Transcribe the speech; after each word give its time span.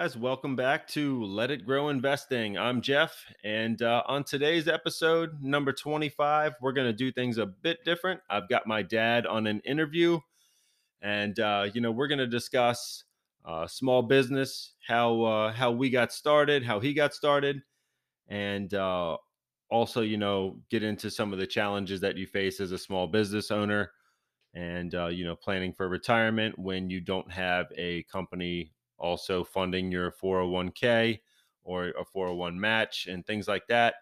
Guys, 0.00 0.16
welcome 0.16 0.56
back 0.56 0.88
to 0.88 1.22
Let 1.24 1.50
It 1.50 1.66
Grow 1.66 1.90
Investing. 1.90 2.56
I'm 2.56 2.80
Jeff, 2.80 3.22
and 3.44 3.82
uh, 3.82 4.02
on 4.06 4.24
today's 4.24 4.66
episode, 4.66 5.42
number 5.42 5.74
25, 5.74 6.54
we're 6.62 6.72
going 6.72 6.86
to 6.86 6.94
do 6.94 7.12
things 7.12 7.36
a 7.36 7.44
bit 7.44 7.84
different. 7.84 8.22
I've 8.30 8.48
got 8.48 8.66
my 8.66 8.80
dad 8.80 9.26
on 9.26 9.46
an 9.46 9.60
interview, 9.60 10.18
and 11.02 11.38
uh, 11.38 11.66
you 11.74 11.82
know 11.82 11.90
we're 11.90 12.06
going 12.08 12.16
to 12.16 12.26
discuss 12.26 13.04
uh, 13.44 13.66
small 13.66 14.00
business, 14.00 14.72
how 14.88 15.20
uh, 15.22 15.52
how 15.52 15.70
we 15.70 15.90
got 15.90 16.14
started, 16.14 16.64
how 16.64 16.80
he 16.80 16.94
got 16.94 17.12
started, 17.12 17.60
and 18.26 18.72
uh, 18.72 19.18
also 19.68 20.00
you 20.00 20.16
know 20.16 20.56
get 20.70 20.82
into 20.82 21.10
some 21.10 21.30
of 21.34 21.38
the 21.38 21.46
challenges 21.46 22.00
that 22.00 22.16
you 22.16 22.26
face 22.26 22.58
as 22.58 22.72
a 22.72 22.78
small 22.78 23.06
business 23.06 23.50
owner, 23.50 23.90
and 24.54 24.94
uh, 24.94 25.08
you 25.08 25.26
know 25.26 25.36
planning 25.36 25.74
for 25.74 25.90
retirement 25.90 26.58
when 26.58 26.88
you 26.88 27.02
don't 27.02 27.30
have 27.30 27.66
a 27.76 28.02
company 28.04 28.72
also 29.00 29.42
funding 29.42 29.90
your 29.90 30.12
401k 30.12 31.20
or 31.64 31.88
a 31.88 32.04
401 32.04 32.58
match 32.60 33.06
and 33.08 33.26
things 33.26 33.48
like 33.48 33.66
that. 33.68 33.94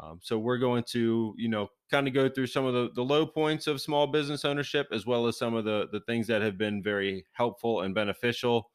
Um, 0.00 0.20
so 0.22 0.38
we're 0.38 0.58
going 0.58 0.84
to, 0.90 1.34
you 1.36 1.48
know, 1.48 1.68
kind 1.90 2.06
of 2.06 2.14
go 2.14 2.28
through 2.28 2.46
some 2.46 2.64
of 2.64 2.74
the, 2.74 2.90
the 2.94 3.02
low 3.02 3.26
points 3.26 3.66
of 3.66 3.80
small 3.80 4.06
business 4.06 4.44
ownership, 4.44 4.86
as 4.92 5.06
well 5.06 5.26
as 5.26 5.36
some 5.36 5.54
of 5.54 5.64
the 5.64 5.88
the 5.90 6.00
things 6.00 6.26
that 6.28 6.40
have 6.40 6.56
been 6.56 6.82
very 6.82 7.24
helpful 7.32 7.80
and 7.80 7.94
beneficial 7.94 8.70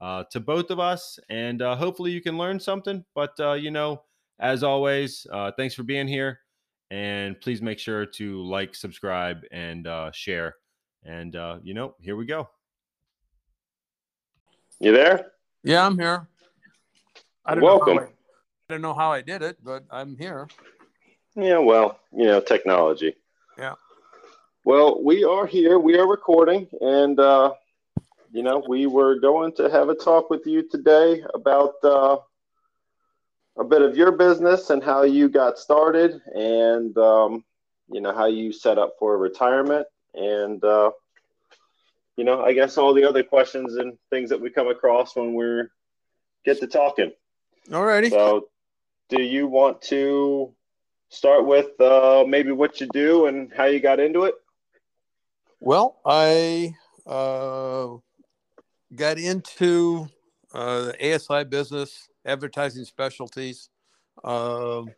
uh, 0.00 0.24
to 0.30 0.38
both 0.38 0.70
of 0.70 0.78
us. 0.78 1.18
And 1.28 1.60
uh, 1.60 1.74
hopefully 1.74 2.12
you 2.12 2.22
can 2.22 2.38
learn 2.38 2.60
something. 2.60 3.04
But 3.14 3.32
uh, 3.40 3.54
you 3.54 3.72
know, 3.72 4.02
as 4.38 4.62
always, 4.62 5.26
uh, 5.32 5.50
thanks 5.56 5.74
for 5.74 5.82
being 5.82 6.06
here, 6.06 6.38
and 6.90 7.40
please 7.40 7.60
make 7.60 7.80
sure 7.80 8.06
to 8.06 8.42
like, 8.44 8.76
subscribe, 8.76 9.42
and 9.50 9.88
uh, 9.88 10.12
share. 10.12 10.54
And 11.04 11.34
uh, 11.34 11.58
you 11.64 11.74
know, 11.74 11.96
here 12.00 12.16
we 12.16 12.26
go. 12.26 12.48
You 14.82 14.92
there? 14.92 15.32
Yeah, 15.62 15.84
I'm 15.84 15.98
here. 15.98 16.26
I 17.44 17.54
don't 17.54 17.62
Welcome. 17.62 17.96
Know 17.96 18.02
I, 18.02 18.06
I 18.06 18.08
don't 18.70 18.80
know 18.80 18.94
how 18.94 19.12
I 19.12 19.20
did 19.20 19.42
it, 19.42 19.58
but 19.62 19.84
I'm 19.90 20.16
here. 20.16 20.48
Yeah, 21.36 21.58
well, 21.58 22.00
you 22.16 22.24
know, 22.24 22.40
technology. 22.40 23.14
Yeah. 23.58 23.74
Well, 24.64 25.02
we 25.04 25.22
are 25.22 25.46
here. 25.46 25.78
We 25.78 25.98
are 25.98 26.08
recording, 26.08 26.66
and 26.80 27.20
uh, 27.20 27.52
you 28.32 28.42
know, 28.42 28.64
we 28.66 28.86
were 28.86 29.20
going 29.20 29.52
to 29.56 29.68
have 29.68 29.90
a 29.90 29.94
talk 29.94 30.30
with 30.30 30.46
you 30.46 30.66
today 30.66 31.22
about 31.34 31.74
uh, 31.84 32.16
a 33.58 33.64
bit 33.64 33.82
of 33.82 33.98
your 33.98 34.12
business 34.12 34.70
and 34.70 34.82
how 34.82 35.02
you 35.02 35.28
got 35.28 35.58
started, 35.58 36.22
and 36.34 36.96
um, 36.96 37.44
you 37.92 38.00
know 38.00 38.14
how 38.14 38.26
you 38.26 38.50
set 38.50 38.78
up 38.78 38.94
for 38.98 39.18
retirement, 39.18 39.86
and 40.14 40.64
uh, 40.64 40.90
you 42.20 42.26
know, 42.26 42.42
I 42.42 42.52
guess 42.52 42.76
all 42.76 42.92
the 42.92 43.04
other 43.04 43.22
questions 43.22 43.76
and 43.76 43.96
things 44.10 44.28
that 44.28 44.38
we 44.38 44.50
come 44.50 44.68
across 44.68 45.16
when 45.16 45.32
we're 45.32 45.70
get 46.44 46.60
to 46.60 46.66
talking. 46.66 47.12
Alrighty. 47.70 48.10
So, 48.10 48.50
do 49.08 49.22
you 49.22 49.46
want 49.46 49.80
to 49.84 50.52
start 51.08 51.46
with 51.46 51.80
uh, 51.80 52.26
maybe 52.28 52.52
what 52.52 52.78
you 52.78 52.88
do 52.92 53.24
and 53.24 53.50
how 53.56 53.64
you 53.64 53.80
got 53.80 54.00
into 54.00 54.24
it? 54.24 54.34
Well, 55.60 55.98
I 56.04 56.74
uh, 57.06 57.88
got 58.94 59.16
into 59.16 60.06
uh, 60.52 60.92
the 60.92 61.14
ASI 61.14 61.44
business, 61.44 62.10
advertising 62.26 62.84
specialties. 62.84 63.70
Um 64.22 64.90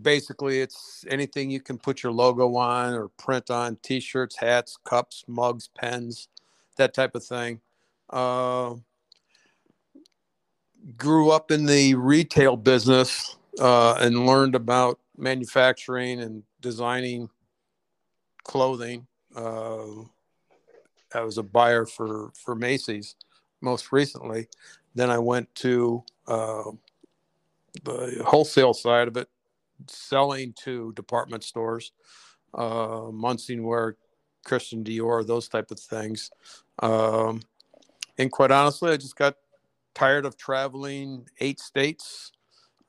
basically, 0.00 0.60
it's 0.60 1.04
anything 1.08 1.50
you 1.50 1.60
can 1.60 1.78
put 1.78 2.02
your 2.02 2.12
logo 2.12 2.56
on 2.56 2.94
or 2.94 3.08
print 3.08 3.50
on 3.50 3.76
t 3.82 4.00
shirts, 4.00 4.36
hats, 4.36 4.76
cups, 4.84 5.24
mugs, 5.26 5.68
pens, 5.68 6.28
that 6.76 6.94
type 6.94 7.14
of 7.14 7.24
thing. 7.24 7.60
Uh, 8.10 8.74
grew 10.96 11.30
up 11.30 11.50
in 11.50 11.66
the 11.66 11.94
retail 11.94 12.56
business 12.56 13.36
uh, 13.60 13.94
and 13.94 14.26
learned 14.26 14.54
about 14.54 14.98
manufacturing 15.16 16.20
and 16.20 16.42
designing 16.60 17.28
clothing. 18.42 19.06
Uh, 19.34 20.02
I 21.14 21.20
was 21.20 21.38
a 21.38 21.42
buyer 21.42 21.86
for 21.86 22.32
for 22.34 22.54
Macy's 22.54 23.14
most 23.60 23.92
recently. 23.92 24.48
Then 24.94 25.10
I 25.10 25.18
went 25.18 25.52
to 25.56 26.04
uh, 26.26 26.70
the 27.84 28.22
wholesale 28.24 28.74
side 28.74 29.08
of 29.08 29.16
it, 29.16 29.28
selling 29.88 30.54
to 30.64 30.92
department 30.92 31.44
stores, 31.44 31.92
uh, 32.54 33.10
Munsingwear, 33.10 33.94
Christian 34.44 34.84
Dior, 34.84 35.26
those 35.26 35.48
type 35.48 35.70
of 35.70 35.80
things. 35.80 36.30
Um, 36.80 37.40
and 38.18 38.30
quite 38.30 38.50
honestly, 38.50 38.92
I 38.92 38.96
just 38.96 39.16
got 39.16 39.36
tired 39.94 40.26
of 40.26 40.36
traveling 40.36 41.26
eight 41.40 41.60
states 41.60 42.32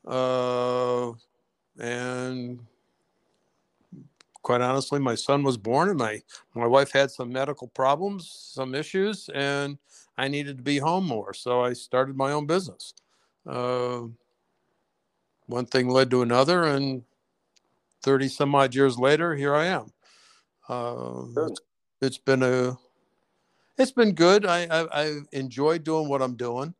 uh, 0.07 1.11
and 1.79 2.59
quite 4.41 4.61
honestly 4.61 4.99
my 4.99 5.15
son 5.15 5.43
was 5.43 5.57
born 5.57 5.89
and 5.89 5.97
my 5.97 6.21
my 6.53 6.67
wife 6.67 6.91
had 6.91 7.09
some 7.09 7.31
medical 7.31 7.67
problems 7.69 8.29
some 8.53 8.75
issues 8.75 9.27
and 9.33 9.75
i 10.19 10.27
needed 10.27 10.55
to 10.55 10.63
be 10.63 10.77
home 10.77 11.03
more 11.03 11.33
so 11.33 11.61
i 11.61 11.73
started 11.73 12.15
my 12.15 12.31
own 12.31 12.45
business 12.45 12.93
uh, 13.47 14.01
one 15.47 15.65
thing 15.65 15.89
led 15.89 16.09
to 16.11 16.21
another 16.21 16.63
and 16.65 17.03
30 18.03 18.27
some 18.27 18.55
odd 18.55 18.73
years 18.75 18.97
later 18.97 19.35
here 19.35 19.55
i 19.55 19.65
am. 19.65 19.91
Uh, 20.67 21.23
it's, 21.47 21.61
it's 22.01 22.17
been 22.17 22.43
a 22.43 22.75
it's 23.77 23.91
been 23.91 24.13
good. 24.13 24.45
I 24.45 24.63
i, 24.65 25.03
I 25.03 25.19
enjoy 25.31 25.79
doing 25.79 26.09
what 26.09 26.21
i'm 26.21 26.35
doing. 26.35 26.73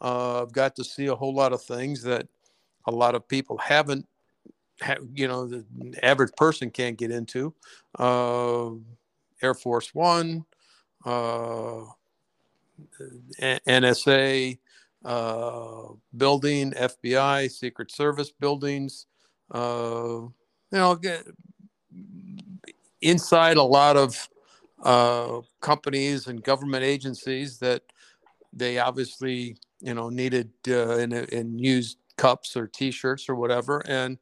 Uh, 0.00 0.42
I've 0.42 0.52
got 0.52 0.76
to 0.76 0.84
see 0.84 1.06
a 1.06 1.14
whole 1.14 1.34
lot 1.34 1.52
of 1.52 1.62
things 1.62 2.02
that 2.02 2.26
a 2.86 2.90
lot 2.90 3.14
of 3.14 3.28
people 3.28 3.58
haven't, 3.58 4.06
ha- 4.80 4.96
you 5.14 5.28
know, 5.28 5.46
the 5.46 5.64
average 6.02 6.32
person 6.36 6.70
can't 6.70 6.96
get 6.96 7.10
into. 7.10 7.54
Uh, 7.98 8.70
Air 9.42 9.54
Force 9.54 9.94
One, 9.94 10.44
uh, 11.04 11.82
NSA 13.40 14.58
uh, 15.04 15.88
building, 16.16 16.72
FBI, 16.72 17.50
Secret 17.50 17.90
Service 17.90 18.30
buildings. 18.30 19.06
Uh, 19.50 20.22
you 20.72 20.78
know, 20.78 20.98
inside 23.00 23.56
a 23.56 23.62
lot 23.62 23.96
of 23.96 24.28
uh, 24.82 25.40
companies 25.60 26.26
and 26.26 26.42
government 26.42 26.84
agencies 26.84 27.58
that 27.58 27.82
they 28.52 28.78
obviously 28.78 29.56
you 29.80 29.94
know 29.94 30.08
needed 30.08 30.50
uh, 30.68 30.96
and, 30.98 31.12
and 31.12 31.60
used 31.60 31.98
cups 32.16 32.56
or 32.56 32.66
t-shirts 32.66 33.28
or 33.28 33.34
whatever 33.34 33.82
and 33.86 34.18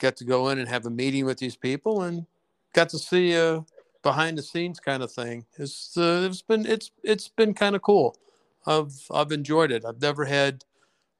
got 0.00 0.16
to 0.16 0.24
go 0.24 0.48
in 0.48 0.58
and 0.58 0.68
have 0.68 0.86
a 0.86 0.90
meeting 0.90 1.24
with 1.24 1.38
these 1.38 1.56
people 1.56 2.02
and 2.02 2.26
got 2.74 2.88
to 2.88 2.98
see 2.98 3.34
a 3.34 3.64
behind 4.02 4.36
the 4.36 4.42
scenes 4.42 4.78
kind 4.78 5.02
of 5.02 5.10
thing 5.10 5.44
it's 5.58 5.96
uh, 5.96 6.26
it's 6.28 6.42
been 6.42 6.66
it's 6.66 6.90
it's 7.02 7.28
been 7.28 7.54
kind 7.54 7.74
of 7.74 7.82
cool 7.82 8.16
i've 8.66 8.92
i've 9.12 9.32
enjoyed 9.32 9.70
it 9.70 9.84
i've 9.84 10.00
never 10.00 10.24
had 10.24 10.64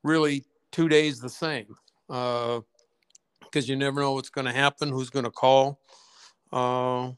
really 0.02 0.44
two 0.72 0.88
days 0.88 1.20
the 1.20 1.28
same 1.28 1.66
because 2.08 2.62
uh, 3.56 3.60
you 3.60 3.76
never 3.76 4.00
know 4.00 4.12
what's 4.12 4.30
going 4.30 4.46
to 4.46 4.52
happen 4.52 4.90
who's 4.90 5.10
going 5.10 5.24
to 5.24 5.30
call 5.30 5.80
uh, 6.52 7.10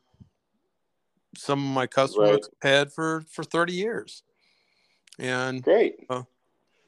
some 1.37 1.59
of 1.59 1.75
my 1.75 1.87
customers 1.87 2.49
Right. 2.63 2.71
had 2.71 2.93
for 2.93 3.25
for 3.31 3.45
30 3.45 3.73
years 3.73 4.23
and 5.19 5.63
Great. 5.63 5.97
you 6.11 6.25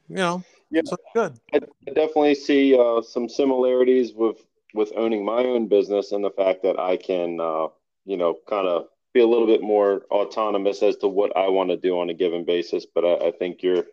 know 0.08 0.42
Yeah. 0.70 0.82
so 0.84 0.96
good 1.14 1.38
I, 1.52 1.60
I 1.88 1.92
definitely 1.92 2.34
see 2.34 2.78
uh, 2.78 3.02
some 3.02 3.28
similarities 3.28 4.12
with 4.14 4.44
with 4.74 4.92
owning 4.96 5.24
my 5.24 5.44
own 5.44 5.66
business 5.66 6.12
and 6.12 6.22
the 6.22 6.30
fact 6.30 6.62
that 6.62 6.78
I 6.78 6.96
can, 6.96 7.40
uh, 7.40 7.68
you 8.04 8.16
know, 8.16 8.36
kind 8.46 8.68
of 8.68 8.88
be 9.18 9.22
a 9.22 9.26
little 9.26 9.48
bit 9.48 9.62
more 9.62 10.02
autonomous 10.12 10.82
as 10.82 10.96
to 10.98 11.08
what 11.08 11.36
I 11.36 11.48
want 11.48 11.70
to 11.70 11.76
do 11.76 11.98
on 11.98 12.08
a 12.08 12.14
given 12.14 12.44
basis. 12.44 12.86
But 12.86 13.04
I, 13.04 13.28
I 13.28 13.30
think 13.32 13.62
your 13.62 13.84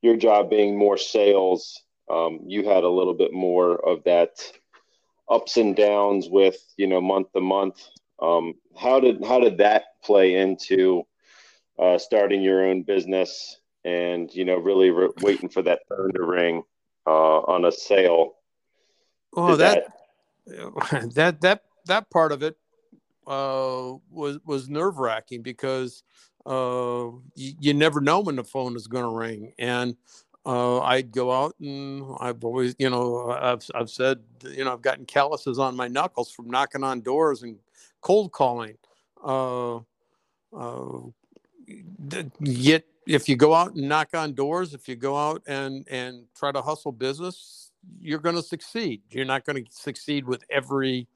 your 0.00 0.16
job 0.16 0.48
being 0.48 0.78
more 0.78 0.96
sales, 0.96 1.82
um, 2.08 2.40
you 2.46 2.64
had 2.64 2.84
a 2.84 2.88
little 2.88 3.14
bit 3.14 3.32
more 3.32 3.76
of 3.86 4.04
that 4.04 4.40
ups 5.28 5.58
and 5.58 5.76
downs 5.76 6.28
with 6.30 6.56
you 6.78 6.86
know 6.86 7.00
month 7.00 7.32
to 7.32 7.40
month. 7.40 7.82
Um, 8.20 8.54
how 8.76 9.00
did 9.00 9.22
how 9.24 9.38
did 9.40 9.58
that 9.58 9.84
play 10.02 10.34
into 10.34 11.06
uh, 11.78 11.98
starting 11.98 12.40
your 12.40 12.64
own 12.64 12.82
business 12.82 13.60
and 13.84 14.34
you 14.34 14.46
know 14.46 14.56
really 14.56 14.90
re- 14.90 15.10
waiting 15.20 15.50
for 15.50 15.62
that 15.62 15.80
phone 15.88 16.12
to 16.14 16.22
ring 16.22 16.62
uh, 17.06 17.40
on 17.40 17.66
a 17.66 17.72
sale. 17.72 18.36
Oh, 19.36 19.56
that, 19.56 19.88
that 20.46 21.10
that 21.14 21.40
that 21.42 21.62
that 21.84 22.10
part 22.10 22.32
of 22.32 22.42
it 22.42 22.56
uh, 23.28 23.92
was 24.10 24.38
was 24.44 24.68
nerve 24.68 24.98
wracking 24.98 25.42
because 25.42 26.02
uh, 26.46 27.10
you, 27.34 27.52
you, 27.60 27.74
never 27.74 28.00
know 28.00 28.20
when 28.20 28.36
the 28.36 28.44
phone 28.44 28.74
is 28.74 28.86
going 28.86 29.04
to 29.04 29.10
ring, 29.10 29.52
and 29.58 29.94
uh, 30.46 30.80
I'd 30.80 31.12
go 31.12 31.30
out 31.30 31.54
and 31.60 32.16
I've 32.20 32.42
always, 32.42 32.74
you 32.78 32.88
know, 32.88 33.30
I've 33.30 33.62
I've 33.74 33.90
said, 33.90 34.20
you 34.42 34.64
know, 34.64 34.72
I've 34.72 34.80
gotten 34.80 35.04
calluses 35.04 35.58
on 35.58 35.76
my 35.76 35.88
knuckles 35.88 36.32
from 36.32 36.48
knocking 36.48 36.82
on 36.82 37.02
doors 37.02 37.42
and 37.42 37.58
cold 38.00 38.32
calling. 38.32 38.78
Uh, 39.22 39.80
uh, 40.56 41.00
yet, 42.40 42.84
if 43.06 43.28
you 43.28 43.36
go 43.36 43.52
out 43.52 43.74
and 43.74 43.90
knock 43.90 44.08
on 44.14 44.32
doors, 44.32 44.72
if 44.72 44.88
you 44.88 44.96
go 44.96 45.18
out 45.18 45.42
and 45.46 45.86
and 45.90 46.24
try 46.34 46.50
to 46.50 46.62
hustle 46.62 46.92
business, 46.92 47.72
you're 48.00 48.20
going 48.20 48.36
to 48.36 48.42
succeed. 48.42 49.02
You're 49.10 49.26
not 49.26 49.44
going 49.44 49.62
to 49.62 49.70
succeed 49.70 50.24
with 50.26 50.44
every 50.50 51.08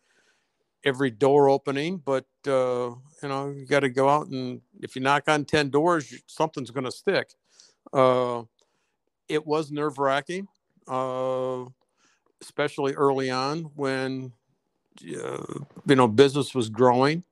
every 0.84 1.10
door 1.10 1.48
opening, 1.48 1.98
but 1.98 2.26
uh, 2.46 2.90
you 3.22 3.28
know 3.28 3.50
you 3.50 3.66
got 3.66 3.80
to 3.80 3.88
go 3.88 4.08
out 4.08 4.28
and 4.28 4.60
if 4.80 4.96
you 4.96 5.02
knock 5.02 5.24
on 5.28 5.44
ten 5.44 5.70
doors, 5.70 6.14
something's 6.26 6.70
going 6.70 6.84
to 6.84 6.90
stick. 6.92 7.34
Uh, 7.92 8.42
it 9.28 9.46
was 9.46 9.70
nerve 9.70 9.98
wracking, 9.98 10.48
uh, 10.88 11.64
especially 12.40 12.94
early 12.94 13.30
on 13.30 13.64
when 13.76 14.32
uh, 15.02 15.44
you 15.86 15.96
know 15.96 16.08
business 16.08 16.54
was 16.54 16.68
growing. 16.68 17.22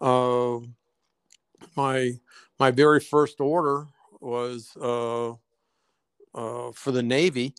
Uh, 0.00 0.58
my 1.76 2.12
my 2.58 2.70
very 2.70 3.00
first 3.00 3.40
order 3.40 3.86
was 4.20 4.76
uh, 4.76 5.32
for 6.34 6.92
the 6.92 7.02
Navy, 7.02 7.54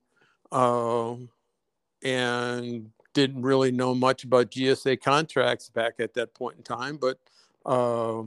and 2.04 2.92
didn't 3.14 3.42
really 3.42 3.72
know 3.72 3.94
much 3.96 4.24
about 4.24 4.52
GSA 4.52 5.02
contracts 5.02 5.70
back 5.70 5.96
at 6.00 6.14
that 6.14 6.34
point 6.34 6.58
in 6.58 6.64
time, 6.64 6.98
but 6.98 7.18
uh, 7.66 8.24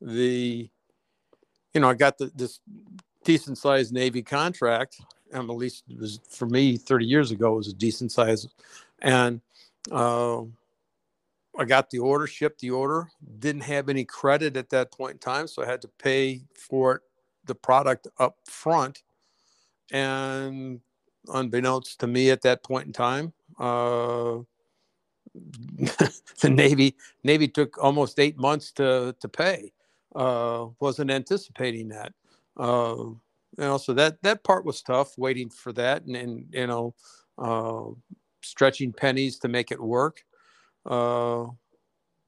the 0.00 0.68
you 1.74 1.80
know 1.80 1.88
I 1.88 1.94
got 1.94 2.18
the, 2.18 2.30
this 2.34 2.60
decent 3.24 3.58
sized 3.58 3.92
Navy 3.92 4.22
contract. 4.22 5.00
Um, 5.32 5.50
at 5.50 5.56
least 5.56 5.84
it 5.88 5.98
was 5.98 6.20
for 6.28 6.46
me 6.46 6.76
30 6.76 7.04
years 7.04 7.30
ago 7.32 7.54
it 7.54 7.56
was 7.56 7.68
a 7.68 7.74
decent 7.74 8.12
size, 8.12 8.46
and 9.00 9.40
uh, 9.90 10.42
I 11.58 11.64
got 11.64 11.90
the 11.90 11.98
order, 11.98 12.26
shipped 12.26 12.60
the 12.60 12.70
order. 12.70 13.08
Didn't 13.38 13.62
have 13.62 13.88
any 13.88 14.04
credit 14.04 14.56
at 14.56 14.70
that 14.70 14.92
point 14.92 15.12
in 15.12 15.18
time, 15.18 15.48
so 15.48 15.62
I 15.62 15.66
had 15.66 15.82
to 15.82 15.88
pay 15.88 16.42
for 16.54 16.96
it, 16.96 17.02
the 17.44 17.54
product 17.54 18.08
up 18.18 18.36
front. 18.44 19.02
And 19.92 20.80
unbeknownst 21.28 22.00
to 22.00 22.06
me 22.06 22.30
at 22.30 22.42
that 22.42 22.62
point 22.62 22.86
in 22.86 22.92
time, 22.92 23.32
uh, 23.58 24.38
the 26.40 26.50
Navy 26.50 26.96
Navy 27.24 27.48
took 27.48 27.82
almost 27.82 28.18
eight 28.18 28.38
months 28.38 28.72
to 28.72 29.14
to 29.20 29.28
pay. 29.28 29.72
Uh, 30.14 30.66
wasn't 30.80 31.10
anticipating 31.10 31.88
that. 31.88 32.12
Uh, 32.56 32.94
you 32.98 33.18
know, 33.58 33.78
so 33.78 33.92
that 33.94 34.22
that 34.22 34.44
part 34.44 34.64
was 34.64 34.82
tough, 34.82 35.16
waiting 35.18 35.50
for 35.50 35.72
that, 35.74 36.04
and, 36.04 36.16
and 36.16 36.46
you 36.52 36.66
know, 36.66 36.94
uh, 37.38 37.84
stretching 38.42 38.92
pennies 38.92 39.38
to 39.38 39.48
make 39.48 39.70
it 39.70 39.80
work. 39.80 40.24
Uh, 40.84 41.46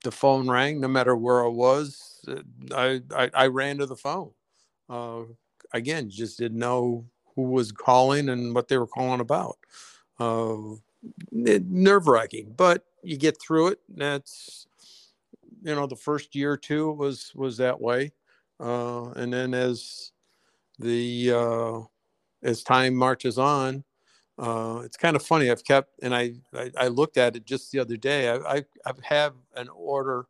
the 0.05 0.11
phone 0.11 0.49
rang, 0.49 0.81
no 0.81 0.89
matter 0.89 1.17
where 1.17 1.45
I 1.45 1.49
was. 1.49 2.25
I 2.75 3.01
I, 3.15 3.31
I 3.35 3.47
ran 3.47 3.79
to 3.79 3.87
the 3.87 3.97
phone. 3.97 4.31
Uh, 4.89 5.23
again, 5.73 6.11
just 6.11 6.39
didn't 6.39 6.59
know 6.59 7.05
who 7.35 7.43
was 7.43 7.73
calling 7.73 8.29
and 8.29 8.55
what 8.55 8.69
they 8.69 8.79
were 8.79 8.87
calling 8.87 9.21
about. 9.21 9.59
Nerve 11.31 12.09
wracking, 12.09 12.55
but 12.57 12.85
you 13.03 13.17
get 13.17 13.41
through 13.41 13.69
it. 13.69 13.81
That's 13.89 14.67
you 15.63 15.75
know 15.75 15.87
the 15.87 15.97
first 15.97 16.35
year 16.35 16.53
or 16.53 16.57
two 16.57 16.93
was 16.93 17.33
was 17.35 17.57
that 17.59 17.81
way, 17.81 18.13
uh, 18.61 19.11
and 19.11 19.33
then 19.33 19.55
as 19.55 20.13
the 20.79 21.33
uh, 21.33 21.81
as 22.43 22.63
time 22.63 22.95
marches 22.95 23.39
on, 23.39 23.85
uh, 24.39 24.83
it's 24.85 24.97
kind 24.97 25.17
of 25.17 25.23
funny. 25.25 25.51
I've 25.51 25.65
kept 25.65 25.91
and 26.03 26.15
I, 26.15 26.35
I, 26.55 26.71
I 26.79 26.89
looked 26.89 27.17
at 27.17 27.37
it 27.37 27.45
just 27.45 27.73
the 27.73 27.79
other 27.81 27.97
day. 27.97 28.31
I 28.31 28.37
I, 28.37 28.65
I 28.87 28.93
have 29.03 29.35
an 29.57 29.69
order 29.69 30.27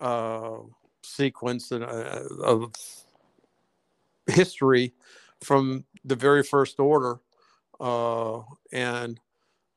uh, 0.00 0.58
sequence 1.02 1.72
uh, 1.72 2.28
of 2.42 2.72
history 4.26 4.92
from 5.42 5.84
the 6.04 6.16
very 6.16 6.42
first 6.42 6.78
order, 6.80 7.18
uh, 7.80 8.40
and 8.72 9.20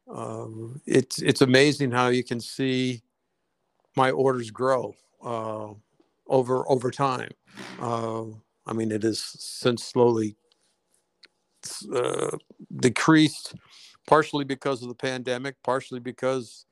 um, 0.09 0.81
it's 0.85 1.21
it's 1.21 1.41
amazing 1.41 1.91
how 1.91 2.07
you 2.09 2.23
can 2.23 2.39
see 2.39 3.01
my 3.95 4.11
orders 4.11 4.51
grow 4.51 4.95
uh, 5.23 5.69
over 6.27 6.69
over 6.69 6.91
time. 6.91 7.31
Uh, 7.79 8.25
I 8.65 8.73
mean, 8.73 8.91
it 8.91 9.03
has 9.03 9.19
since 9.19 9.83
slowly 9.83 10.37
uh, 11.93 12.37
decreased, 12.77 13.55
partially 14.05 14.45
because 14.45 14.81
of 14.81 14.89
the 14.89 14.95
pandemic, 14.95 15.55
partially 15.63 15.99
because 15.99 16.65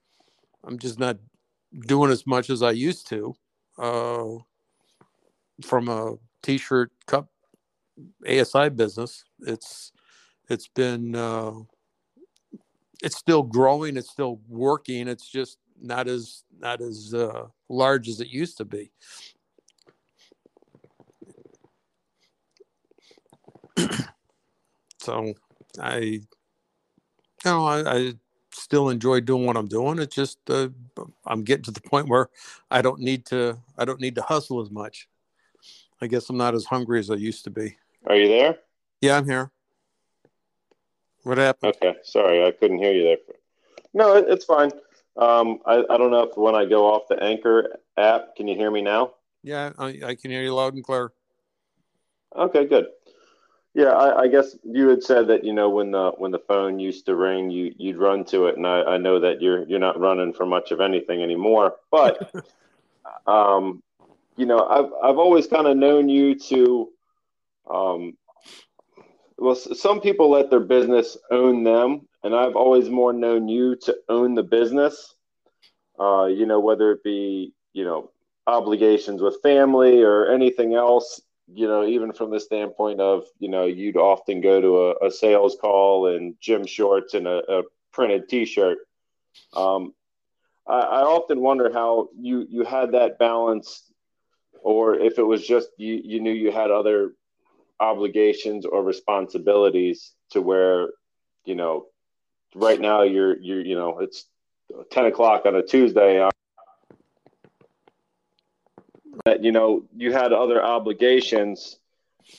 I'm 0.63 0.79
just 0.79 0.99
not 0.99 1.17
doing 1.87 2.11
as 2.11 2.25
much 2.25 2.49
as 2.49 2.61
I 2.61 2.71
used 2.71 3.07
to. 3.09 3.35
Uh, 3.77 4.37
from 5.63 5.89
a 5.89 6.15
t-shirt 6.43 6.91
cup 7.07 7.29
ASI 8.27 8.69
business, 8.69 9.23
it's 9.41 9.91
it's 10.49 10.67
been 10.67 11.15
uh, 11.15 11.51
it's 13.05 13.15
still 13.15 13.43
growing 13.43 13.95
it's 13.95 14.09
still 14.09 14.41
working 14.49 15.07
it's 15.07 15.29
just 15.29 15.59
not 15.79 16.07
as 16.07 16.43
not 16.59 16.81
as 16.81 17.13
uh, 17.13 17.45
large 17.69 18.09
as 18.09 18.19
it 18.19 18.27
used 18.27 18.57
to 18.57 18.65
be. 18.65 18.91
So 24.99 25.35
i 25.79 25.97
you 25.97 26.21
know 27.45 27.65
I, 27.67 27.95
I, 27.95 28.13
still 28.51 28.89
enjoy 28.89 29.19
doing 29.19 29.45
what 29.45 29.57
i'm 29.57 29.67
doing 29.67 29.99
it's 29.99 30.15
just 30.15 30.39
uh, 30.49 30.69
i'm 31.25 31.43
getting 31.43 31.65
to 31.65 31.71
the 31.71 31.81
point 31.81 32.07
where 32.07 32.29
i 32.71 32.81
don't 32.81 33.01
need 33.01 33.25
to 33.25 33.59
i 33.77 33.83
don't 33.85 33.99
need 33.99 34.15
to 34.15 34.21
hustle 34.21 34.61
as 34.61 34.71
much. 34.71 35.07
I 36.01 36.07
guess 36.07 36.29
i'm 36.29 36.37
not 36.37 36.55
as 36.55 36.65
hungry 36.65 36.99
as 36.99 37.11
i 37.11 37.15
used 37.15 37.43
to 37.43 37.51
be. 37.51 37.77
Are 38.07 38.15
you 38.15 38.29
there? 38.29 38.57
Yeah 39.01 39.17
i'm 39.17 39.25
here 39.25 39.51
what 41.25 41.37
happened? 41.37 41.75
Okay, 41.75 41.97
sorry, 42.03 42.45
I 42.45 42.51
couldn't 42.51 42.77
hear 42.77 42.93
you 42.93 43.03
there. 43.03 43.17
No, 43.93 44.15
it, 44.15 44.25
it's 44.27 44.45
fine. 44.45 44.71
Um, 45.17 45.59
I, 45.65 45.83
I 45.89 45.97
don't 45.97 46.11
know 46.11 46.23
if 46.23 46.37
when 46.37 46.55
I 46.55 46.65
go 46.65 46.85
off 46.85 47.03
the 47.09 47.21
Anchor 47.21 47.77
app, 47.97 48.35
can 48.35 48.47
you 48.47 48.55
hear 48.55 48.69
me 48.69 48.81
now? 48.81 49.13
Yeah, 49.43 49.71
I, 49.77 49.99
I 50.05 50.15
can 50.15 50.31
hear 50.31 50.43
you 50.43 50.53
loud 50.53 50.73
and 50.73 50.83
clear. 50.83 51.11
Okay, 52.35 52.65
good. 52.65 52.87
Yeah, 53.73 53.89
I, 53.89 54.21
I, 54.21 54.27
guess 54.27 54.55
you 54.63 54.87
had 54.87 55.03
said 55.03 55.27
that 55.27 55.43
you 55.43 55.51
know 55.51 55.69
when 55.69 55.91
the 55.91 56.11
when 56.17 56.31
the 56.31 56.39
phone 56.39 56.79
used 56.79 57.05
to 57.07 57.15
ring, 57.15 57.49
you 57.49 57.73
you'd 57.77 57.97
run 57.97 58.23
to 58.25 58.47
it, 58.47 58.55
and 58.55 58.65
I, 58.65 58.81
I 58.83 58.97
know 58.97 59.19
that 59.19 59.41
you're 59.41 59.67
you're 59.67 59.79
not 59.79 59.99
running 59.99 60.31
for 60.31 60.45
much 60.45 60.71
of 60.71 60.79
anything 60.79 61.21
anymore. 61.21 61.75
But 61.91 62.31
um, 63.27 63.83
you 64.37 64.45
know, 64.45 64.65
I've 64.65 64.91
I've 65.03 65.17
always 65.17 65.47
kind 65.47 65.67
of 65.67 65.75
known 65.75 66.07
you 66.07 66.35
to 66.35 66.89
um, 67.69 68.17
well, 69.37 69.55
some 69.55 69.99
people 69.99 70.29
let 70.29 70.49
their 70.49 70.59
business 70.59 71.17
own 71.31 71.63
them, 71.63 72.07
and 72.23 72.35
I've 72.35 72.55
always 72.55 72.89
more 72.89 73.13
known 73.13 73.47
you 73.47 73.75
to 73.83 73.97
own 74.09 74.35
the 74.35 74.43
business. 74.43 75.13
Uh, 75.99 76.25
you 76.25 76.45
know, 76.45 76.59
whether 76.59 76.91
it 76.91 77.03
be 77.03 77.53
you 77.73 77.83
know 77.83 78.11
obligations 78.47 79.21
with 79.21 79.41
family 79.41 80.01
or 80.01 80.27
anything 80.27 80.73
else. 80.73 81.21
You 81.53 81.67
know, 81.67 81.85
even 81.85 82.11
from 82.11 82.31
the 82.31 82.39
standpoint 82.39 82.99
of 82.99 83.25
you 83.39 83.49
know, 83.49 83.65
you'd 83.65 83.97
often 83.97 84.41
go 84.41 84.61
to 84.61 84.77
a, 84.77 85.07
a 85.07 85.11
sales 85.11 85.57
call 85.59 86.07
in 86.07 86.35
gym 86.39 86.65
shorts 86.65 87.13
and 87.13 87.27
a, 87.27 87.59
a 87.59 87.63
printed 87.91 88.27
T-shirt. 88.29 88.79
Um, 89.53 89.93
I, 90.67 90.79
I 90.79 91.01
often 91.01 91.41
wonder 91.41 91.71
how 91.71 92.09
you 92.17 92.47
you 92.49 92.63
had 92.63 92.93
that 92.93 93.19
balance, 93.19 93.91
or 94.61 94.95
if 94.95 95.19
it 95.19 95.23
was 95.23 95.45
just 95.45 95.69
you 95.77 96.01
you 96.03 96.19
knew 96.19 96.31
you 96.31 96.51
had 96.51 96.71
other 96.71 97.13
obligations 97.79 98.65
or 98.65 98.83
responsibilities 98.83 100.13
to 100.31 100.41
where 100.41 100.89
you 101.45 101.55
know 101.55 101.85
right 102.55 102.79
now 102.79 103.03
you're 103.03 103.37
you're 103.41 103.61
you 103.61 103.75
know 103.75 103.99
it's 103.99 104.25
10 104.91 105.05
o'clock 105.05 105.45
on 105.45 105.55
a 105.55 105.63
tuesday. 105.63 106.19
Uh, 106.21 106.29
that 109.25 109.43
you 109.43 109.51
know 109.51 109.83
you 109.95 110.11
had 110.11 110.33
other 110.33 110.63
obligations 110.63 111.79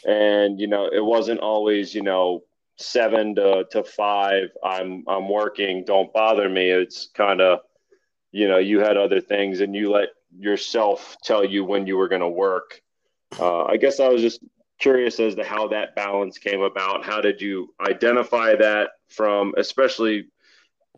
and 0.06 0.60
you 0.60 0.66
know 0.66 0.86
it 0.86 1.04
wasn't 1.04 1.40
always 1.40 1.94
you 1.94 2.02
know 2.02 2.42
seven 2.76 3.34
to, 3.34 3.64
to 3.70 3.82
five 3.82 4.50
i'm 4.62 5.02
i'm 5.08 5.28
working 5.28 5.84
don't 5.84 6.12
bother 6.12 6.48
me. 6.48 6.70
It's 6.70 7.08
kind 7.14 7.40
of 7.40 7.60
you 8.32 8.48
know 8.48 8.58
you 8.58 8.80
had 8.80 8.96
other 8.96 9.20
things 9.20 9.60
and 9.60 9.74
you 9.74 9.90
let 9.90 10.08
yourself 10.38 11.16
tell 11.22 11.44
you 11.44 11.64
when 11.64 11.86
you 11.86 11.96
were 11.96 12.08
going 12.08 12.20
to 12.20 12.28
work. 12.28 12.80
Uh, 13.40 13.64
i 13.64 13.76
guess 13.76 13.98
i 13.98 14.08
was 14.08 14.22
just 14.22 14.40
curious 14.78 15.18
as 15.21 15.35
to 15.35 15.45
how 15.45 15.68
that 15.68 15.95
balance 15.95 16.38
came 16.38 16.62
about. 16.62 17.04
How 17.04 17.21
did 17.21 17.40
you 17.40 17.75
identify 17.80 18.54
that 18.56 18.90
from, 19.09 19.54
especially 19.56 20.26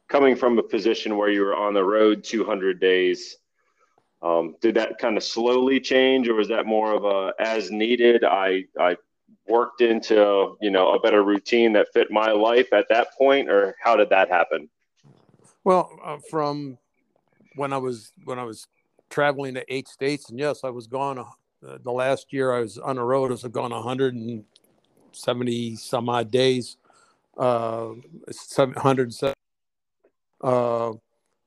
coming 0.08 0.36
from 0.36 0.58
a 0.58 0.62
position 0.62 1.16
where 1.16 1.30
you 1.30 1.42
were 1.42 1.56
on 1.56 1.74
the 1.74 1.84
road 1.84 2.24
200 2.24 2.80
days? 2.80 3.36
Um, 4.20 4.56
did 4.60 4.74
that 4.74 4.98
kind 4.98 5.16
of 5.16 5.22
slowly 5.22 5.78
change, 5.78 6.28
or 6.28 6.34
was 6.34 6.48
that 6.48 6.66
more 6.66 6.92
of 6.92 7.04
a 7.04 7.32
as 7.38 7.70
needed? 7.70 8.24
I 8.24 8.64
I 8.78 8.96
worked 9.46 9.80
into 9.80 10.56
you 10.60 10.72
know 10.72 10.92
a 10.92 10.98
better 10.98 11.22
routine 11.22 11.72
that 11.74 11.86
fit 11.92 12.10
my 12.10 12.32
life 12.32 12.72
at 12.72 12.86
that 12.88 13.08
point, 13.16 13.48
or 13.48 13.76
how 13.80 13.94
did 13.94 14.10
that 14.10 14.28
happen? 14.28 14.68
Well, 15.62 15.88
uh, 16.04 16.18
from 16.28 16.78
when 17.54 17.72
I 17.72 17.76
was 17.76 18.10
when 18.24 18.40
I 18.40 18.44
was 18.44 18.66
traveling 19.08 19.54
to 19.54 19.64
eight 19.72 19.86
states, 19.86 20.30
and 20.30 20.38
yes, 20.38 20.64
I 20.64 20.70
was 20.70 20.88
gone. 20.88 21.24
Uh, 21.66 21.78
the 21.82 21.92
last 21.92 22.32
year 22.32 22.52
I 22.52 22.60
was 22.60 22.78
on 22.78 22.94
the 22.96 23.02
road, 23.02 23.32
I've 23.32 23.52
gone 23.52 23.72
170 23.72 25.76
some 25.76 26.08
odd 26.08 26.30
days, 26.30 26.76
uh, 27.36 27.90
770. 28.30 29.34
Uh, 30.40 30.92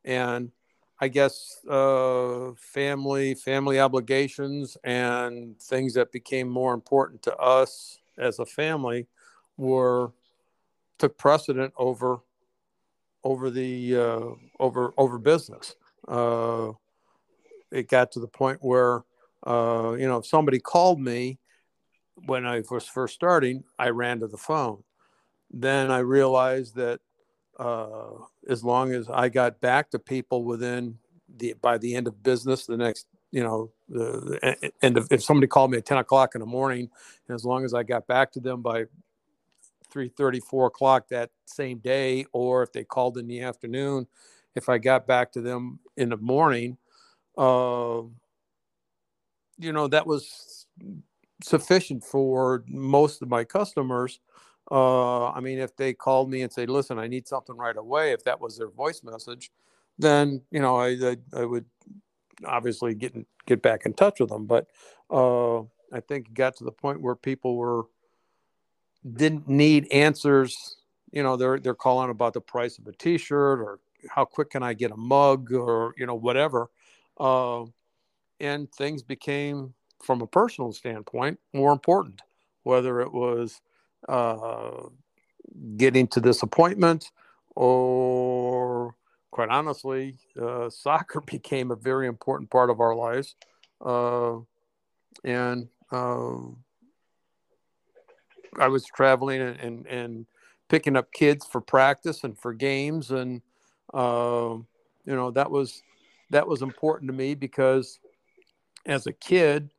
and 0.03 0.51
I 0.99 1.07
guess 1.07 1.65
uh, 1.67 2.51
family, 2.57 3.35
family 3.35 3.79
obligations, 3.79 4.77
and 4.83 5.57
things 5.59 5.93
that 5.93 6.11
became 6.11 6.49
more 6.49 6.73
important 6.73 7.21
to 7.23 7.35
us 7.37 7.99
as 8.17 8.39
a 8.39 8.45
family 8.45 9.07
were 9.57 10.11
took 10.99 11.17
precedent 11.17 11.73
over 11.77 12.19
over 13.23 13.49
the 13.49 13.95
uh, 13.95 14.25
over 14.59 14.93
over 14.97 15.17
business. 15.17 15.75
Uh, 16.07 16.71
it 17.71 17.87
got 17.87 18.11
to 18.11 18.19
the 18.19 18.27
point 18.27 18.59
where 18.61 19.03
uh, 19.45 19.95
you 19.97 20.07
know 20.07 20.17
if 20.17 20.25
somebody 20.25 20.59
called 20.59 20.99
me 20.99 21.39
when 22.25 22.45
I 22.45 22.61
was 22.69 22.87
first 22.87 23.15
starting, 23.15 23.63
I 23.79 23.89
ran 23.89 24.19
to 24.19 24.27
the 24.27 24.37
phone. 24.37 24.83
Then 25.49 25.91
I 25.91 25.99
realized 25.99 26.75
that 26.75 26.99
uh, 27.59 28.11
as 28.47 28.63
long 28.63 28.93
as 28.93 29.09
I 29.09 29.29
got 29.29 29.59
back 29.59 29.91
to 29.91 29.99
people 29.99 30.43
within 30.43 30.97
the 31.37 31.55
by 31.61 31.77
the 31.77 31.95
end 31.95 32.07
of 32.07 32.23
business, 32.23 32.65
the 32.65 32.77
next 32.77 33.07
you 33.31 33.43
know 33.43 33.71
the, 33.89 34.39
the 34.41 34.71
end 34.81 34.97
of 34.97 35.07
if 35.11 35.23
somebody 35.23 35.47
called 35.47 35.71
me 35.71 35.77
at 35.77 35.85
10 35.85 35.97
o'clock 35.97 36.35
in 36.35 36.39
the 36.39 36.45
morning, 36.45 36.89
and 37.27 37.35
as 37.35 37.45
long 37.45 37.65
as 37.65 37.73
I 37.73 37.83
got 37.83 38.07
back 38.07 38.31
to 38.33 38.39
them 38.39 38.61
by 38.61 38.85
3.30 39.93 40.41
4 40.43 40.67
o'clock 40.67 41.07
that 41.09 41.29
same 41.45 41.79
day 41.79 42.25
or 42.31 42.63
if 42.63 42.71
they 42.71 42.83
called 42.83 43.17
in 43.17 43.27
the 43.27 43.41
afternoon 43.41 44.07
if 44.55 44.69
i 44.69 44.77
got 44.77 45.05
back 45.05 45.31
to 45.31 45.41
them 45.41 45.79
in 45.97 46.09
the 46.09 46.17
morning 46.17 46.77
uh, 47.37 48.01
you 49.61 49.71
know 49.71 49.87
that 49.87 50.05
was 50.05 50.65
sufficient 51.43 52.03
for 52.03 52.63
most 52.67 53.21
of 53.21 53.29
my 53.29 53.43
customers. 53.43 54.19
Uh, 54.69 55.29
i 55.31 55.39
mean 55.41 55.57
if 55.57 55.75
they 55.75 55.91
called 55.91 56.29
me 56.29 56.43
and 56.43 56.53
say, 56.53 56.65
listen 56.65 56.97
i 56.97 57.07
need 57.07 57.27
something 57.27 57.57
right 57.57 57.75
away 57.77 58.13
if 58.13 58.23
that 58.23 58.39
was 58.39 58.57
their 58.57 58.69
voice 58.69 59.01
message 59.03 59.51
then 59.97 60.41
you 60.51 60.61
know 60.61 60.77
i, 60.77 60.89
I, 60.89 61.17
I 61.35 61.45
would 61.45 61.65
obviously 62.45 62.93
get 62.93 63.13
get 63.45 63.61
back 63.61 63.85
in 63.85 63.93
touch 63.93 64.19
with 64.19 64.29
them. 64.29 64.45
But 64.45 64.67
uh, 65.09 65.59
i 65.93 65.99
think 66.07 66.27
it 66.27 66.33
got 66.33 66.55
to 66.57 66.63
the 66.63 66.71
point 66.71 67.01
where 67.01 67.15
people 67.15 67.55
were 67.55 67.83
didn't 69.13 69.47
need 69.47 69.91
answers. 69.91 70.77
You 71.11 71.23
know, 71.23 71.35
they're 71.35 71.59
they're 71.59 71.75
calling 71.75 72.09
about 72.09 72.33
the 72.33 72.41
price 72.41 72.77
of 72.77 72.87
a 72.87 72.93
T-shirt 72.93 73.59
or 73.59 73.79
how 74.09 74.25
quick 74.25 74.51
can 74.51 74.63
I 74.63 74.73
get 74.73 74.91
a 74.91 74.97
mug 74.97 75.51
or 75.51 75.93
you 75.97 76.05
know 76.05 76.15
whatever, 76.15 76.69
uh, 77.19 77.65
and 78.41 78.71
things 78.71 79.03
became, 79.03 79.73
from 80.03 80.21
a 80.21 80.27
personal 80.27 80.73
standpoint, 80.73 81.39
more 81.53 81.71
important. 81.71 82.21
Whether 82.63 83.01
it 83.01 83.13
was 83.13 83.61
uh, 84.09 84.83
getting 85.77 86.07
to 86.07 86.19
this 86.19 86.43
appointment 86.43 87.11
or 87.55 88.95
quite 89.31 89.49
honestly, 89.49 90.17
uh, 90.41 90.69
soccer 90.69 91.21
became 91.25 91.71
a 91.71 91.75
very 91.75 92.07
important 92.07 92.49
part 92.49 92.69
of 92.69 92.79
our 92.79 92.95
lives. 92.95 93.35
Uh, 93.83 94.39
and 95.23 95.67
uh, 95.91 96.37
I 98.59 98.67
was 98.67 98.85
traveling 98.85 99.41
and, 99.41 99.59
and, 99.59 99.87
and 99.87 100.25
picking 100.69 100.95
up 100.95 101.11
kids 101.11 101.45
for 101.45 101.61
practice 101.61 102.23
and 102.23 102.37
for 102.37 102.53
games, 102.53 103.11
and 103.11 103.41
uh, 103.93 104.55
you 105.05 105.15
know 105.15 105.31
that 105.31 105.49
was 105.49 105.81
that 106.29 106.47
was 106.47 106.61
important 106.61 107.09
to 107.09 107.13
me 107.15 107.35
because 107.35 107.99
as 108.85 109.07
a 109.07 109.13
kid, 109.13 109.71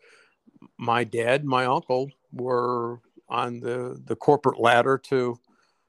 my 0.79 1.05
dad, 1.05 1.45
my 1.45 1.65
uncle 1.65 2.11
were 2.33 3.01
on 3.29 3.61
the 3.61 4.01
the 4.05 4.17
corporate 4.17 4.61
ladder 4.61 4.99
to, 4.99 5.39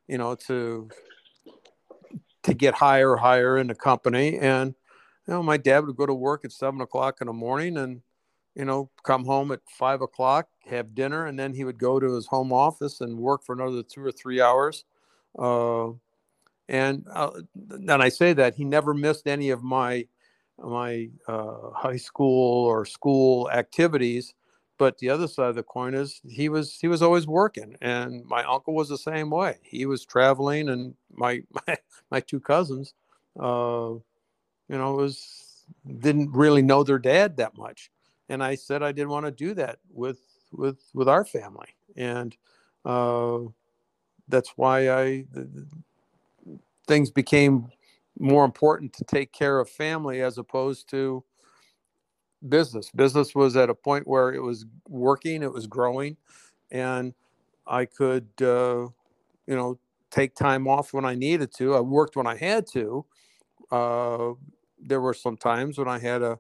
you 0.07 0.17
know, 0.17 0.35
to 0.35 0.89
to 2.43 2.53
get 2.53 2.73
higher, 2.73 3.15
higher 3.15 3.57
in 3.57 3.67
the 3.67 3.75
company, 3.75 4.37
and 4.39 4.75
you 5.27 5.33
know, 5.33 5.43
my 5.43 5.57
dad 5.57 5.85
would 5.85 5.95
go 5.95 6.05
to 6.05 6.13
work 6.13 6.43
at 6.43 6.51
seven 6.51 6.81
o'clock 6.81 7.19
in 7.21 7.27
the 7.27 7.33
morning 7.33 7.77
and 7.77 8.01
you 8.55 8.65
know, 8.65 8.89
come 9.03 9.25
home 9.25 9.51
at 9.51 9.61
five 9.67 10.01
o'clock, 10.01 10.47
have 10.67 10.93
dinner, 10.93 11.25
and 11.25 11.37
then 11.39 11.53
he 11.53 11.63
would 11.63 11.77
go 11.77 11.99
to 11.99 12.13
his 12.13 12.27
home 12.27 12.53
office 12.53 13.01
and 13.01 13.17
work 13.17 13.43
for 13.43 13.53
another 13.53 13.81
two 13.81 14.01
or 14.01 14.11
three 14.11 14.41
hours. 14.41 14.85
Uh, 15.37 15.89
and 16.69 17.05
uh, 17.11 17.31
then 17.55 18.01
I 18.01 18.09
say 18.09 18.33
that 18.33 18.55
he 18.55 18.63
never 18.63 18.93
missed 18.93 19.27
any 19.27 19.49
of 19.49 19.63
my 19.63 20.05
my 20.59 21.09
uh, 21.27 21.71
high 21.71 21.97
school 21.97 22.65
or 22.65 22.85
school 22.85 23.49
activities. 23.51 24.33
But 24.77 24.97
the 24.97 25.09
other 25.09 25.27
side 25.27 25.49
of 25.49 25.55
the 25.55 25.63
coin 25.63 25.93
is 25.93 26.19
he 26.27 26.49
was 26.49 26.79
he 26.79 26.87
was 26.87 27.01
always 27.01 27.27
working, 27.27 27.77
and 27.81 28.25
my 28.25 28.43
uncle 28.43 28.73
was 28.73 28.89
the 28.89 28.97
same 28.97 29.29
way. 29.29 29.57
He 29.63 29.85
was 29.85 30.03
traveling, 30.05 30.69
and 30.69 30.95
my 31.13 31.43
my, 31.67 31.77
my 32.11 32.19
two 32.19 32.39
cousins, 32.39 32.93
uh, 33.39 33.91
you 34.67 34.77
know, 34.77 34.93
was 34.95 35.65
didn't 35.99 36.31
really 36.31 36.61
know 36.61 36.83
their 36.83 36.99
dad 36.99 37.37
that 37.37 37.57
much 37.57 37.89
and 38.29 38.43
I 38.43 38.55
said 38.55 38.83
I 38.83 38.91
didn't 38.91 39.09
want 39.09 39.25
to 39.25 39.31
do 39.31 39.53
that 39.55 39.79
with 39.91 40.19
with 40.51 40.79
with 40.93 41.07
our 41.07 41.25
family, 41.25 41.75
and 41.95 42.35
uh, 42.85 43.39
that's 44.27 44.53
why 44.55 44.89
I 44.89 45.25
things 46.87 47.11
became 47.11 47.69
more 48.19 48.45
important 48.45 48.93
to 48.93 49.03
take 49.05 49.31
care 49.31 49.59
of 49.59 49.69
family 49.69 50.21
as 50.21 50.37
opposed 50.37 50.89
to 50.91 51.23
business. 52.49 52.91
Business 52.91 53.35
was 53.35 53.55
at 53.55 53.69
a 53.69 53.75
point 53.75 54.07
where 54.07 54.33
it 54.33 54.41
was 54.41 54.65
working, 54.87 55.43
it 55.43 55.51
was 55.53 55.67
growing, 55.67 56.17
and 56.71 57.13
I 57.67 57.85
could, 57.85 58.27
uh, 58.41 58.87
you 59.47 59.55
know, 59.55 59.79
take 60.11 60.35
time 60.35 60.67
off 60.67 60.93
when 60.93 61.05
I 61.05 61.15
needed 61.15 61.53
to. 61.57 61.75
I 61.75 61.79
worked 61.81 62.15
when 62.15 62.27
I 62.27 62.37
had 62.37 62.67
to. 62.73 63.05
Uh, 63.71 64.33
there 64.79 65.01
were 65.01 65.13
some 65.13 65.37
times 65.37 65.77
when 65.77 65.87
I 65.87 65.99
had 65.99 66.21
a 66.21 66.39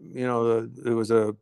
you 0.00 0.26
know, 0.26 0.68
it 0.84 0.90
was 0.90 1.10
a, 1.10 1.34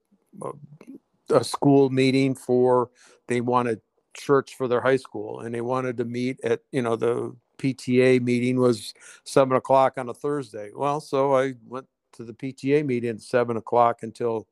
a 1.31 1.45
school 1.45 1.91
meeting 1.91 2.35
for 2.35 2.91
they 3.29 3.41
wanted 3.41 3.81
church 4.15 4.55
for 4.57 4.69
their 4.69 4.81
high 4.81 4.97
school, 4.97 5.41
and 5.41 5.55
they 5.55 5.61
wanted 5.61 5.97
to 5.99 6.05
meet 6.05 6.41
at 6.45 6.61
you 6.73 6.83
know 6.83 6.97
the 6.97 7.35
PTA 7.59 8.21
meeting 8.23 8.59
was 8.59 8.95
seven 9.25 9.57
o'clock 9.57 9.95
on 9.99 10.09
a 10.09 10.15
Thursday. 10.15 10.71
Well, 10.75 11.00
so 11.00 11.37
I 11.37 11.55
went 11.67 11.87
to 12.12 12.25
the 12.25 12.33
PTA 12.33 12.85
meeting 12.85 13.11
at 13.11 13.21
seven 13.21 13.57
o'clock 13.57 14.03
until 14.03 14.47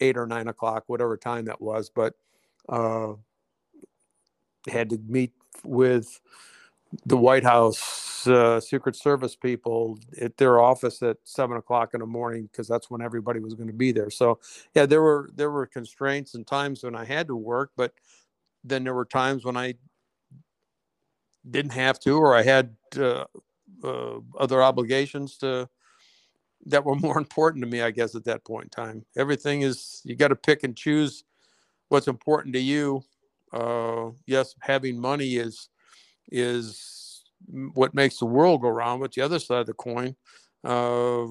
eight 0.00 0.16
or 0.16 0.26
nine 0.26 0.48
o'clock, 0.48 0.84
whatever 0.86 1.16
time 1.16 1.46
that 1.46 1.60
was. 1.60 1.90
But 1.90 2.14
uh, 2.68 3.14
had 4.68 4.90
to 4.90 4.98
meet 5.08 5.32
with 5.64 6.20
the 7.04 7.16
White 7.16 7.44
House 7.44 8.26
uh, 8.26 8.60
Secret 8.60 8.96
Service 8.96 9.36
people 9.36 9.98
at 10.20 10.36
their 10.36 10.60
office 10.60 11.02
at 11.02 11.18
seven 11.24 11.56
o'clock 11.56 11.94
in 11.94 12.00
the 12.00 12.06
morning 12.06 12.48
because 12.50 12.68
that's 12.68 12.90
when 12.90 13.02
everybody 13.02 13.40
was 13.40 13.54
going 13.54 13.68
to 13.68 13.72
be 13.72 13.92
there. 13.92 14.10
So 14.10 14.38
yeah, 14.74 14.86
there 14.86 15.02
were 15.02 15.30
there 15.34 15.50
were 15.50 15.66
constraints 15.66 16.34
and 16.34 16.46
times 16.46 16.82
when 16.82 16.94
I 16.94 17.04
had 17.04 17.26
to 17.28 17.36
work, 17.36 17.70
but 17.76 17.92
then 18.64 18.84
there 18.84 18.94
were 18.94 19.04
times 19.04 19.44
when 19.44 19.56
I 19.56 19.74
didn't 21.50 21.72
have 21.72 21.98
to, 22.00 22.16
or 22.18 22.34
I 22.34 22.42
had 22.42 22.76
uh, 22.98 23.24
uh, 23.84 24.18
other 24.38 24.62
obligations 24.62 25.36
to 25.38 25.68
that 26.66 26.84
were 26.84 26.94
more 27.06 27.18
important 27.18 27.64
to 27.64 27.70
me. 27.70 27.82
I 27.82 27.90
guess 27.90 28.14
at 28.14 28.24
that 28.24 28.44
point 28.44 28.64
in 28.64 28.70
time, 28.70 29.04
everything 29.16 29.62
is 29.62 30.00
you 30.04 30.16
got 30.16 30.28
to 30.28 30.36
pick 30.36 30.64
and 30.64 30.76
choose 30.76 31.24
what's 31.88 32.08
important 32.08 32.54
to 32.54 32.60
you. 32.60 33.02
Uh, 33.52 34.10
yes, 34.26 34.54
having 34.60 35.00
money 35.00 35.36
is 35.36 35.68
is 36.30 37.24
what 37.74 37.94
makes 37.94 38.18
the 38.18 38.26
world 38.26 38.62
go 38.62 38.68
round. 38.68 39.00
But 39.00 39.12
the 39.12 39.22
other 39.22 39.38
side 39.38 39.60
of 39.60 39.66
the 39.66 39.74
coin, 39.74 40.16
uh, 40.64 41.26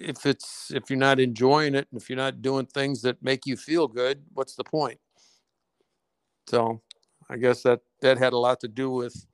if 0.00 0.26
it's 0.26 0.70
if 0.70 0.90
you're 0.90 0.98
not 0.98 1.20
enjoying 1.20 1.74
it 1.74 1.88
and 1.90 2.00
if 2.00 2.08
you're 2.08 2.16
not 2.16 2.42
doing 2.42 2.66
things 2.66 3.02
that 3.02 3.22
make 3.22 3.46
you 3.46 3.56
feel 3.56 3.88
good, 3.88 4.22
what's 4.34 4.54
the 4.54 4.64
point? 4.64 4.98
So, 6.48 6.80
I 7.30 7.36
guess 7.36 7.62
that 7.62 7.80
that 8.00 8.18
had 8.18 8.32
a 8.32 8.38
lot 8.38 8.60
to 8.60 8.68
do 8.68 8.90
with 8.90 9.26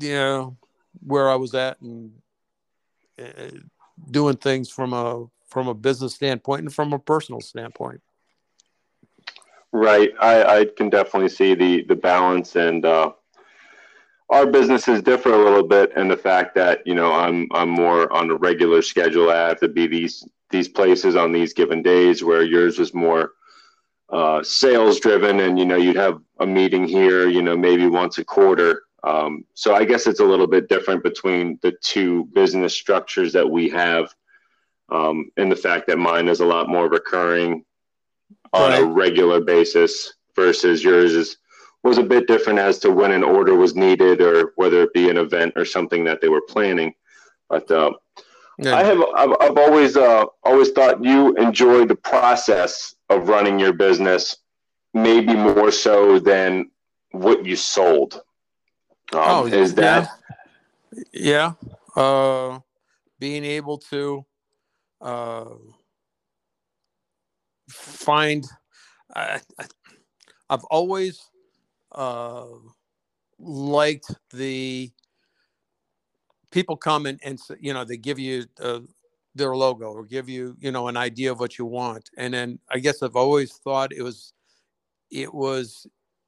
you 0.00 0.14
know 0.14 0.56
where 1.04 1.30
I 1.30 1.36
was 1.36 1.54
at 1.54 1.80
and 1.80 2.12
uh, 3.20 3.50
doing 4.10 4.36
things 4.36 4.70
from 4.70 4.92
a 4.92 5.26
from 5.48 5.68
a 5.68 5.74
business 5.74 6.14
standpoint 6.14 6.62
and 6.62 6.74
from 6.74 6.92
a 6.92 6.98
personal 6.98 7.40
standpoint. 7.40 8.00
Right. 9.72 10.12
I, 10.20 10.60
I 10.60 10.66
can 10.76 10.90
definitely 10.90 11.28
see 11.28 11.54
the 11.54 11.84
the 11.84 11.96
balance 11.96 12.56
and 12.56 12.84
uh, 12.84 13.12
our 14.30 14.46
businesses 14.46 15.02
differ 15.02 15.32
a 15.32 15.44
little 15.44 15.66
bit 15.66 15.92
and 15.96 16.10
the 16.10 16.16
fact 16.16 16.54
that 16.54 16.86
you 16.86 16.94
know 16.94 17.12
I'm 17.12 17.48
I'm 17.52 17.68
more 17.68 18.12
on 18.12 18.30
a 18.30 18.34
regular 18.34 18.82
schedule. 18.82 19.30
I 19.30 19.48
have 19.48 19.60
to 19.60 19.68
be 19.68 19.86
these 19.86 20.26
these 20.50 20.68
places 20.68 21.16
on 21.16 21.32
these 21.32 21.52
given 21.52 21.82
days, 21.82 22.24
where 22.24 22.42
yours 22.42 22.78
was 22.78 22.94
more 22.94 23.32
uh, 24.10 24.42
sales 24.42 25.00
driven, 25.00 25.40
and 25.40 25.58
you 25.58 25.64
know 25.64 25.76
you'd 25.76 25.96
have 25.96 26.20
a 26.40 26.46
meeting 26.46 26.86
here, 26.86 27.28
you 27.28 27.42
know 27.42 27.56
maybe 27.56 27.86
once 27.86 28.18
a 28.18 28.24
quarter. 28.24 28.82
Um, 29.04 29.44
so 29.54 29.74
I 29.74 29.84
guess 29.84 30.06
it's 30.06 30.20
a 30.20 30.24
little 30.24 30.46
bit 30.46 30.68
different 30.68 31.02
between 31.02 31.58
the 31.62 31.72
two 31.82 32.24
business 32.26 32.74
structures 32.74 33.32
that 33.32 33.48
we 33.48 33.68
have, 33.70 34.14
um, 34.88 35.30
and 35.36 35.52
the 35.52 35.56
fact 35.56 35.86
that 35.88 35.98
mine 35.98 36.28
is 36.28 36.40
a 36.40 36.46
lot 36.46 36.68
more 36.68 36.88
recurring 36.88 37.64
on 38.52 38.70
right. 38.70 38.82
a 38.82 38.86
regular 38.86 39.40
basis 39.40 40.14
versus 40.34 40.82
yours 40.82 41.14
is 41.14 41.36
was 41.82 41.98
a 41.98 42.02
bit 42.02 42.26
different 42.26 42.58
as 42.58 42.78
to 42.78 42.90
when 42.90 43.12
an 43.12 43.22
order 43.22 43.54
was 43.54 43.74
needed 43.74 44.20
or 44.20 44.52
whether 44.56 44.82
it 44.82 44.92
be 44.92 45.08
an 45.08 45.16
event 45.16 45.52
or 45.56 45.64
something 45.64 46.04
that 46.04 46.20
they 46.20 46.28
were 46.28 46.40
planning. 46.40 46.92
But 47.48 47.70
uh, 47.70 47.92
yeah. 48.58 48.74
I 48.74 48.82
have 48.82 49.00
I've, 49.14 49.36
I've 49.40 49.58
always 49.58 49.96
uh, 49.96 50.24
always 50.42 50.70
thought 50.70 51.04
you 51.04 51.34
enjoy 51.36 51.84
the 51.84 51.94
process 51.94 52.94
of 53.10 53.28
running 53.28 53.58
your 53.58 53.72
business, 53.72 54.36
maybe 54.94 55.34
more 55.34 55.70
so 55.70 56.18
than 56.18 56.70
what 57.12 57.44
you 57.44 57.56
sold. 57.56 58.22
Um, 59.12 59.20
oh, 59.22 59.46
is 59.46 59.74
that? 59.76 60.08
Yeah, 61.12 61.54
yeah. 61.96 62.02
Uh, 62.02 62.60
being 63.18 63.44
able 63.44 63.78
to 63.78 64.24
uh, 65.00 65.46
find. 67.68 68.44
I, 69.14 69.40
I've 70.50 70.64
always 70.64 71.20
uh, 71.92 72.44
liked 73.38 74.14
the 74.32 74.90
people 76.50 76.76
come 76.76 77.06
and, 77.06 77.20
and 77.22 77.38
you 77.60 77.72
know 77.72 77.84
they 77.84 77.96
give 77.96 78.18
you 78.18 78.46
uh, 78.60 78.80
their 79.38 79.56
logo 79.56 79.86
or 79.92 80.04
give 80.04 80.28
you 80.28 80.56
you 80.60 80.70
know 80.70 80.88
an 80.88 80.96
idea 80.96 81.32
of 81.32 81.40
what 81.40 81.58
you 81.58 81.64
want. 81.64 82.10
And 82.16 82.34
then 82.34 82.58
i 82.70 82.78
guess 82.78 83.02
i've 83.02 83.16
always 83.16 83.52
thought 83.54 83.92
it 83.92 84.02
was 84.02 84.32
it 85.10 85.32
was 85.32 85.86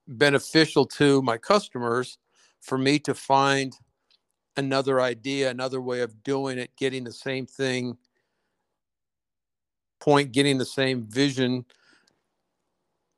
beneficial 0.08 0.86
to 0.86 1.20
my 1.22 1.36
customers 1.36 2.18
for 2.60 2.78
me 2.78 2.98
to 2.98 3.14
find 3.14 3.74
another 4.56 5.00
idea 5.00 5.50
another 5.50 5.80
way 5.80 6.00
of 6.00 6.22
doing 6.24 6.58
it 6.58 6.70
getting 6.76 7.04
the 7.04 7.12
same 7.12 7.46
thing 7.46 7.96
point 10.00 10.32
getting 10.32 10.58
the 10.58 10.64
same 10.64 11.02
vision 11.02 11.64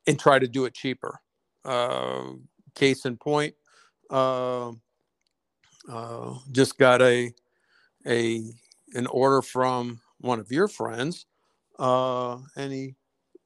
and 0.07 0.19
try 0.19 0.39
to 0.39 0.47
do 0.47 0.65
it 0.65 0.73
cheaper. 0.73 1.19
Uh, 1.65 2.33
case 2.75 3.05
in 3.05 3.17
point, 3.17 3.55
uh, 4.09 4.71
uh, 5.89 6.33
just 6.51 6.77
got 6.77 7.01
a 7.01 7.33
a 8.05 8.43
an 8.93 9.07
order 9.07 9.41
from 9.41 10.01
one 10.19 10.39
of 10.39 10.51
your 10.51 10.67
friends, 10.67 11.25
uh, 11.79 12.37
and 12.55 12.73
he 12.73 12.95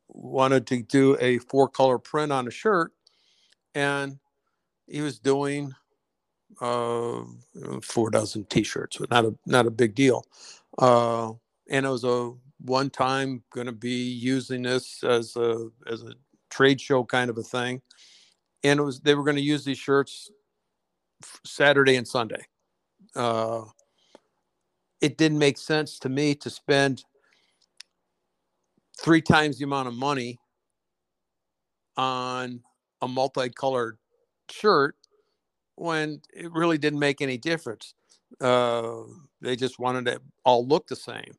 wanted 0.10 0.68
to 0.68 0.84
do 0.84 1.18
a 1.20 1.40
four 1.40 1.70
color 1.70 2.00
print 2.00 2.32
on 2.32 2.48
a 2.48 2.52
shirt, 2.52 2.94
and 3.76 4.20
he 4.88 5.02
was 5.02 5.20
doing 5.20 5.74
uh, 6.62 7.22
four 7.84 8.10
dozen 8.12 8.46
T-shirts, 8.46 8.98
but 8.98 9.12
not 9.12 9.26
a 9.26 9.36
not 9.46 9.68
a 9.68 9.72
big 9.72 9.96
deal, 9.96 10.26
uh, 10.80 11.32
and 11.70 11.86
it 11.86 11.90
was 11.90 12.04
a 12.06 12.34
one 12.62 12.90
time 12.90 13.44
going 13.54 13.68
to 13.68 13.74
be 13.74 14.12
using 14.12 14.64
this 14.64 15.04
as 15.04 15.36
a 15.36 15.70
as 15.88 16.04
a 16.04 16.14
trade 16.50 16.82
show 16.82 17.04
kind 17.04 17.30
of 17.30 17.38
a 17.38 17.44
thing 17.44 17.82
and 18.64 18.80
it 18.80 18.84
was 18.84 19.00
they 19.02 19.16
were 19.16 19.24
going 19.24 19.36
to 19.38 19.42
use 19.44 19.64
these 19.66 19.78
shirts 19.78 20.32
Saturday 21.46 21.96
and 21.96 22.08
Sunday. 22.08 22.46
Uh, 23.16 23.64
it 25.02 25.18
didn't 25.18 25.38
make 25.38 25.58
sense 25.58 26.00
to 26.00 26.10
me 26.10 26.36
to 26.36 26.50
spend 26.50 27.04
three 29.00 29.22
times 29.22 29.58
the 29.58 29.64
amount 29.64 29.88
of 29.88 29.94
money 29.94 30.40
on 31.96 32.62
a 33.02 33.08
multicolored 33.08 33.98
shirt 34.50 34.96
when 35.76 36.22
it 36.34 36.52
really 36.52 36.78
didn't 36.78 37.00
make 37.00 37.22
any 37.22 37.38
difference. 37.38 37.94
Uh, 38.42 39.04
they 39.42 39.56
just 39.56 39.80
wanted 39.80 40.08
it 40.08 40.22
all 40.44 40.66
look 40.66 40.88
the 40.88 40.96
same. 40.96 41.34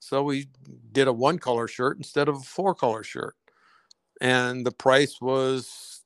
So 0.00 0.22
we 0.22 0.48
did 0.92 1.08
a 1.08 1.12
one 1.12 1.38
color 1.38 1.68
shirt 1.68 1.96
instead 1.96 2.28
of 2.28 2.36
a 2.36 2.40
four 2.40 2.74
color 2.74 3.02
shirt. 3.02 3.34
And 4.20 4.66
the 4.66 4.72
price 4.72 5.20
was 5.20 6.02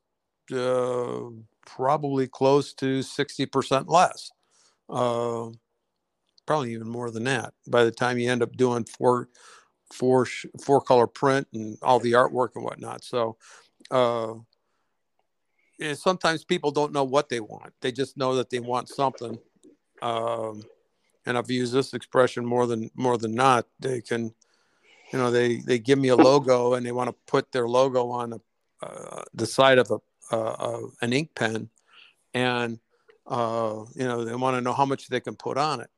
uh, 0.54 1.20
probably 1.66 2.26
close 2.28 2.74
to 2.74 3.00
60% 3.00 3.84
less. 3.88 4.30
Uh, 4.88 5.50
probably 6.52 6.74
even 6.74 6.86
more 6.86 7.10
than 7.10 7.24
that 7.24 7.54
by 7.66 7.82
the 7.82 7.90
time 7.90 8.18
you 8.18 8.30
end 8.30 8.42
up 8.42 8.54
doing 8.58 8.84
four, 8.84 9.26
four, 9.90 10.26
four 10.60 10.82
color 10.82 11.06
print 11.06 11.48
and 11.54 11.78
all 11.80 11.98
the 11.98 12.12
artwork 12.12 12.50
and 12.54 12.62
whatnot. 12.62 13.02
So, 13.02 13.38
uh, 13.90 14.34
sometimes 15.94 16.44
people 16.44 16.70
don't 16.70 16.92
know 16.92 17.04
what 17.04 17.30
they 17.30 17.40
want. 17.40 17.72
They 17.80 17.90
just 17.90 18.18
know 18.18 18.34
that 18.34 18.50
they 18.50 18.60
want 18.60 18.90
something. 18.90 19.38
Um, 20.02 20.62
and 21.24 21.38
I've 21.38 21.50
used 21.50 21.72
this 21.72 21.94
expression 21.94 22.44
more 22.44 22.66
than 22.66 22.90
more 22.96 23.16
than 23.16 23.34
not. 23.34 23.66
They 23.80 24.02
can, 24.02 24.24
you 25.10 25.18
know, 25.18 25.30
they 25.30 25.56
they 25.56 25.78
give 25.78 25.98
me 25.98 26.08
a 26.08 26.16
logo 26.16 26.74
and 26.74 26.84
they 26.84 26.92
want 26.92 27.08
to 27.08 27.16
put 27.26 27.50
their 27.50 27.66
logo 27.66 28.10
on 28.10 28.34
a, 28.34 28.40
uh, 28.84 29.22
the 29.32 29.46
side 29.46 29.78
of 29.78 29.90
a 29.90 30.36
uh, 30.36 30.82
an 31.00 31.14
ink 31.14 31.30
pen, 31.34 31.70
and 32.34 32.78
uh, 33.26 33.84
you 33.94 34.04
know 34.04 34.22
they 34.22 34.34
want 34.34 34.54
to 34.54 34.60
know 34.60 34.74
how 34.74 34.84
much 34.84 35.08
they 35.08 35.20
can 35.20 35.34
put 35.34 35.56
on 35.56 35.80
it. 35.80 35.88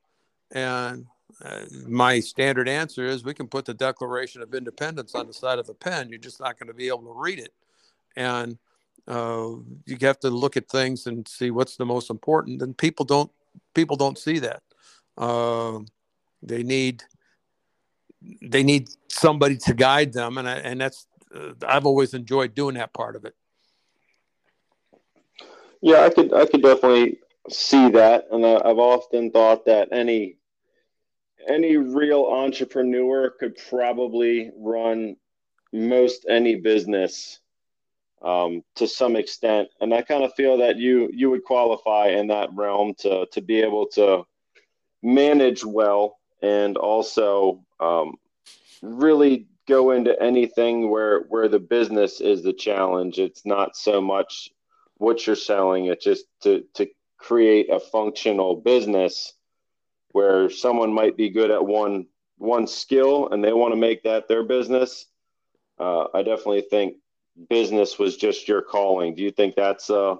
And 0.55 1.07
uh, 1.45 1.63
my 1.87 2.21
standard 2.21 2.69
answer 2.69 3.05
is 3.05 3.25
we 3.25 3.35
can 3.35 3.49
put 3.49 3.65
the 3.65 3.75
Declaration 3.75 4.41
of 4.41 4.55
Independence 4.55 5.15
on 5.15 5.27
the 5.27 5.33
side 5.33 5.59
of 5.59 5.69
a 5.69 5.75
pen. 5.75 6.09
You're 6.09 6.19
just 6.19 6.41
not 6.41 6.59
going 6.59 6.69
to 6.69 6.75
be 6.75 6.89
able 6.89 7.03
to 7.03 7.21
read 7.21 7.41
it, 7.41 7.53
and 8.17 8.57
uh, 9.09 9.51
you 9.85 9.99
have 10.03 10.21
to 10.21 10.31
look 10.31 10.57
at 10.57 10.69
things 10.69 11.07
and 11.07 11.27
see 11.27 11.51
what's 11.51 11.77
the 11.77 11.85
most 11.85 12.09
important. 12.09 12.63
And 12.63 12.77
people 12.77 13.05
don't 13.05 13.31
people 13.75 13.97
don't 13.97 14.19
see 14.19 14.39
that. 14.39 14.63
Uh, 15.19 15.81
they 16.43 16.63
need 16.63 17.03
they 18.41 18.63
need 18.63 18.89
somebody 19.09 19.57
to 19.59 19.75
guide 19.75 20.13
them, 20.13 20.39
and 20.39 20.49
I, 20.49 20.55
and 20.59 20.81
that's 20.81 21.07
uh, 21.35 21.53
I've 21.67 21.87
always 21.87 22.15
enjoyed 22.15 22.55
doing 22.55 22.77
that 22.77 22.93
part 22.93 23.17
of 23.17 23.25
it. 23.25 23.35
Yeah, 25.81 26.03
I 26.05 26.11
could 26.11 26.33
I 26.33 26.47
could 26.47 26.63
definitely 26.63 27.19
see 27.51 27.91
that, 27.91 28.27
and 28.31 28.47
I've 28.47 28.79
often 28.79 29.31
thought 29.33 29.67
that 29.67 29.89
any 29.93 30.37
any 31.49 31.77
real 31.77 32.25
entrepreneur 32.25 33.31
could 33.31 33.57
probably 33.69 34.51
run 34.57 35.17
most 35.73 36.27
any 36.29 36.57
business 36.57 37.41
um, 38.23 38.63
to 38.77 38.87
some 38.87 39.17
extent, 39.17 39.69
and 39.81 39.93
I 39.93 40.03
kind 40.03 40.25
of 40.25 40.35
feel 40.35 40.57
that 40.59 40.77
you 40.77 41.11
you 41.13 41.31
would 41.31 41.45
qualify 41.45 42.09
in 42.09 42.29
that 42.29 42.49
realm 42.55 42.95
to 42.99 43.27
to 43.33 43.41
be 43.41 43.61
able 43.61 43.87
to 43.89 44.25
manage 45.03 45.65
well 45.65 46.19
and 46.43 46.77
also 46.79 47.63
um, 47.81 48.15
really 48.83 49.47
go 49.69 49.91
into 49.91 50.21
anything 50.23 50.91
where 50.91 51.21
where 51.29 51.49
the 51.49 51.59
business 51.59 52.21
is 52.21 52.43
the 52.43 52.53
challenge. 52.53 53.19
It's 53.19 53.45
not 53.45 53.77
so 53.77 54.01
much 54.01 54.49
what 54.97 55.27
you're 55.27 55.37
selling. 55.37 55.87
It's 55.87 56.05
just 56.05 56.25
to 56.43 56.65
to 56.75 56.89
create 57.19 57.71
a 57.71 57.81
functional 57.81 58.57
business 58.57 59.35
where 60.15 60.49
someone 60.49 60.93
might 60.93 61.17
be 61.17 61.29
good 61.29 61.51
at 61.51 61.65
one 61.65 62.07
one 62.39 62.67
skill 62.67 63.29
and 63.31 63.43
they 63.43 63.53
want 63.53 63.73
to 63.73 63.77
make 63.77 64.03
that 64.05 64.29
their 64.29 64.45
business. 64.45 65.07
Uh, 65.79 66.05
I 66.15 66.23
definitely 66.23 66.63
think 66.63 66.97
business 67.51 67.99
was 67.99 68.17
just 68.17 68.47
your 68.47 68.63
calling. 68.63 69.17
Do 69.17 69.23
you 69.23 69.33
think 69.33 69.57
that's 69.57 69.91
a 69.91 70.19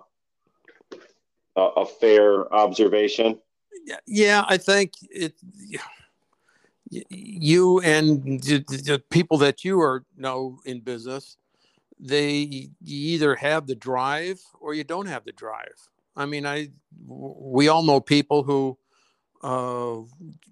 a, 1.57 1.61
a 1.61 1.87
fair 1.87 2.53
observation? 2.53 3.39
Yeah, 4.07 4.45
I 4.49 4.57
think 4.57 4.93
it. 5.11 5.35
You 7.09 7.81
and 7.81 8.43
the 8.43 9.03
people 9.11 9.39
that 9.39 9.65
you 9.65 9.81
are 9.81 10.05
know 10.17 10.59
in 10.65 10.81
business 10.81 11.37
they 12.01 12.69
either 12.85 13.37
have 13.37 13.67
the 13.67 13.75
drive 13.75 14.41
or 14.61 14.75
you 14.75 14.85
don't 14.85 15.07
have 15.07 15.25
the 15.25 15.33
drive. 15.33 15.89
I 16.17 16.27
mean, 16.27 16.47
I 16.47 16.69
we 17.07 17.69
all 17.69 17.83
know 17.83 18.01
people 18.01 18.43
who 18.43 18.79
uh, 19.45 20.01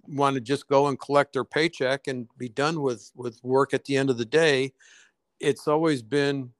want 0.06 0.34
to 0.34 0.40
just 0.40 0.68
go 0.68 0.88
and 0.88 1.00
collect 1.00 1.32
their 1.32 1.44
paycheck 1.44 2.08
and 2.08 2.28
be 2.36 2.50
done 2.50 2.82
with 2.82 3.10
with 3.16 3.42
work 3.42 3.72
at 3.72 3.86
the 3.86 3.96
end 3.96 4.10
of 4.10 4.18
the 4.18 4.24
day. 4.26 4.74
It's 5.40 5.66
always 5.66 6.02
been, 6.02 6.50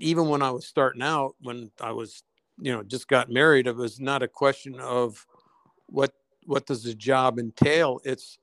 even 0.00 0.28
when 0.28 0.40
I 0.40 0.50
was 0.50 0.66
starting 0.66 1.02
out, 1.02 1.34
when 1.42 1.70
I 1.82 1.92
was, 1.92 2.22
you 2.58 2.72
know, 2.72 2.82
just 2.82 3.08
got 3.08 3.30
married, 3.30 3.66
it 3.66 3.76
was 3.76 4.00
not 4.00 4.22
a 4.22 4.28
question 4.28 4.80
of 4.80 5.24
what 5.84 6.14
what 6.46 6.64
does 6.64 6.82
the 6.82 6.94
job 6.94 7.38
entail. 7.38 8.00
It's 8.02 8.38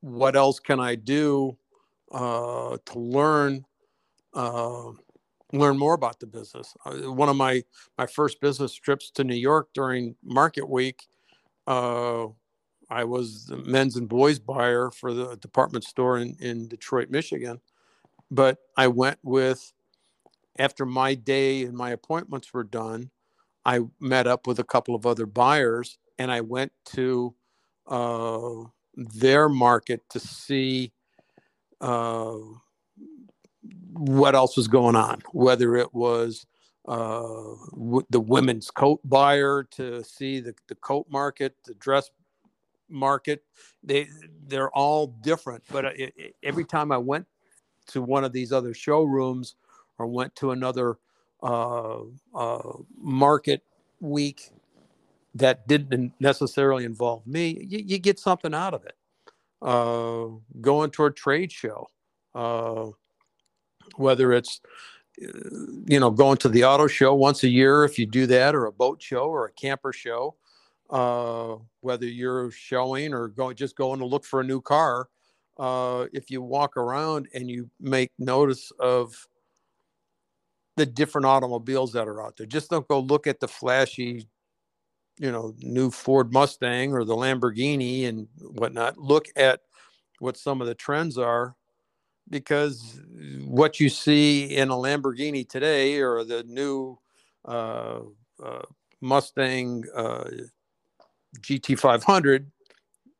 what 0.00 0.36
else 0.36 0.60
can 0.60 0.80
I 0.80 0.94
do 0.94 1.58
uh, 2.10 2.78
to 2.86 2.98
learn 2.98 3.66
uh, 4.32 4.92
learn 5.52 5.76
more 5.76 5.92
about 5.92 6.20
the 6.20 6.26
business. 6.26 6.74
Uh, 6.86 7.12
one 7.12 7.28
of 7.28 7.36
my 7.36 7.62
my 7.98 8.06
first 8.06 8.40
business 8.40 8.72
trips 8.72 9.10
to 9.10 9.24
New 9.24 9.34
York 9.34 9.68
during 9.74 10.16
Market 10.24 10.66
Week, 10.66 11.06
uh, 11.70 12.28
I 12.90 13.04
was 13.04 13.46
the 13.46 13.56
men's 13.58 13.96
and 13.96 14.08
boys 14.08 14.38
buyer 14.38 14.90
for 14.90 15.14
the 15.14 15.36
department 15.36 15.84
store 15.84 16.18
in, 16.18 16.36
in 16.40 16.68
Detroit, 16.68 17.10
Michigan. 17.10 17.60
But 18.30 18.58
I 18.76 18.88
went 18.88 19.18
with 19.22 19.72
after 20.58 20.86
my 20.86 21.14
day 21.14 21.64
and 21.64 21.76
my 21.76 21.90
appointments 21.90 22.52
were 22.54 22.64
done, 22.64 23.10
I 23.64 23.80
met 24.00 24.26
up 24.26 24.46
with 24.46 24.58
a 24.58 24.64
couple 24.64 24.94
of 24.94 25.06
other 25.06 25.26
buyers 25.26 25.98
and 26.18 26.32
I 26.32 26.42
went 26.42 26.72
to 26.96 27.34
uh, 27.88 28.64
their 28.94 29.48
market 29.48 30.02
to 30.10 30.20
see 30.20 30.92
uh, 31.80 32.36
what 33.92 34.34
else 34.34 34.56
was 34.56 34.68
going 34.68 34.96
on, 34.96 35.22
whether 35.32 35.76
it 35.76 35.94
was 35.94 36.46
uh, 36.88 37.54
w- 37.72 38.06
the 38.10 38.20
women's 38.20 38.70
coat 38.70 39.00
buyer 39.04 39.64
to 39.72 40.04
see 40.04 40.40
the, 40.40 40.54
the 40.68 40.76
coat 40.76 41.06
market, 41.10 41.56
the 41.66 41.74
dress 41.74 42.10
market. 42.90 43.44
They 43.84 44.08
they're 44.48 44.70
all 44.70 45.08
different, 45.08 45.64
but 45.70 45.86
it, 45.86 46.14
it, 46.16 46.36
every 46.42 46.64
time 46.66 46.92
I 46.92 46.98
went 46.98 47.26
to 47.88 48.02
one 48.02 48.24
of 48.24 48.32
these 48.32 48.52
other 48.52 48.74
showrooms 48.74 49.56
or 49.98 50.06
went 50.06 50.36
to 50.36 50.52
another 50.52 50.98
uh, 51.42 52.00
uh, 52.34 52.72
market 52.98 53.62
week 54.00 54.50
that 55.34 55.68
didn't 55.68 56.12
necessarily 56.20 56.84
involve 56.84 57.26
me, 57.26 57.66
you, 57.68 57.80
you 57.84 57.98
get 57.98 58.18
something 58.18 58.54
out 58.54 58.74
of 58.74 58.84
it. 58.84 58.96
Uh, 59.62 60.26
going 60.60 60.90
to 60.90 61.04
a 61.06 61.10
trade 61.12 61.52
show, 61.52 61.88
uh, 62.34 62.86
whether 63.96 64.32
it's 64.32 64.60
you 65.20 66.00
know 66.00 66.10
going 66.10 66.38
to 66.38 66.48
the 66.48 66.64
auto 66.64 66.86
show 66.86 67.14
once 67.14 67.42
a 67.44 67.48
year 67.48 67.84
if 67.84 67.98
you 67.98 68.06
do 68.06 68.26
that, 68.26 68.54
or 68.54 68.66
a 68.66 68.72
boat 68.72 69.02
show, 69.02 69.24
or 69.24 69.46
a 69.46 69.52
camper 69.52 69.92
show, 69.92 70.34
uh, 70.88 71.56
whether 71.80 72.06
you're 72.06 72.50
showing 72.50 73.12
or 73.12 73.28
going 73.28 73.56
just 73.56 73.76
going 73.76 73.98
to 74.00 74.06
look 74.06 74.24
for 74.24 74.40
a 74.40 74.44
new 74.44 74.60
car. 74.60 75.08
Uh, 75.58 76.06
if 76.14 76.30
you 76.30 76.40
walk 76.40 76.78
around 76.78 77.28
and 77.34 77.50
you 77.50 77.68
make 77.80 78.10
notice 78.18 78.72
of 78.80 79.14
the 80.76 80.86
different 80.86 81.26
automobiles 81.26 81.92
that 81.92 82.08
are 82.08 82.22
out 82.22 82.38
there. 82.38 82.46
Just 82.46 82.70
don't 82.70 82.88
go 82.88 83.00
look 83.00 83.26
at 83.26 83.40
the 83.40 83.48
flashy, 83.48 84.26
you 85.18 85.30
know, 85.30 85.54
new 85.58 85.90
Ford 85.90 86.32
Mustang 86.32 86.94
or 86.94 87.04
the 87.04 87.14
Lamborghini 87.14 88.08
and 88.08 88.26
whatnot. 88.40 88.96
Look 88.96 89.26
at 89.36 89.60
what 90.20 90.38
some 90.38 90.62
of 90.62 90.66
the 90.66 90.74
trends 90.74 91.18
are 91.18 91.54
because 92.30 93.00
what 93.44 93.80
you 93.80 93.88
see 93.88 94.56
in 94.56 94.70
a 94.70 94.74
Lamborghini 94.74 95.46
today 95.46 96.00
or 96.00 96.24
the 96.24 96.44
new 96.44 96.98
uh, 97.44 98.00
uh, 98.42 98.62
Mustang 99.00 99.84
uh, 99.94 100.24
GT500 101.40 102.46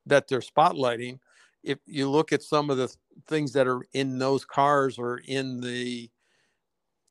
that 0.06 0.28
they're 0.28 0.40
spotlighting, 0.40 1.18
if 1.62 1.78
you 1.86 2.08
look 2.08 2.32
at 2.32 2.42
some 2.42 2.70
of 2.70 2.76
the 2.76 2.94
things 3.26 3.52
that 3.52 3.66
are 3.66 3.82
in 3.92 4.18
those 4.18 4.44
cars 4.44 4.98
or 4.98 5.20
in 5.26 5.60
the 5.60 6.08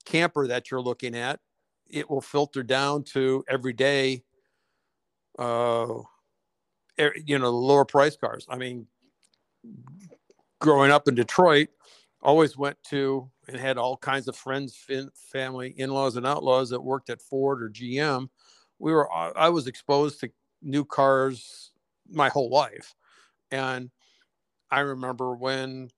camper 0.06 0.48
that 0.48 0.72
you're 0.72 0.82
looking 0.82 1.16
at, 1.16 1.40
it 1.90 2.10
will 2.10 2.22
filter 2.22 2.64
down 2.64 3.04
to 3.04 3.44
everyday, 3.48 4.24
uh, 5.38 5.88
you 7.26 7.38
know, 7.38 7.50
lower 7.50 7.86
price 7.86 8.16
cars. 8.16 8.46
I 8.50 8.56
mean, 8.56 8.88
growing 10.60 10.92
up 10.92 11.08
in 11.08 11.16
Detroit, 11.16 11.70
always 12.22 12.58
went 12.58 12.78
to 12.84 13.30
and 13.48 13.58
had 13.58 13.78
all 13.78 13.98
kinds 13.98 14.28
of 14.28 14.36
friends, 14.36 14.78
family, 15.32 15.74
in-laws, 15.78 16.16
and 16.18 16.28
outlaws 16.28 16.70
that 16.70 16.82
worked 16.82 17.10
at 17.10 17.22
Ford 17.22 17.64
or 17.64 17.70
GM. 17.70 18.30
We 18.80 18.94
were, 18.94 19.12
uh, 19.12 19.32
I 19.36 19.50
was 19.50 19.68
exposed 19.68 20.20
to 20.22 20.30
new 20.62 20.86
cars 20.86 21.72
my 22.12 22.30
whole 22.30 22.50
life, 22.50 22.94
and 23.52 23.90
I 24.72 24.82
remember 24.82 25.36
when 25.36 25.90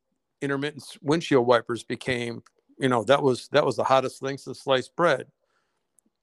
intermittent 0.42 0.98
windshield 1.02 1.46
wipers 1.46 1.84
became 1.84 2.42
you 2.80 2.90
know 2.90 3.04
that 3.04 3.22
was 3.22 3.48
that 3.50 3.66
was 3.66 3.76
the 3.76 3.84
hottest 3.84 4.20
thing 4.20 4.38
since 4.38 4.62
sliced 4.62 4.96
bread. 4.96 5.28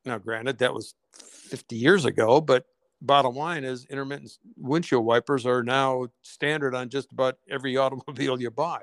Now 0.04 0.18
granted 0.18 0.58
that 0.58 0.74
was 0.74 0.94
50 1.12 1.76
years 1.76 2.04
ago 2.04 2.40
but 2.40 2.66
bottom 3.00 3.34
line 3.36 3.64
is 3.64 3.86
intermittent 3.86 4.32
windshield 4.56 5.04
wipers 5.04 5.46
are 5.46 5.62
now 5.62 6.08
standard 6.22 6.74
on 6.74 6.88
just 6.88 7.12
about 7.12 7.38
every 7.48 7.76
automobile 7.76 8.40
you 8.40 8.50
buy 8.50 8.80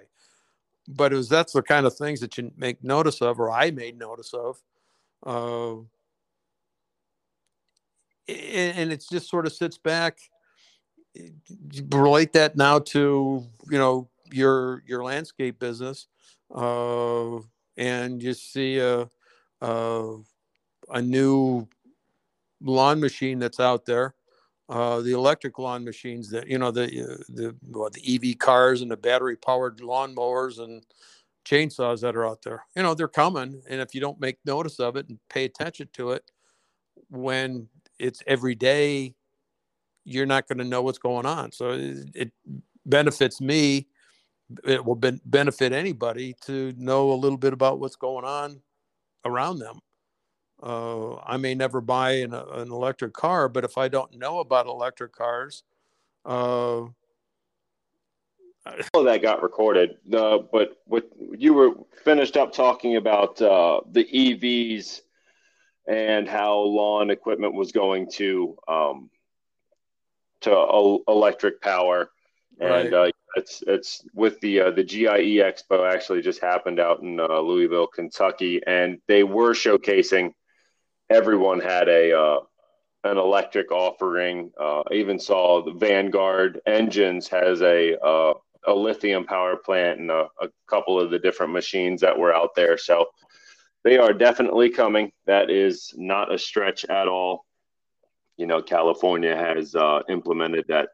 but 0.88 1.13
it 1.13 1.15
was 1.15 1.30
that's 1.30 1.54
the 1.54 1.62
kind 1.62 1.86
of 1.86 1.95
things 1.95 2.19
that 2.19 2.38
you 2.38 2.52
make 2.58 2.84
notice 2.84 3.21
of 3.21 3.39
or 3.39 3.52
i 3.52 3.71
made 3.71 3.98
notice 3.98 4.34
of 4.34 4.58
uh, 5.26 5.76
and 8.28 8.91
it 8.91 9.04
just 9.10 9.30
sort 9.30 9.45
of 9.45 9.54
sits 9.54 9.78
back 9.78 10.17
relate 11.89 12.34
that 12.34 12.56
now 12.56 12.80
to 12.80 13.45
you 13.69 13.78
know 13.78 14.10
your 14.32 14.84
your 14.86 15.04
landscape 15.04 15.60
business 15.60 16.08
uh, 16.54 17.38
and 17.78 18.21
you 18.21 18.34
see 18.34 18.78
a, 18.80 19.10
a, 19.62 20.17
a 20.89 21.02
new 21.02 21.67
lawn 22.62 23.00
machine 23.00 23.39
that's 23.39 23.60
out 23.60 23.86
there. 23.86 24.13
Uh, 24.67 24.99
the 25.01 25.12
electric 25.12 25.60
lawn 25.60 25.86
machines 25.86 26.30
that 26.32 26.47
you 26.47 26.58
know 26.58 26.71
the 26.71 26.86
uh, 26.86 27.23
the 27.30 27.56
the 27.91 28.32
EV 28.32 28.38
cars 28.39 28.82
and 28.82 28.89
the 28.89 28.97
battery 28.97 29.36
powered 29.36 29.80
lawn 29.80 30.15
mowers 30.15 30.58
and 30.58 30.84
chainsaws 31.45 32.01
that 32.01 32.15
are 32.15 32.25
out 32.25 32.41
there. 32.41 32.65
You 32.75 32.82
know 32.82 32.95
they're 32.95 33.08
coming, 33.08 33.62
and 33.69 33.80
if 33.80 33.93
you 33.93 34.01
don't 34.01 34.19
make 34.19 34.38
notice 34.45 34.80
of 34.80 34.95
it 34.95 35.08
and 35.08 35.19
pay 35.30 35.45
attention 35.45 35.89
to 35.93 36.12
it, 36.12 36.32
when 37.10 37.67
it's 37.99 38.23
every 38.25 38.56
day, 38.56 39.13
you're 40.04 40.25
not 40.25 40.47
going 40.47 40.58
to 40.58 40.63
know 40.63 40.82
what's 40.82 40.97
going 40.97 41.28
on. 41.28 41.51
So 41.51 41.71
it, 41.71 42.10
it 42.15 42.32
benefits 42.86 43.39
me 43.39 43.88
it 44.63 44.84
will 44.84 44.95
ben- 44.95 45.21
benefit 45.25 45.71
anybody 45.71 46.36
to 46.45 46.73
know 46.78 47.12
a 47.12 47.15
little 47.15 47.38
bit 47.38 47.54
about 47.54 47.80
what's 47.80 47.95
going 47.95 48.25
on 48.25 48.62
around 49.25 49.60
them. 49.60 49.80
Uh, 50.61 51.15
I 51.17 51.37
may 51.37 51.53
never 51.53 51.81
buy 51.81 52.11
an, 52.11 52.33
an, 52.33 52.71
electric 52.71 53.13
car, 53.13 53.49
but 53.49 53.63
if 53.63 53.77
I 53.77 53.87
don't 53.87 54.17
know 54.17 54.39
about 54.39 54.67
electric 54.67 55.11
cars, 55.11 55.63
uh, 56.25 56.85
all 58.93 59.03
that 59.03 59.21
got 59.21 59.43
recorded. 59.43 59.97
Uh, 60.11 60.39
but 60.51 60.81
what 60.85 61.09
you 61.37 61.53
were 61.53 61.71
finished 62.03 62.37
up 62.37 62.53
talking 62.53 62.95
about 62.95 63.41
uh, 63.41 63.81
the 63.91 64.05
EVs 64.05 65.01
and 65.87 66.27
how 66.27 66.57
lawn 66.57 67.11
equipment 67.11 67.53
was 67.53 67.71
going 67.71 68.09
to 68.11 68.57
um, 68.67 69.09
to 70.41 70.99
electric 71.07 71.61
power, 71.61 72.09
and 72.59 72.91
right. 72.91 72.93
uh, 72.93 73.11
it's 73.35 73.63
it's 73.67 74.03
with 74.13 74.39
the 74.39 74.61
uh, 74.61 74.71
the 74.71 74.83
GIE 74.83 75.37
Expo 75.37 75.91
actually 75.91 76.21
just 76.21 76.41
happened 76.41 76.79
out 76.79 77.01
in 77.01 77.19
uh, 77.19 77.39
Louisville, 77.39 77.87
Kentucky, 77.87 78.61
and 78.65 78.99
they 79.07 79.23
were 79.23 79.53
showcasing. 79.53 80.33
Everyone 81.09 81.59
had 81.59 81.87
a 81.87 82.17
uh, 82.17 82.39
an 83.03 83.17
electric 83.17 83.71
offering. 83.71 84.51
Uh, 84.59 84.81
I 84.81 84.93
even 84.93 85.19
saw 85.19 85.63
the 85.63 85.73
Vanguard 85.73 86.59
Engines 86.65 87.27
has 87.27 87.61
a 87.61 87.97
uh, 88.03 88.33
a 88.67 88.73
lithium 88.73 89.25
power 89.25 89.55
plant 89.55 89.99
and 89.99 90.09
a, 90.09 90.27
a, 90.41 90.49
couple 90.67 90.99
of 90.99 91.11
the 91.11 91.19
different 91.19 91.53
machines 91.53 92.01
that 92.01 92.17
were 92.17 92.33
out 92.33 92.55
there. 92.55 92.77
So 92.77 93.05
they 93.83 93.97
are 93.97 94.13
definitely 94.13 94.71
coming. 94.71 95.11
That 95.27 95.51
is 95.51 95.93
not 95.95 96.33
a 96.33 96.39
stretch 96.39 96.83
at 96.85 97.07
all. 97.07 97.45
You 98.37 98.47
know, 98.47 98.61
California 98.61 99.35
has 99.35 99.75
uh, 99.75 100.01
implemented 100.09 100.65
that 100.69 100.89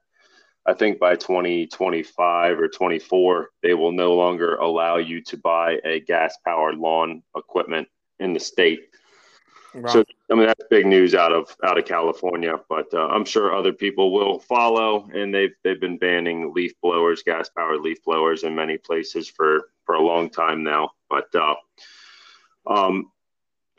I 0.65 0.74
think 0.74 1.00
by 1.00 1.15
2025 1.15 2.60
or 2.60 2.67
24, 2.67 3.50
they 3.63 3.74
will 3.74 3.91
no 3.91 4.13
longer 4.13 4.56
allow 4.56 4.97
you 4.97 5.21
to 5.24 5.38
buy 5.38 5.80
a 5.84 6.02
gas 6.02 6.36
powered 6.45 6.78
lawn 6.78 7.24
equipment 7.36 7.88
in 8.19 8.34
the 8.34 8.39
state. 8.39 8.82
Wow. 9.74 9.88
So 9.88 10.04
I 10.30 10.36
mean 10.36 10.48
that's 10.48 10.64
big 10.70 10.86
news 10.86 11.16
out 11.16 11.32
of 11.32 11.56
out 11.64 11.78
of 11.78 11.86
California, 11.86 12.60
but 12.70 12.94
uh, 12.94 13.08
I'm 13.08 13.26
sure 13.26 13.56
other 13.56 13.72
people 13.74 14.12
will 14.12 14.40
follow. 14.40 15.10
And 15.14 15.34
they've 15.34 15.54
they've 15.64 15.80
been 15.80 15.98
banning 15.98 16.54
leaf 16.54 16.74
blowers, 16.82 17.24
gas 17.24 17.50
powered 17.50 17.82
leaf 17.82 18.04
blowers, 18.04 18.44
in 18.44 18.54
many 18.54 18.78
places 18.78 19.28
for 19.28 19.70
for 19.86 19.96
a 19.96 20.02
long 20.02 20.30
time 20.30 20.64
now. 20.64 20.92
But 21.10 21.34
uh, 21.36 21.56
um, 22.68 23.12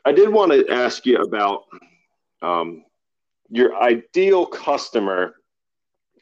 I 0.05 0.11
did 0.11 0.29
want 0.29 0.51
to 0.51 0.67
ask 0.69 1.05
you 1.05 1.17
about 1.17 1.65
um, 2.41 2.83
your 3.49 3.75
ideal 3.81 4.45
customer 4.45 5.35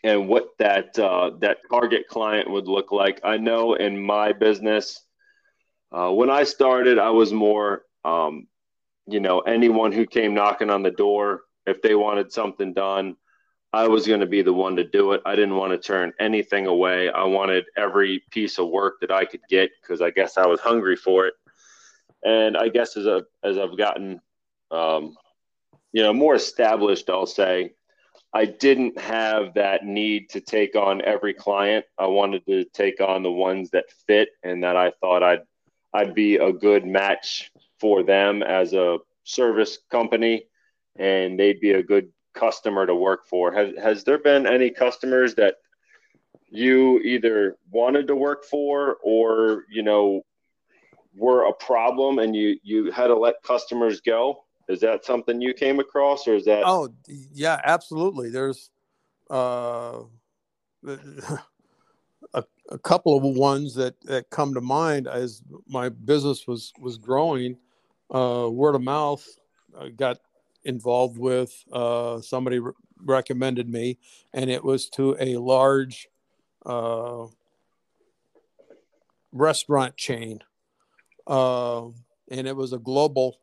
and 0.04 0.28
what 0.28 0.50
that 0.60 0.98
uh, 1.00 1.32
that 1.40 1.60
target 1.70 2.08
client 2.08 2.50
would 2.50 2.68
look 2.68 2.92
like. 2.92 3.20
I 3.24 3.38
know 3.38 3.76
in 3.76 4.02
my 4.02 4.34
business, 4.34 5.04
uh, 5.92 6.12
when 6.12 6.30
I 6.30 6.44
started, 6.44 7.00
I 7.00 7.10
was 7.10 7.34
more, 7.34 7.84
um, 8.04 8.48
you 9.08 9.20
know, 9.20 9.40
anyone 9.42 9.92
who 9.92 10.06
came 10.06 10.34
knocking 10.34 10.70
on 10.70 10.84
the 10.84 10.92
door, 10.92 11.44
if 11.66 11.82
they 11.82 11.96
wanted 11.96 12.32
something 12.32 12.74
done, 12.74 13.16
I 13.74 13.88
was 13.88 14.08
going 14.08 14.20
to 14.22 14.26
be 14.28 14.42
the 14.42 14.54
one 14.54 14.76
to 14.78 14.84
do 14.84 15.14
it. 15.14 15.22
I 15.26 15.36
didn't 15.36 15.56
want 15.56 15.72
to 15.72 15.78
turn 15.80 16.14
anything 16.20 16.68
away. 16.68 17.10
I 17.10 17.24
wanted 17.26 17.66
every 17.78 18.24
piece 18.32 18.60
of 18.60 18.70
work 18.70 19.00
that 19.02 19.12
I 19.12 19.26
could 19.26 19.42
get 19.50 19.72
because 19.82 20.02
I 20.02 20.12
guess 20.12 20.38
I 20.38 20.46
was 20.48 20.60
hungry 20.60 20.96
for 20.98 21.28
it. 21.28 21.34
and 22.24 22.58
I 22.58 22.70
guess 22.70 22.98
as 22.98 23.06
a 23.06 23.24
as 23.44 23.58
I've 23.58 23.78
gotten, 23.78 24.22
um, 24.72 25.16
you 25.94 26.04
know, 26.04 26.14
more 26.14 26.36
established, 26.36 27.10
I'll 27.10 27.26
say, 27.26 27.74
I 28.34 28.46
didn't 28.46 29.00
have 29.00 29.56
that 29.56 29.86
need 29.86 30.30
to 30.32 30.42
take 30.42 30.76
on 30.76 31.02
every 31.04 31.34
client. 31.34 31.86
I 31.98 32.08
wanted 32.08 32.46
to 32.48 32.66
take 32.66 33.02
on 33.02 33.24
the 33.24 33.32
ones 33.32 33.72
that 33.72 33.92
fit 34.08 34.30
and 34.44 34.64
that 34.64 34.76
I 34.78 34.92
thought 35.02 35.24
I'd 35.24 35.44
I'd 35.94 36.14
be 36.16 36.38
a 36.38 36.54
good 36.54 36.86
match 36.86 37.52
for 37.82 38.04
them 38.04 38.44
as 38.44 38.74
a 38.74 39.00
service 39.24 39.80
company, 39.90 40.46
and 40.98 41.40
they'd 41.40 41.60
be 41.60 41.72
a 41.72 41.84
good 41.84 42.10
customer 42.34 42.86
to 42.86 42.96
work 42.96 43.28
for. 43.28 43.52
Has 43.52 43.74
has 43.82 44.04
there 44.04 44.20
been 44.20 44.46
any 44.48 44.70
customers 44.70 45.36
that 45.36 45.56
you 46.50 47.00
either 47.00 47.58
wanted 47.72 48.08
to 48.08 48.16
work 48.16 48.46
for 48.46 48.98
or 49.04 49.66
you 49.70 49.84
know 49.84 50.22
were 51.16 51.46
a 51.48 51.54
problem 51.54 52.20
and 52.20 52.36
you 52.36 52.58
you 52.64 52.92
had 52.92 53.08
to 53.08 53.16
let 53.18 53.42
customers 53.44 54.00
go? 54.02 54.44
Is 54.70 54.80
that 54.82 55.04
something 55.04 55.42
you 55.42 55.54
came 55.54 55.80
across 55.80 56.28
or 56.28 56.36
is 56.36 56.46
that 56.46 56.64
oh 56.66 56.90
yeah 57.08 57.60
absolutely. 57.64 58.30
There's 58.30 58.70
uh 59.30 60.04
a, 62.34 62.44
a 62.70 62.80
couple 62.80 63.18
of 63.18 63.24
ones 63.36 63.76
that 63.76 64.00
that 64.02 64.30
come 64.30 64.54
to 64.54 64.62
mind 64.62 65.08
as 65.08 65.44
my 65.68 65.90
business 65.90 66.48
was 66.48 66.72
was 66.80 66.98
growing 66.98 67.58
uh 68.14 68.50
word 68.50 68.76
of 68.76 68.82
mouth 68.82 69.26
I 69.80 69.90
got 69.90 70.18
involved 70.64 71.18
with 71.18 71.52
uh 71.72 72.22
somebody 72.22 72.60
re- 72.60 72.74
recommended 73.04 73.70
me 73.70 73.98
and 74.34 74.50
it 74.50 74.64
was 74.64 74.90
to 74.90 75.16
a 75.20 75.38
large 75.38 76.08
uh 76.66 77.26
restaurant 79.32 79.98
chain. 79.98 80.40
Uh, 81.28 81.88
and 82.30 82.48
it 82.48 82.56
was 82.56 82.74
a 82.74 82.80
global 82.80 83.38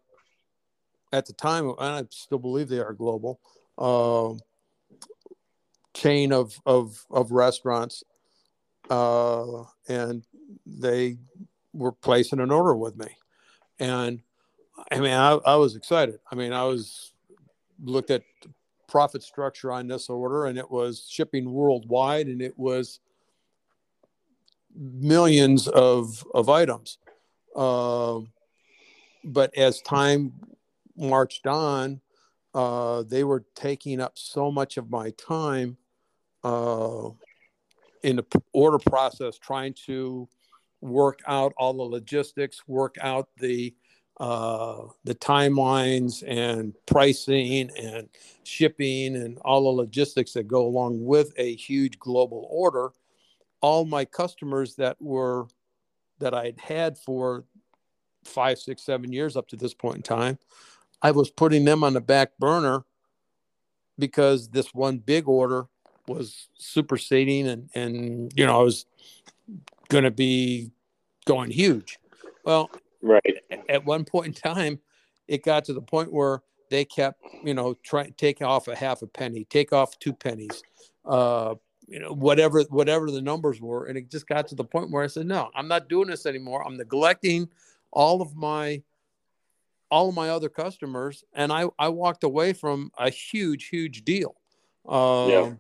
at 1.13 1.27
the 1.27 1.33
time, 1.33 1.69
and 1.69 1.77
I 1.79 2.05
still 2.11 2.39
believe 2.39 2.69
they 2.69 2.81
are 2.81 2.93
global 2.93 3.41
uh, 3.79 4.35
chain 5.95 6.33
of 6.33 6.61
of 6.67 7.03
of 7.11 7.33
restaurants, 7.33 8.03
uh, 8.91 9.63
and 9.89 10.23
they 10.67 11.17
were 11.73 11.93
placing 11.93 12.41
an 12.41 12.51
order 12.51 12.75
with 12.75 12.97
me, 12.97 13.09
and 13.79 14.21
I 14.91 15.01
mean 15.01 15.13
I, 15.13 15.33
I 15.33 15.57
was 15.57 15.77
excited. 15.77 16.19
I 16.31 16.35
mean 16.35 16.53
I 16.53 16.65
was 16.65 17.13
looked 17.83 18.11
at 18.11 18.23
profit 18.89 19.23
structure 19.23 19.71
on 19.71 19.87
this 19.87 20.09
order, 20.09 20.47
and 20.47 20.59
it 20.59 20.71
was 20.71 21.07
shipping 21.09 21.53
worldwide, 21.53 22.27
and 22.27 22.41
it 22.41 22.59
was 22.59 23.01
millions 24.75 25.69
of 25.69 26.25
of 26.35 26.49
items 26.49 26.99
uh, 27.59 28.21
but 29.25 29.57
as 29.57 29.83
time 29.83 30.33
marched 30.97 31.47
on, 31.47 32.01
uh, 32.55 33.03
they 33.03 33.25
were 33.25 33.45
taking 33.55 34.01
up 34.01 34.13
so 34.17 34.51
much 34.51 34.77
of 34.77 34.91
my 34.91 35.11
time 35.11 35.77
uh, 36.45 37.11
in 38.05 38.17
the 38.17 38.25
order 38.53 38.79
process, 38.79 39.37
trying 39.39 39.75
to 39.87 40.29
work 40.81 41.21
out 41.27 41.53
all 41.57 41.75
the 41.75 41.83
logistics, 41.83 42.63
work 42.69 42.97
out 43.01 43.29
the 43.39 43.75
uh, 44.21 44.83
the 45.05 45.15
timelines 45.15 46.25
and 46.27 46.75
pricing 46.87 47.71
and 47.81 48.09
shipping 48.43 49.15
and 49.17 49.39
all 49.39 49.63
the 49.63 49.83
logistics 49.83 50.33
that 50.33 50.49
go 50.49 50.67
along 50.67 51.05
with 51.05 51.33
a 51.37 51.55
huge 51.55 51.99
global 51.99 52.47
order. 52.51 52.91
All 53.61 53.85
my 53.85 54.05
customers 54.05 54.75
that 54.77 55.01
were 55.01 55.47
that 56.19 56.35
I'd 56.35 56.59
had 56.59 56.99
for 56.99 57.45
five, 58.25 58.59
six, 58.59 58.83
seven 58.83 59.13
years 59.13 59.37
up 59.37 59.49
to 59.49 59.57
this 59.57 59.75
point 59.75 59.97
in 59.97 60.03
time, 60.03 60.39
I 61.01 61.13
was 61.13 61.31
putting 61.31 61.65
them 61.65 61.85
on 61.85 61.93
the 61.93 62.01
back 62.01 62.37
burner 62.39 62.85
because 63.99 64.49
this 64.49 64.75
one 64.75 64.99
big 64.99 65.29
order 65.29 65.67
was 66.09 66.49
superseding 66.55 67.49
and, 67.49 67.71
and 67.75 68.33
you 68.35 68.47
know, 68.47 68.59
I 68.59 68.63
was 68.63 68.87
going 69.89 70.05
to 70.05 70.11
be 70.11 70.73
going 71.25 71.51
huge. 71.51 71.99
Well, 72.45 72.71
right. 73.03 73.37
At 73.69 73.85
one 73.85 74.05
point 74.05 74.27
in 74.27 74.33
time, 74.33 74.81
it 75.27 75.45
got 75.45 75.65
to 75.67 75.73
the 75.73 75.83
point 75.83 76.13
where 76.13 76.43
they 76.71 76.85
kept, 76.85 77.23
you 77.45 77.55
know, 77.55 77.75
trying 77.83 78.13
take 78.17 78.43
off 78.43 78.69
a 78.69 78.77
half 78.77 79.03
a 79.03 79.07
penny, 79.07 79.45
take 79.45 79.73
off 79.73 79.99
two 79.99 80.13
pennies, 80.13 80.63
uh, 81.05 81.55
you 81.89 81.99
know 81.99 82.13
whatever 82.13 82.63
whatever 82.65 83.11
the 83.11 83.23
numbers 83.23 83.61
were. 83.61 83.87
And 83.87 83.97
it 83.97 84.11
just 84.11 84.29
got 84.29 84.47
to 84.49 84.55
the 84.55 84.65
point 84.65 84.91
where 84.91 85.03
i 85.03 85.07
said 85.07 85.27
no 85.27 85.51
i'm 85.55 85.69
not 85.69 85.89
doing 85.89 86.09
this 86.09 86.27
anymore. 86.27 86.65
I'm 86.67 86.77
neglecting 86.77 87.49
all 87.91 88.23
of 88.23 88.37
my 88.37 88.83
all 89.91 90.11
of 90.11 90.15
my 90.15 90.29
other 90.29 90.49
customers. 90.49 91.25
And 91.33 91.53
i 91.53 91.65
i 91.79 91.89
walked 91.89 92.25
away 92.25 92.53
from 92.53 92.93
a 92.99 93.11
huge 93.11 93.69
huge 93.69 94.05
deal. 94.05 94.37
Um, 94.87 95.31
yeah. 95.31 95.53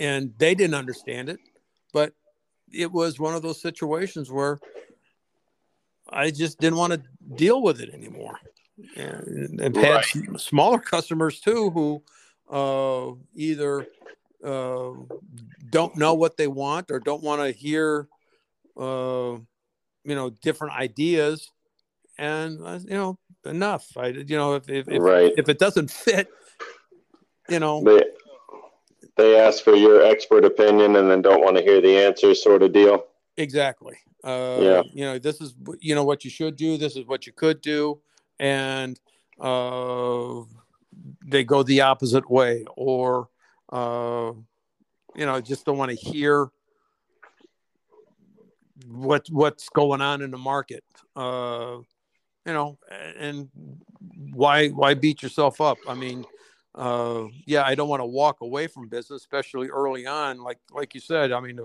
and 0.00 0.34
they 0.38 0.54
didn't 0.54 0.74
understand 0.74 1.28
it. 1.28 1.40
But 1.92 2.12
it 2.72 2.90
was 2.90 3.18
one 3.18 3.34
of 3.34 3.42
those 3.42 3.60
situations 3.60 4.30
where 4.30 4.58
i 6.10 6.30
just 6.30 6.58
didn't 6.60 6.78
want 6.78 6.92
to 6.92 7.02
deal 7.34 7.62
with 7.62 7.80
it 7.80 7.92
anymore 7.92 8.38
and, 8.96 9.60
and 9.60 9.76
right. 9.76 10.04
had 10.04 10.40
smaller 10.40 10.78
customers 10.78 11.40
too 11.40 11.70
who 11.70 12.02
uh, 12.50 13.12
either 13.34 13.86
uh, 14.44 14.92
don't 15.70 15.96
know 15.96 16.14
what 16.14 16.36
they 16.36 16.46
want 16.46 16.90
or 16.90 17.00
don't 17.00 17.22
want 17.22 17.42
to 17.42 17.50
hear, 17.50 18.08
uh, 18.76 19.36
you 20.04 20.14
know, 20.14 20.30
different 20.42 20.74
ideas. 20.74 21.50
And 22.18 22.60
uh, 22.64 22.78
you 22.84 22.94
know, 22.94 23.18
enough. 23.44 23.96
I, 23.96 24.08
you 24.08 24.36
know, 24.36 24.54
if 24.54 24.68
if, 24.68 24.86
right. 24.88 25.32
if, 25.32 25.40
if 25.40 25.48
it 25.48 25.58
doesn't 25.58 25.90
fit, 25.90 26.28
you 27.48 27.58
know, 27.58 27.82
they 27.82 28.02
they 29.16 29.38
ask 29.38 29.62
for 29.62 29.74
your 29.74 30.02
expert 30.02 30.44
opinion 30.44 30.96
and 30.96 31.10
then 31.10 31.22
don't 31.22 31.42
want 31.42 31.56
to 31.56 31.62
hear 31.62 31.80
the 31.80 31.98
answers, 31.98 32.42
sort 32.42 32.62
of 32.62 32.72
deal. 32.72 33.04
Exactly. 33.36 33.98
Uh, 34.24 34.58
yeah. 34.60 34.82
You 34.92 35.04
know, 35.04 35.18
this 35.18 35.40
is 35.40 35.54
you 35.80 35.94
know 35.94 36.04
what 36.04 36.24
you 36.24 36.30
should 36.30 36.56
do. 36.56 36.76
This 36.76 36.96
is 36.96 37.06
what 37.06 37.26
you 37.26 37.32
could 37.32 37.60
do, 37.60 38.00
and 38.38 38.98
uh, 39.40 40.40
they 41.24 41.44
go 41.44 41.62
the 41.62 41.82
opposite 41.82 42.28
way, 42.30 42.64
or 42.76 43.28
uh, 43.70 44.32
you 45.14 45.26
know, 45.26 45.40
just 45.40 45.64
don't 45.64 45.78
want 45.78 45.90
to 45.90 45.96
hear 45.96 46.50
what 48.88 49.26
what's 49.30 49.68
going 49.68 50.00
on 50.00 50.22
in 50.22 50.30
the 50.30 50.38
market. 50.38 50.84
Uh, 51.14 51.78
you 52.46 52.52
know, 52.52 52.78
and 53.18 53.48
why 54.32 54.68
why 54.68 54.94
beat 54.94 55.22
yourself 55.22 55.60
up? 55.60 55.78
I 55.88 55.94
mean, 55.94 56.24
uh, 56.74 57.24
yeah, 57.44 57.64
I 57.64 57.74
don't 57.74 57.88
want 57.88 58.00
to 58.00 58.06
walk 58.06 58.40
away 58.40 58.66
from 58.66 58.88
business, 58.88 59.22
especially 59.22 59.68
early 59.68 60.06
on. 60.06 60.42
Like 60.42 60.58
like 60.72 60.94
you 60.94 61.00
said, 61.00 61.32
I 61.32 61.40
mean, 61.40 61.58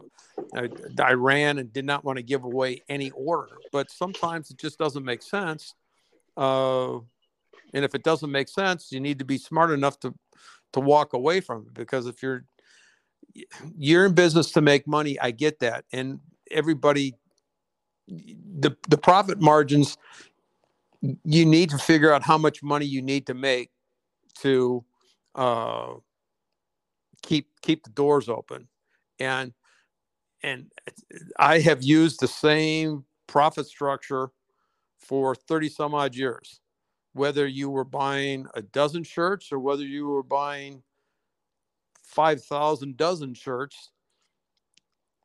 I, 0.53 0.69
I 1.01 1.13
ran 1.13 1.57
and 1.59 1.71
did 1.71 1.85
not 1.85 2.03
want 2.03 2.17
to 2.17 2.23
give 2.23 2.43
away 2.43 2.81
any 2.89 3.11
order, 3.11 3.57
but 3.71 3.89
sometimes 3.89 4.51
it 4.51 4.57
just 4.57 4.77
doesn't 4.77 5.05
make 5.05 5.21
sense. 5.21 5.75
Uh, 6.35 6.95
and 7.73 7.85
if 7.85 7.95
it 7.95 8.03
doesn't 8.03 8.31
make 8.31 8.49
sense, 8.49 8.91
you 8.91 8.99
need 8.99 9.19
to 9.19 9.25
be 9.25 9.37
smart 9.37 9.71
enough 9.71 9.99
to 10.01 10.13
to 10.73 10.79
walk 10.79 11.13
away 11.13 11.41
from 11.41 11.63
it 11.67 11.73
because 11.73 12.07
if 12.07 12.21
you're 12.23 12.45
you're 13.77 14.05
in 14.05 14.13
business 14.13 14.51
to 14.51 14.61
make 14.61 14.87
money 14.87 15.19
i 15.19 15.31
get 15.31 15.59
that 15.59 15.85
and 15.91 16.19
everybody 16.49 17.13
the 18.07 18.75
the 18.89 18.97
profit 18.97 19.39
margins 19.39 19.97
you 21.23 21.45
need 21.45 21.69
to 21.69 21.77
figure 21.77 22.13
out 22.13 22.21
how 22.21 22.37
much 22.37 22.61
money 22.61 22.85
you 22.85 23.01
need 23.01 23.25
to 23.25 23.33
make 23.33 23.69
to 24.35 24.83
uh, 25.35 25.93
keep 27.21 27.47
keep 27.61 27.83
the 27.83 27.89
doors 27.91 28.29
open 28.29 28.67
and 29.19 29.53
and 30.43 30.71
i 31.39 31.59
have 31.59 31.83
used 31.83 32.19
the 32.19 32.27
same 32.27 33.03
profit 33.27 33.65
structure 33.65 34.29
for 34.99 35.35
30 35.35 35.69
some 35.69 35.93
odd 35.93 36.15
years 36.15 36.61
whether 37.13 37.45
you 37.45 37.69
were 37.69 37.83
buying 37.83 38.45
a 38.53 38.61
dozen 38.61 39.03
shirts 39.03 39.51
or 39.51 39.59
whether 39.59 39.83
you 39.83 40.07
were 40.07 40.23
buying 40.23 40.81
5,000 42.03 42.97
dozen 42.97 43.33
shirts, 43.33 43.91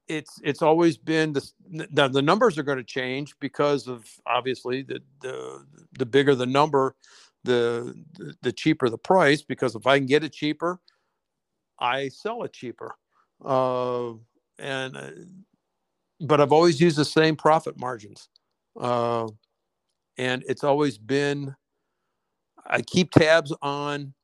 it's 0.08 0.40
it's 0.44 0.62
always 0.62 0.96
been 0.96 1.32
the 1.32 1.50
the, 1.90 2.22
numbers 2.22 2.56
are 2.58 2.62
going 2.62 2.78
to 2.78 2.84
change 2.84 3.34
because 3.40 3.88
of 3.88 4.08
obviously 4.24 4.82
the 4.82 5.00
the 5.20 5.66
the 5.98 6.06
bigger 6.06 6.36
the 6.36 6.46
number, 6.46 6.94
the, 7.42 7.92
the 8.12 8.34
the 8.42 8.52
cheaper 8.52 8.88
the 8.88 8.98
price. 8.98 9.42
Because 9.42 9.74
if 9.74 9.84
I 9.84 9.98
can 9.98 10.06
get 10.06 10.22
it 10.22 10.32
cheaper, 10.32 10.78
I 11.80 12.08
sell 12.08 12.44
it 12.44 12.52
cheaper. 12.52 12.94
Uh, 13.44 14.12
and 14.58 14.96
uh, 14.96 15.10
but 16.20 16.40
I've 16.40 16.52
always 16.52 16.80
used 16.80 16.98
the 16.98 17.04
same 17.04 17.36
profit 17.36 17.78
margins, 17.78 18.28
uh, 18.80 19.28
and 20.18 20.44
it's 20.48 20.64
always 20.64 20.98
been 20.98 21.54
I 22.66 22.82
keep 22.82 23.10
tabs 23.12 23.54
on 23.62 24.14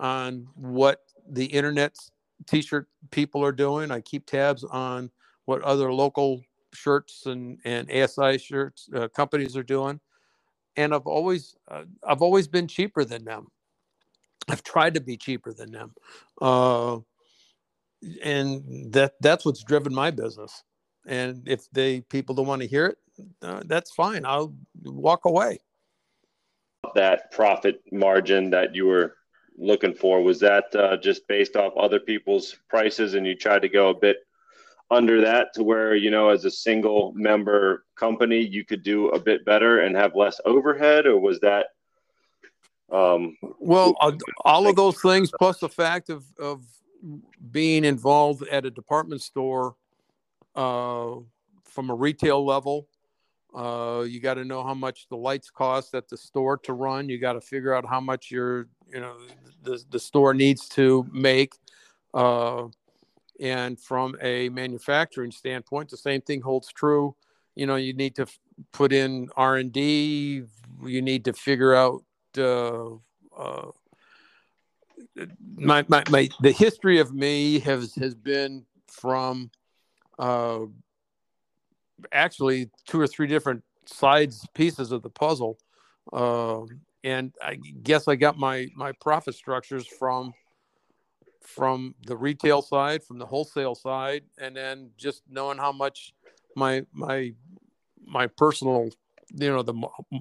on 0.00 0.48
what 0.56 1.00
the 1.30 1.46
internet 1.46 1.96
t-shirt 2.48 2.88
people 3.12 3.44
are 3.44 3.52
doing. 3.52 3.90
I 3.92 4.00
keep 4.00 4.26
tabs 4.26 4.64
on 4.64 5.10
what 5.46 5.62
other 5.62 5.92
local 5.92 6.42
shirts 6.74 7.26
and 7.26 7.58
and 7.64 7.90
ASI 7.92 8.38
shirts 8.38 8.88
uh, 8.94 9.08
companies 9.08 9.56
are 9.56 9.62
doing. 9.64 10.00
and 10.76 10.94
I've 10.94 11.06
always 11.06 11.56
uh, 11.68 11.84
I've 12.06 12.22
always 12.22 12.48
been 12.48 12.68
cheaper 12.68 13.04
than 13.04 13.24
them. 13.24 13.48
I've 14.48 14.62
tried 14.62 14.94
to 14.94 15.00
be 15.00 15.16
cheaper 15.16 15.52
than 15.52 15.72
them, 15.72 15.94
uh, 16.42 16.98
and 18.22 18.92
that 18.92 19.14
that's 19.20 19.44
what's 19.44 19.62
driven 19.62 19.94
my 19.94 20.10
business. 20.10 20.62
And 21.06 21.48
if 21.48 21.70
they 21.72 22.02
people 22.02 22.34
don't 22.34 22.46
want 22.46 22.62
to 22.62 22.68
hear 22.68 22.86
it, 22.86 22.98
uh, 23.42 23.62
that's 23.66 23.92
fine. 23.92 24.24
I'll 24.24 24.54
walk 24.84 25.24
away. 25.24 25.58
That 26.94 27.30
profit 27.30 27.82
margin 27.92 28.50
that 28.50 28.74
you 28.74 28.86
were 28.86 29.16
looking 29.56 29.94
for 29.94 30.22
was 30.22 30.40
that 30.40 30.74
uh, 30.74 30.96
just 30.96 31.26
based 31.28 31.56
off 31.56 31.76
other 31.76 32.00
people's 32.00 32.56
prices, 32.68 33.14
and 33.14 33.26
you 33.26 33.34
tried 33.34 33.62
to 33.62 33.68
go 33.68 33.90
a 33.90 33.94
bit 33.94 34.18
under 34.90 35.20
that 35.20 35.54
to 35.54 35.62
where 35.62 35.94
you 35.94 36.10
know 36.10 36.30
as 36.30 36.44
a 36.44 36.50
single 36.50 37.12
member 37.14 37.84
company 37.94 38.40
you 38.40 38.64
could 38.64 38.82
do 38.82 39.08
a 39.10 39.20
bit 39.20 39.44
better 39.44 39.80
and 39.80 39.96
have 39.96 40.16
less 40.16 40.40
overhead 40.44 41.06
or 41.06 41.18
was 41.18 41.38
that 41.40 41.66
um, 42.90 43.36
well 43.60 43.94
all 44.44 44.66
of 44.66 44.74
those 44.74 45.00
things 45.00 45.30
plus 45.38 45.58
the 45.60 45.68
fact 45.68 46.10
of 46.10 46.24
of 46.40 46.64
being 47.50 47.84
involved 47.84 48.46
at 48.48 48.66
a 48.66 48.70
department 48.70 49.22
store 49.22 49.76
uh, 50.54 51.14
from 51.64 51.90
a 51.90 51.94
retail 51.94 52.44
level 52.44 52.88
uh, 53.54 54.04
you 54.06 54.20
got 54.20 54.34
to 54.34 54.44
know 54.44 54.62
how 54.62 54.74
much 54.74 55.08
the 55.08 55.16
lights 55.16 55.50
cost 55.50 55.94
at 55.94 56.08
the 56.08 56.16
store 56.16 56.56
to 56.56 56.72
run 56.72 57.08
you 57.08 57.18
got 57.18 57.32
to 57.34 57.40
figure 57.40 57.74
out 57.74 57.84
how 57.86 58.00
much 58.00 58.30
your 58.30 58.68
you 58.92 59.00
know 59.00 59.16
the, 59.62 59.82
the 59.90 59.98
store 59.98 60.34
needs 60.34 60.68
to 60.68 61.06
make 61.12 61.54
uh, 62.14 62.64
and 63.40 63.80
from 63.80 64.16
a 64.20 64.50
manufacturing 64.50 65.30
standpoint, 65.30 65.88
the 65.88 65.96
same 65.96 66.20
thing 66.20 66.42
holds 66.42 66.68
true. 66.72 67.16
You 67.54 67.66
know, 67.66 67.76
you 67.76 67.94
need 67.94 68.14
to 68.16 68.22
f- 68.22 68.38
put 68.72 68.92
in 68.92 69.28
R 69.36 69.56
and 69.56 69.72
D. 69.72 70.42
You 70.84 71.02
need 71.02 71.24
to 71.24 71.32
figure 71.32 71.74
out 71.74 72.04
uh, 72.36 72.90
uh, 73.36 73.70
my, 75.56 75.84
my, 75.88 76.02
my 76.10 76.28
the 76.40 76.52
history 76.52 76.98
of 76.98 77.14
me 77.14 77.60
has 77.60 77.94
has 77.94 78.14
been 78.14 78.64
from 78.86 79.50
uh, 80.18 80.60
actually 82.12 82.70
two 82.86 83.00
or 83.00 83.06
three 83.06 83.26
different 83.26 83.62
sides 83.86 84.46
pieces 84.54 84.92
of 84.92 85.02
the 85.02 85.10
puzzle, 85.10 85.58
uh, 86.12 86.62
and 87.04 87.32
I 87.42 87.56
guess 87.56 88.08
I 88.08 88.16
got 88.16 88.38
my 88.38 88.68
my 88.74 88.92
profit 89.00 89.34
structures 89.34 89.86
from 89.86 90.34
from 91.42 91.94
the 92.06 92.16
retail 92.16 92.62
side, 92.62 93.02
from 93.02 93.18
the 93.18 93.26
wholesale 93.26 93.74
side, 93.74 94.22
and 94.38 94.56
then 94.56 94.90
just 94.96 95.22
knowing 95.28 95.58
how 95.58 95.72
much 95.72 96.12
my 96.56 96.84
my 96.92 97.32
my 98.04 98.26
personal, 98.26 98.90
you 99.34 99.48
know, 99.48 99.62
the 99.62 99.74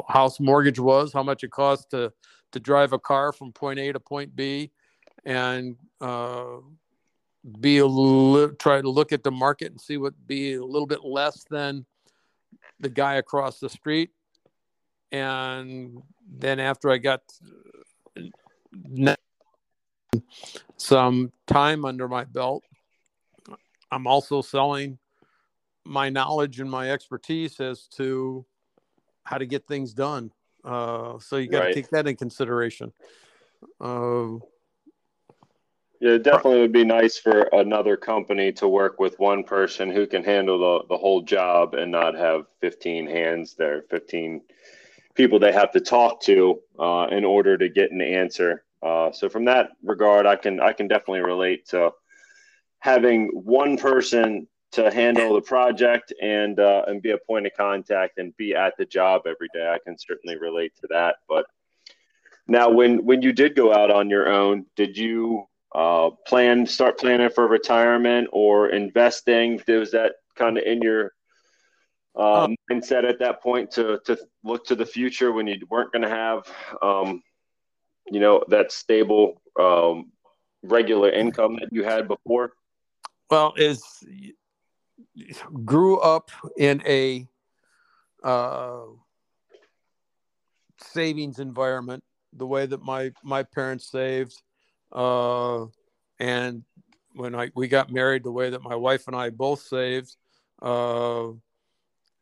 house 0.07 0.39
mortgage 0.39 0.79
was, 0.79 1.13
how 1.13 1.23
much 1.23 1.43
it 1.43 1.51
cost 1.51 1.91
to 1.91 2.11
to 2.51 2.59
drive 2.59 2.93
a 2.93 2.99
car 2.99 3.31
from 3.31 3.51
point 3.51 3.79
A 3.79 3.91
to 3.91 3.99
point 3.99 4.35
B, 4.35 4.71
and 5.25 5.75
uh, 6.01 6.57
be 7.59 7.79
a 7.79 7.85
little, 7.85 8.55
try 8.55 8.81
to 8.81 8.89
look 8.89 9.11
at 9.11 9.23
the 9.23 9.31
market 9.31 9.71
and 9.71 9.79
see 9.79 9.97
what 9.97 10.13
be 10.27 10.53
a 10.53 10.63
little 10.63 10.87
bit 10.87 11.03
less 11.03 11.45
than 11.49 11.85
the 12.79 12.89
guy 12.89 13.15
across 13.15 13.59
the 13.59 13.69
street, 13.69 14.11
and 15.11 16.01
then 16.27 16.59
after 16.59 16.89
I 16.89 16.97
got 16.97 17.21
some 20.77 21.31
time 21.47 21.85
under 21.85 22.07
my 22.07 22.23
belt. 22.23 22.63
I'm 23.91 24.07
also 24.07 24.41
selling 24.41 24.99
my 25.85 26.09
knowledge 26.09 26.59
and 26.59 26.69
my 26.69 26.91
expertise 26.91 27.59
as 27.59 27.87
to 27.87 28.45
how 29.23 29.37
to 29.37 29.45
get 29.45 29.67
things 29.67 29.93
done. 29.93 30.31
Uh, 30.63 31.19
so 31.19 31.37
you 31.37 31.47
got 31.47 31.59
to 31.59 31.65
right. 31.65 31.73
take 31.73 31.89
that 31.89 32.07
in 32.07 32.15
consideration. 32.15 32.91
Uh, 33.79 34.35
yeah, 35.99 36.11
it 36.11 36.23
definitely 36.23 36.61
would 36.61 36.71
be 36.71 36.85
nice 36.85 37.17
for 37.17 37.41
another 37.51 37.97
company 37.97 38.51
to 38.53 38.67
work 38.67 38.99
with 38.99 39.19
one 39.19 39.43
person 39.43 39.91
who 39.91 40.07
can 40.07 40.23
handle 40.23 40.59
the, 40.59 40.87
the 40.87 40.97
whole 40.97 41.21
job 41.21 41.73
and 41.73 41.91
not 41.91 42.15
have 42.15 42.45
15 42.61 43.05
hands 43.07 43.55
there, 43.55 43.83
15 43.89 44.41
people 45.13 45.39
they 45.39 45.51
have 45.51 45.71
to 45.71 45.81
talk 45.81 46.21
to 46.21 46.61
uh, 46.79 47.07
in 47.11 47.25
order 47.25 47.57
to 47.57 47.67
get 47.67 47.91
an 47.91 48.01
answer. 48.01 48.63
Uh, 48.81 49.11
so 49.11 49.27
from 49.27 49.43
that 49.45 49.71
regard, 49.83 50.25
I 50.25 50.37
can 50.37 50.61
I 50.61 50.71
can 50.71 50.87
definitely 50.87 51.19
relate 51.19 51.67
to 51.69 51.91
having 52.79 53.27
one 53.33 53.77
person 53.77 54.47
to 54.71 54.89
handle 54.89 55.33
the 55.33 55.41
project 55.41 56.13
and 56.21 56.61
uh, 56.61 56.83
and 56.87 57.01
be 57.01 57.11
a 57.11 57.17
point 57.17 57.45
of 57.45 57.51
contact 57.57 58.19
and 58.19 58.35
be 58.37 58.55
at 58.55 58.77
the 58.77 58.85
job 58.85 59.23
every 59.25 59.49
day. 59.53 59.67
I 59.67 59.79
can 59.83 59.97
certainly 59.97 60.37
relate 60.37 60.71
to 60.79 60.87
that. 60.91 61.17
But 61.27 61.45
now, 62.47 62.69
when 62.69 63.05
when 63.05 63.21
you 63.21 63.33
did 63.33 63.53
go 63.53 63.73
out 63.73 63.91
on 63.91 64.09
your 64.09 64.29
own, 64.29 64.65
did 64.77 64.97
you 64.97 65.49
uh, 65.73 66.09
plan 66.27 66.65
start 66.65 66.99
planning 66.99 67.29
for 67.29 67.47
retirement 67.47 68.29
or 68.31 68.69
investing? 68.69 69.61
Was 69.67 69.91
that 69.91 70.13
kind 70.35 70.57
of 70.57 70.63
in 70.63 70.81
your 70.81 71.13
uh, 72.15 72.47
mindset 72.71 73.07
at 73.07 73.19
that 73.19 73.41
point 73.41 73.71
to 73.71 73.99
to 74.05 74.17
look 74.43 74.65
to 74.65 74.75
the 74.75 74.85
future 74.85 75.31
when 75.31 75.47
you 75.47 75.59
weren't 75.69 75.91
going 75.91 76.01
to 76.01 76.09
have 76.09 76.43
um, 76.81 77.21
you 78.11 78.19
know, 78.19 78.43
that 78.49 78.71
stable, 78.71 79.41
um, 79.59 80.11
regular 80.63 81.09
income 81.09 81.57
that 81.59 81.69
you 81.71 81.83
had 81.83 82.07
before? 82.07 82.53
Well, 83.29 83.53
is 83.57 83.83
grew 85.65 85.99
up 85.99 86.31
in 86.57 86.81
a 86.85 87.27
uh, 88.23 88.81
savings 90.81 91.39
environment, 91.39 92.03
the 92.33 92.47
way 92.47 92.65
that 92.65 92.81
my 92.81 93.11
my 93.23 93.43
parents 93.43 93.89
saved, 93.91 94.41
uh, 94.91 95.65
and 96.19 96.63
when 97.13 97.35
I 97.35 97.49
we 97.55 97.67
got 97.67 97.91
married, 97.91 98.23
the 98.23 98.31
way 98.31 98.49
that 98.49 98.61
my 98.61 98.75
wife 98.75 99.07
and 99.07 99.15
I 99.15 99.29
both 99.29 99.61
saved. 99.61 100.15
Uh, 100.61 101.29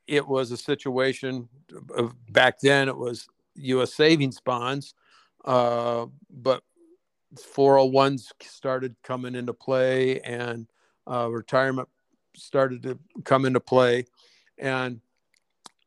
it 0.07 0.25
was 0.25 0.51
a 0.51 0.57
situation 0.57 1.49
of, 1.95 2.13
back 2.31 2.59
then. 2.61 2.87
It 2.87 2.97
was 2.97 3.27
U.S. 3.55 3.93
savings 3.93 4.39
bonds, 4.39 4.93
uh, 5.43 6.05
but 6.29 6.63
401s 7.35 8.31
started 8.41 8.95
coming 9.03 9.35
into 9.35 9.53
play 9.53 10.19
and 10.21 10.67
uh, 11.09 11.29
retirement 11.29 11.89
started 12.35 12.83
to 12.83 12.97
come 13.23 13.45
into 13.45 13.59
play. 13.59 14.05
And 14.57 15.01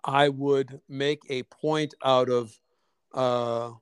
I 0.05 0.29
would 0.29 0.81
make 0.89 1.23
a 1.29 1.43
point 1.45 1.95
out 2.05 2.29
of 2.29 2.55
uh, 3.15 3.73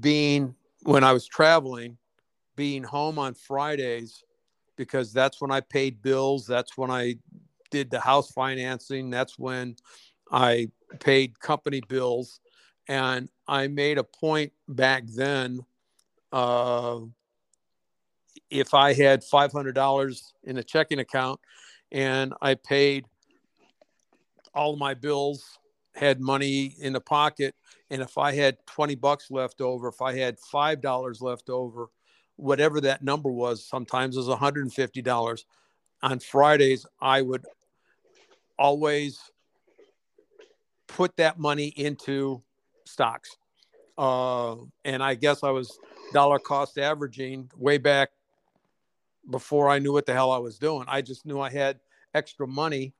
being, 0.00 0.54
when 0.86 1.02
I 1.02 1.12
was 1.12 1.26
traveling, 1.26 1.98
being 2.54 2.84
home 2.84 3.18
on 3.18 3.34
Fridays 3.34 4.22
because 4.76 5.12
that's 5.12 5.40
when 5.40 5.50
I 5.50 5.60
paid 5.60 6.00
bills. 6.00 6.46
That's 6.46 6.76
when 6.78 6.90
I 6.90 7.16
did 7.70 7.90
the 7.90 8.00
house 8.00 8.30
financing. 8.30 9.10
That's 9.10 9.38
when 9.38 9.76
I 10.30 10.70
paid 11.00 11.40
company 11.40 11.80
bills. 11.88 12.40
And 12.88 13.28
I 13.48 13.66
made 13.66 13.98
a 13.98 14.04
point 14.04 14.52
back 14.68 15.04
then. 15.08 15.64
Uh, 16.32 17.00
if 18.48 18.72
I 18.72 18.92
had 18.92 19.22
$500 19.22 20.22
in 20.44 20.58
a 20.58 20.62
checking 20.62 21.00
account 21.00 21.40
and 21.90 22.32
I 22.40 22.54
paid 22.54 23.06
all 24.54 24.76
my 24.76 24.94
bills, 24.94 25.58
had 25.96 26.20
money 26.20 26.76
in 26.78 26.92
the 26.92 27.00
pocket, 27.00 27.54
and 27.90 28.02
if 28.02 28.18
I 28.18 28.32
had 28.32 28.58
20 28.66 28.94
bucks 28.96 29.30
left 29.30 29.60
over, 29.60 29.88
if 29.88 30.02
I 30.02 30.14
had 30.14 30.36
$5 30.38 31.22
left 31.22 31.48
over, 31.48 31.88
whatever 32.36 32.80
that 32.82 33.02
number 33.02 33.30
was, 33.30 33.64
sometimes 33.64 34.16
it 34.16 34.20
was 34.20 34.28
$150. 34.28 35.44
On 36.02 36.20
Fridays, 36.20 36.86
I 37.00 37.22
would 37.22 37.46
always 38.58 39.18
put 40.86 41.16
that 41.16 41.38
money 41.38 41.68
into 41.68 42.42
stocks. 42.84 43.36
Uh, 43.96 44.56
and 44.84 45.02
I 45.02 45.14
guess 45.14 45.42
I 45.42 45.50
was 45.50 45.78
dollar 46.12 46.38
cost 46.38 46.78
averaging 46.78 47.50
way 47.56 47.78
back 47.78 48.10
before 49.30 49.70
I 49.70 49.78
knew 49.78 49.92
what 49.92 50.04
the 50.04 50.12
hell 50.12 50.30
I 50.30 50.38
was 50.38 50.58
doing. 50.58 50.84
I 50.88 51.00
just 51.00 51.24
knew 51.24 51.40
I 51.40 51.50
had 51.50 51.80
extra 52.14 52.46
money 52.46 52.92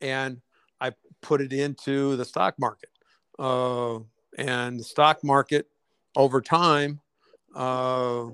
and 0.00 0.40
put 1.22 1.40
it 1.40 1.52
into 1.52 2.16
the 2.16 2.24
stock 2.24 2.58
market. 2.58 2.90
Uh, 3.38 4.00
and 4.36 4.78
the 4.78 4.84
stock 4.84 5.24
market 5.24 5.68
over 6.16 6.40
time 6.40 7.00
uh, 7.54 8.26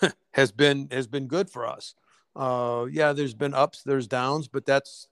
has 0.32 0.52
been 0.52 0.88
has 0.90 1.06
been 1.06 1.26
good 1.26 1.50
for 1.50 1.66
us. 1.66 1.94
Uh, 2.34 2.86
yeah, 2.90 3.12
there's 3.12 3.34
been 3.34 3.52
ups, 3.52 3.82
there's 3.82 4.06
downs, 4.06 4.48
but 4.48 4.64
that's 4.64 5.08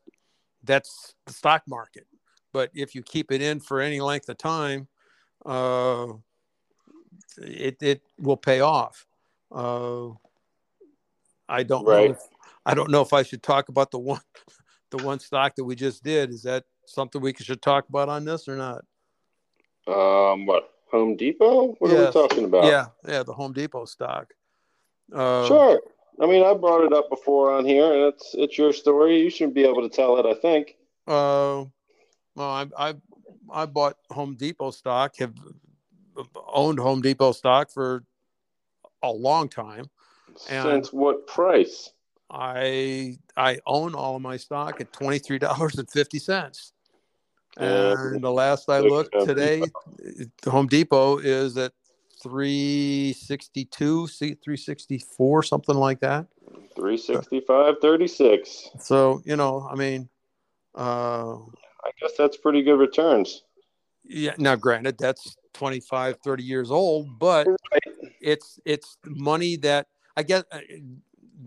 that's 0.65 1.15
the 1.27 1.33
stock 1.33 1.63
market. 1.67 2.07
But 2.53 2.71
if 2.75 2.95
you 2.95 3.03
keep 3.03 3.31
it 3.31 3.43
in 3.43 3.61
for 3.61 3.81
any 3.81 4.01
length 4.01 4.29
of 4.29 4.39
time, 4.39 4.89
uh, 5.45 6.07
it 7.39 7.77
it 7.83 8.03
will 8.19 8.37
pay 8.37 8.61
off. 8.61 9.07
Uh, 9.53 10.09
I 11.49 11.63
don't 11.63 11.85
right. 11.85 12.09
know. 12.09 12.13
If, 12.13 12.19
I 12.65 12.75
don't 12.75 12.91
know 12.91 13.03
if 13.03 13.13
I 13.13 13.23
should 13.23 13.43
talk 13.43 13.69
about 13.69 13.91
the 13.91 13.99
one, 13.99 14.21
the 14.91 15.03
one 15.05 15.19
stock 15.19 15.55
that 15.57 15.65
we 15.65 15.75
just 15.75 16.03
did. 16.03 16.31
Is 16.31 16.43
that 16.43 16.65
something 16.87 17.21
we 17.21 17.35
should 17.35 17.63
talk 17.63 17.89
about 17.89 18.09
on 18.09 18.25
this 18.25 18.49
or 18.49 18.57
not? 18.57 18.85
Um, 19.87 20.47
what 20.47 20.71
Home 20.91 21.17
Depot? 21.17 21.75
What 21.79 21.91
yes. 21.91 22.15
are 22.15 22.23
we 22.23 22.29
talking 22.29 22.45
about? 22.45 22.65
Yeah, 22.65 22.87
yeah, 23.07 23.23
the 23.23 23.33
Home 23.33 23.53
Depot 23.53 23.85
stock. 23.85 24.33
Uh, 25.13 25.47
sure. 25.47 25.81
I 26.21 26.27
mean, 26.27 26.45
I 26.45 26.55
brought 26.55 26.85
it 26.85 26.93
up 26.93 27.09
before 27.09 27.53
on 27.53 27.65
here, 27.65 27.93
and 27.93 28.13
it's 28.13 28.35
it's 28.35 28.59
your 28.59 28.73
story. 28.73 29.21
You 29.21 29.31
should 29.31 29.55
be 29.55 29.65
able 29.65 29.89
to 29.89 29.95
tell 29.95 30.19
it. 30.19 30.27
I 30.27 30.35
think. 30.35 30.77
Uh, 31.07 31.65
well, 32.35 32.51
I 32.51 32.67
I 32.77 32.95
I 33.51 33.67
bought 33.67 33.97
Home 34.11 34.37
Depot 34.37 34.71
stock. 34.71 35.17
Have 35.19 35.35
owned 36.53 36.79
Home 36.79 37.01
Depot 37.01 37.33
stock 37.33 37.71
for 37.71 38.05
a 39.03 39.11
long 39.11 39.49
time. 39.49 39.87
Since 40.37 40.93
what 40.93 41.27
price? 41.27 41.91
I 42.31 43.19
I 43.37 43.59
own 43.67 43.95
all 43.95 44.17
of 44.17 44.23
my 44.23 44.37
stock 44.37 44.81
at 44.81 44.93
twenty 44.93 45.19
three 45.19 45.39
dollars 45.39 45.79
and 45.79 45.91
fifty 45.91 46.19
cents. 46.19 46.73
And 47.57 48.23
the 48.23 48.31
last 48.31 48.71
I 48.71 48.79
looked 48.79 49.15
today, 49.25 49.63
Home 50.47 50.67
Depot 50.67 51.19
is 51.19 51.57
at 51.57 51.73
362, 52.23 54.07
364, 54.07 55.43
something 55.43 55.75
like 55.75 56.01
that. 56.01 56.27
365, 56.77 57.75
36. 57.83 58.71
So, 58.79 59.23
you 59.25 59.37
know, 59.37 59.67
I 59.71 59.75
mean, 59.75 60.09
uh, 60.77 61.35
I 61.35 61.91
guess 62.01 62.13
that's 62.17 62.37
pretty 62.37 62.63
good 62.63 62.79
returns. 62.79 63.43
Yeah. 64.05 64.35
Now, 64.39 64.57
granted, 64.57 64.97
that's 64.99 65.37
25, 65.55 66.19
30 66.23 66.43
years 66.43 66.71
old, 66.71 67.19
but 67.19 67.47
right. 67.47 68.13
it's, 68.21 68.59
it's 68.65 68.97
money 69.05 69.57
that 69.57 69.89
I 70.17 70.23
guess 70.23 70.45
uh, 70.53 70.59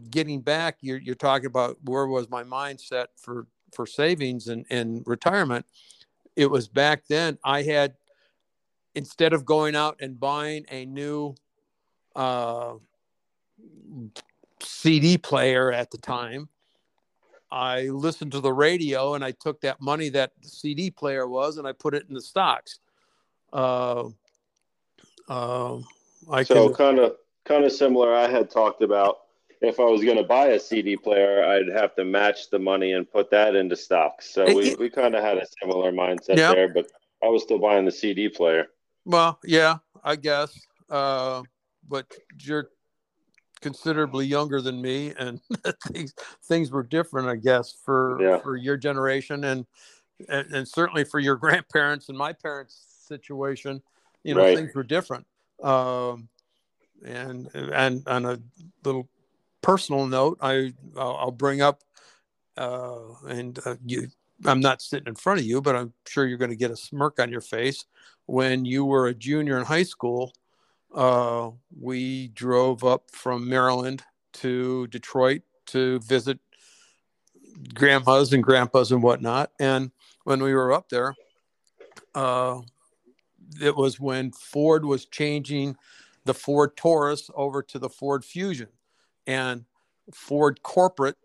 getting 0.09 0.41
back, 0.41 0.77
you're, 0.81 0.97
you're 0.97 1.15
talking 1.15 1.47
about 1.47 1.77
where 1.83 2.07
was 2.07 2.29
my 2.29 2.43
mindset 2.43 3.07
for, 3.15 3.47
for 3.73 3.85
savings 3.85 4.47
and, 4.47 4.65
and 4.69 5.03
retirement. 5.05 5.65
It 6.35 6.49
was 6.49 6.67
back 6.67 7.05
then 7.07 7.37
I 7.43 7.63
had, 7.63 7.95
instead 8.95 9.33
of 9.33 9.45
going 9.45 9.75
out 9.75 9.97
and 9.99 10.19
buying 10.19 10.65
a 10.69 10.85
new 10.85 11.35
uh, 12.15 12.73
CD 14.59 15.17
player 15.17 15.71
at 15.71 15.91
the 15.91 15.97
time, 15.97 16.49
I 17.51 17.83
listened 17.83 18.31
to 18.31 18.39
the 18.39 18.51
radio 18.51 19.13
and 19.13 19.23
I 19.23 19.31
took 19.31 19.61
that 19.61 19.79
money 19.79 20.09
that 20.09 20.31
the 20.41 20.49
CD 20.49 20.89
player 20.89 21.27
was 21.27 21.57
and 21.57 21.67
I 21.67 21.71
put 21.71 21.93
it 21.93 22.05
in 22.07 22.15
the 22.15 22.21
stocks. 22.21 22.79
Uh, 23.51 24.05
uh, 25.29 25.77
I 26.31 26.41
so 26.43 26.73
kind 26.73 26.97
of 26.97 27.15
kind 27.45 27.63
of 27.63 27.71
similar. 27.71 28.13
I 28.15 28.27
had 28.27 28.49
talked 28.49 28.81
about 28.81 29.22
if 29.63 29.79
I 29.79 29.85
was 29.85 30.03
going 30.03 30.17
to 30.17 30.23
buy 30.23 30.47
a 30.47 30.59
CD 30.59 30.97
player, 30.97 31.43
I'd 31.43 31.69
have 31.73 31.95
to 31.95 32.03
match 32.03 32.49
the 32.49 32.59
money 32.59 32.91
and 32.91 33.09
put 33.09 33.31
that 33.31 33.55
into 33.55 33.77
stocks. 33.77 34.29
So 34.29 34.45
we, 34.45 34.71
it, 34.71 34.79
we 34.79 34.89
kind 34.89 35.15
of 35.15 35.23
had 35.23 35.37
a 35.37 35.45
similar 35.61 35.93
mindset 35.93 36.37
yeah. 36.37 36.53
there, 36.53 36.67
but 36.67 36.91
I 37.23 37.27
was 37.27 37.43
still 37.43 37.59
buying 37.59 37.85
the 37.85 37.91
CD 37.91 38.27
player. 38.27 38.67
Well, 39.05 39.39
yeah, 39.45 39.77
I 40.03 40.17
guess. 40.17 40.59
Uh, 40.89 41.43
but 41.87 42.13
you're 42.41 42.69
considerably 43.61 44.25
younger 44.25 44.59
than 44.59 44.81
me, 44.81 45.13
and 45.17 45.39
things 45.87 46.13
things 46.43 46.69
were 46.69 46.83
different, 46.83 47.29
I 47.29 47.37
guess, 47.37 47.71
for 47.71 48.21
yeah. 48.21 48.39
for 48.39 48.57
your 48.57 48.75
generation, 48.75 49.45
and, 49.45 49.65
and, 50.27 50.53
and 50.53 50.67
certainly 50.67 51.05
for 51.05 51.19
your 51.19 51.35
grandparents 51.37 52.09
and 52.09 52.17
my 52.17 52.33
parents' 52.33 52.83
situation. 53.07 53.81
You 54.23 54.35
know, 54.35 54.41
right. 54.41 54.57
things 54.57 54.75
were 54.75 54.83
different. 54.83 55.25
Um, 55.61 56.27
and 57.05 57.49
and 57.53 58.07
on 58.07 58.25
a 58.25 58.39
little 58.83 59.07
personal 59.63 60.05
note, 60.05 60.37
I 60.41 60.73
I'll, 60.95 61.31
bring 61.31 61.61
up, 61.61 61.83
uh, 62.55 62.99
and 63.27 63.57
uh, 63.65 63.77
you. 63.83 64.09
I'm 64.45 64.59
not 64.59 64.81
sitting 64.81 65.07
in 65.07 65.15
front 65.15 65.39
of 65.39 65.45
you, 65.45 65.61
but 65.61 65.75
I'm 65.75 65.93
sure 66.05 66.25
you're 66.25 66.37
going 66.37 66.51
to 66.51 66.57
get 66.57 66.69
a 66.69 66.75
smirk 66.75 67.19
on 67.19 67.31
your 67.31 67.41
face 67.41 67.85
when 68.25 68.65
you 68.65 68.83
were 68.83 69.07
a 69.07 69.13
junior 69.13 69.57
in 69.57 69.63
high 69.63 69.83
school. 69.83 70.33
Uh, 70.93 71.51
we 71.79 72.27
drove 72.29 72.83
up 72.83 73.09
from 73.11 73.47
Maryland 73.47 74.03
to 74.33 74.87
Detroit 74.87 75.43
to 75.67 75.99
visit 75.99 76.39
grandmas 77.73 78.33
and 78.33 78.43
grandpas 78.43 78.91
and 78.91 79.01
whatnot. 79.01 79.51
And 79.59 79.91
when 80.23 80.43
we 80.43 80.53
were 80.53 80.73
up 80.73 80.89
there, 80.89 81.15
uh, 82.13 82.59
it 83.61 83.75
was 83.75 83.99
when 83.99 84.31
Ford 84.31 84.83
was 84.85 85.05
changing 85.05 85.75
the 86.25 86.33
Ford 86.33 86.75
Taurus 86.75 87.29
over 87.35 87.61
to 87.63 87.79
the 87.79 87.89
Ford 87.89 88.23
Fusion, 88.23 88.69
and 89.27 89.65
Ford 90.13 90.61
corporate 90.63 91.17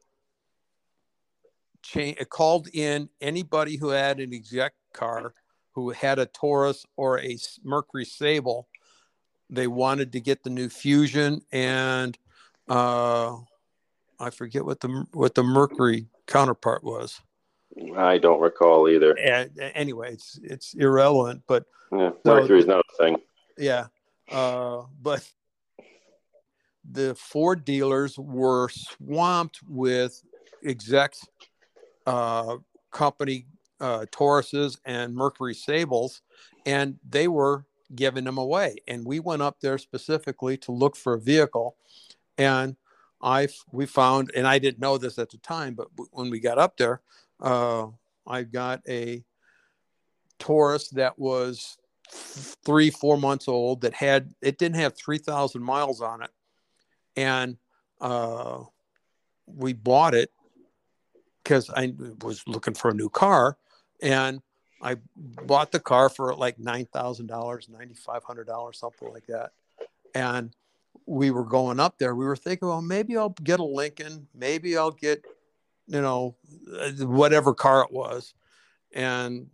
cha- 1.82 2.24
called 2.28 2.68
in 2.72 3.08
anybody 3.20 3.76
who 3.76 3.88
had 3.88 4.20
an 4.20 4.32
exec 4.32 4.74
car 4.92 5.34
who 5.72 5.90
had 5.90 6.18
a 6.18 6.26
Taurus 6.26 6.84
or 6.96 7.20
a 7.20 7.38
Mercury 7.62 8.04
Sable. 8.04 8.68
They 9.50 9.66
wanted 9.66 10.12
to 10.12 10.20
get 10.20 10.42
the 10.42 10.50
new 10.50 10.68
Fusion, 10.68 11.40
and 11.52 12.18
uh, 12.68 13.36
I 14.18 14.30
forget 14.30 14.64
what 14.64 14.80
the 14.80 15.06
what 15.12 15.34
the 15.34 15.44
Mercury 15.44 16.08
counterpart 16.26 16.84
was. 16.84 17.20
I 17.96 18.18
don't 18.18 18.40
recall 18.40 18.88
either. 18.88 19.12
And, 19.12 19.50
anyway, 19.74 20.12
it's 20.12 20.38
it's 20.42 20.74
irrelevant, 20.74 21.42
but 21.46 21.64
yeah, 21.92 22.10
Mercury's 22.24 22.64
so, 22.64 22.72
not 22.72 22.84
a 22.92 22.96
thing. 22.96 23.16
Yeah, 23.56 23.86
uh, 24.30 24.82
but 25.00 25.26
the 26.90 27.14
Ford 27.14 27.64
dealers 27.64 28.18
were 28.18 28.68
swamped 28.68 29.60
with 29.66 30.22
execs, 30.64 31.26
uh, 32.06 32.56
company 32.90 33.46
uh, 33.80 34.06
Tauruses 34.10 34.78
and 34.84 35.14
Mercury 35.14 35.54
Sables, 35.54 36.22
and 36.66 36.98
they 37.08 37.28
were 37.28 37.64
giving 37.94 38.24
them 38.24 38.38
away. 38.38 38.76
And 38.86 39.06
we 39.06 39.20
went 39.20 39.42
up 39.42 39.60
there 39.60 39.78
specifically 39.78 40.56
to 40.58 40.72
look 40.72 40.96
for 40.96 41.14
a 41.14 41.20
vehicle, 41.20 41.76
and 42.36 42.76
I 43.20 43.48
we 43.72 43.86
found, 43.86 44.30
and 44.34 44.46
I 44.46 44.58
didn't 44.58 44.80
know 44.80 44.98
this 44.98 45.18
at 45.18 45.30
the 45.30 45.38
time, 45.38 45.74
but 45.74 45.88
when 46.12 46.30
we 46.30 46.40
got 46.40 46.58
up 46.58 46.76
there, 46.76 47.02
uh, 47.40 47.86
I 48.26 48.42
got 48.42 48.82
a 48.88 49.24
Taurus 50.38 50.88
that 50.90 51.18
was 51.18 51.76
three, 52.10 52.90
four 52.90 53.18
months 53.18 53.48
old 53.48 53.82
that 53.82 53.94
had, 53.94 54.32
it 54.40 54.58
didn't 54.58 54.76
have 54.76 54.96
3,000 54.96 55.62
miles 55.62 56.00
on 56.00 56.22
it. 56.22 56.30
And 57.18 57.56
uh, 58.00 58.62
we 59.46 59.72
bought 59.72 60.14
it 60.14 60.30
because 61.42 61.68
I 61.68 61.92
was 62.22 62.46
looking 62.46 62.74
for 62.74 62.90
a 62.90 62.94
new 62.94 63.08
car. 63.08 63.58
And 64.00 64.40
I 64.80 64.98
bought 65.16 65.72
the 65.72 65.80
car 65.80 66.08
for 66.08 66.32
like 66.36 66.58
$9,000, 66.58 67.26
$9,500, 67.28 68.74
something 68.76 69.12
like 69.12 69.26
that. 69.26 69.50
And 70.14 70.54
we 71.06 71.32
were 71.32 71.44
going 71.44 71.80
up 71.80 71.98
there. 71.98 72.14
We 72.14 72.24
were 72.24 72.36
thinking, 72.36 72.68
well, 72.68 72.82
maybe 72.82 73.16
I'll 73.16 73.30
get 73.30 73.58
a 73.58 73.64
Lincoln. 73.64 74.28
Maybe 74.32 74.78
I'll 74.78 74.92
get, 74.92 75.24
you 75.88 76.00
know, 76.00 76.36
whatever 77.00 77.52
car 77.52 77.82
it 77.82 77.90
was. 77.90 78.34
And 78.92 79.48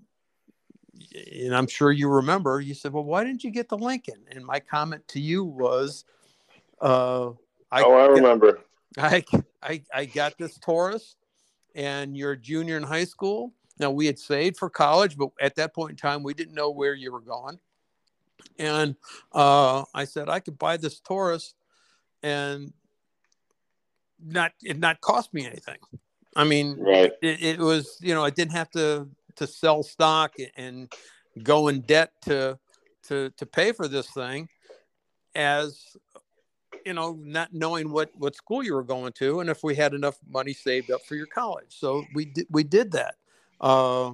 and 1.14 1.56
I'm 1.56 1.66
sure 1.66 1.90
you 1.90 2.08
remember, 2.08 2.60
you 2.60 2.72
said, 2.72 2.92
"Well, 2.92 3.02
why 3.02 3.24
didn't 3.24 3.42
you 3.42 3.50
get 3.50 3.68
the 3.68 3.76
Lincoln?" 3.76 4.20
And 4.30 4.44
my 4.44 4.60
comment 4.60 5.06
to 5.08 5.20
you 5.20 5.44
was, 5.44 6.04
uh, 6.80 7.30
I, 7.74 7.82
"Oh, 7.82 7.92
I 7.92 8.06
remember. 8.06 8.60
I, 8.96 9.24
I 9.62 9.82
I 9.92 10.04
got 10.04 10.38
this 10.38 10.58
Taurus, 10.58 11.16
and 11.74 12.16
you're 12.16 12.32
a 12.32 12.36
junior 12.36 12.76
in 12.76 12.84
high 12.84 13.04
school. 13.04 13.52
Now 13.80 13.90
we 13.90 14.06
had 14.06 14.18
saved 14.18 14.56
for 14.56 14.70
college, 14.70 15.16
but 15.16 15.30
at 15.40 15.56
that 15.56 15.74
point 15.74 15.90
in 15.90 15.96
time, 15.96 16.22
we 16.22 16.34
didn't 16.34 16.54
know 16.54 16.70
where 16.70 16.94
you 16.94 17.10
were 17.10 17.20
going. 17.20 17.58
And 18.58 18.94
uh, 19.32 19.84
I 19.92 20.04
said 20.04 20.28
I 20.28 20.38
could 20.38 20.56
buy 20.56 20.76
this 20.76 21.00
Taurus, 21.00 21.54
and 22.22 22.72
not 24.24 24.52
it 24.62 24.78
not 24.78 25.00
cost 25.00 25.34
me 25.34 25.44
anything. 25.44 25.78
I 26.36 26.44
mean, 26.44 26.76
right. 26.78 27.12
it, 27.20 27.42
it 27.42 27.58
was 27.58 27.98
you 28.00 28.14
know 28.14 28.24
I 28.24 28.30
didn't 28.30 28.52
have 28.52 28.70
to 28.70 29.08
to 29.36 29.46
sell 29.48 29.82
stock 29.82 30.34
and 30.56 30.92
go 31.42 31.66
in 31.66 31.80
debt 31.80 32.12
to 32.22 32.56
to 33.08 33.30
to 33.30 33.46
pay 33.46 33.72
for 33.72 33.88
this 33.88 34.08
thing 34.10 34.48
as 35.34 35.96
you 36.84 36.92
know 36.92 37.18
not 37.22 37.52
knowing 37.52 37.90
what 37.90 38.10
what 38.16 38.34
school 38.34 38.62
you 38.62 38.74
were 38.74 38.82
going 38.82 39.12
to 39.12 39.40
and 39.40 39.50
if 39.50 39.62
we 39.62 39.74
had 39.74 39.94
enough 39.94 40.18
money 40.28 40.52
saved 40.52 40.90
up 40.90 41.02
for 41.04 41.14
your 41.14 41.26
college 41.26 41.66
so 41.68 42.04
we 42.14 42.24
did 42.26 42.46
we 42.50 42.62
did 42.62 42.92
that 42.92 43.16
uh 43.60 44.12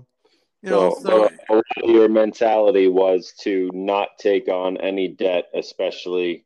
you 0.62 0.70
know 0.70 0.96
so, 1.02 1.30
so 1.48 1.62
your 1.84 2.08
mentality 2.08 2.88
was 2.88 3.32
to 3.40 3.70
not 3.72 4.10
take 4.18 4.48
on 4.48 4.76
any 4.78 5.08
debt 5.08 5.46
especially 5.54 6.44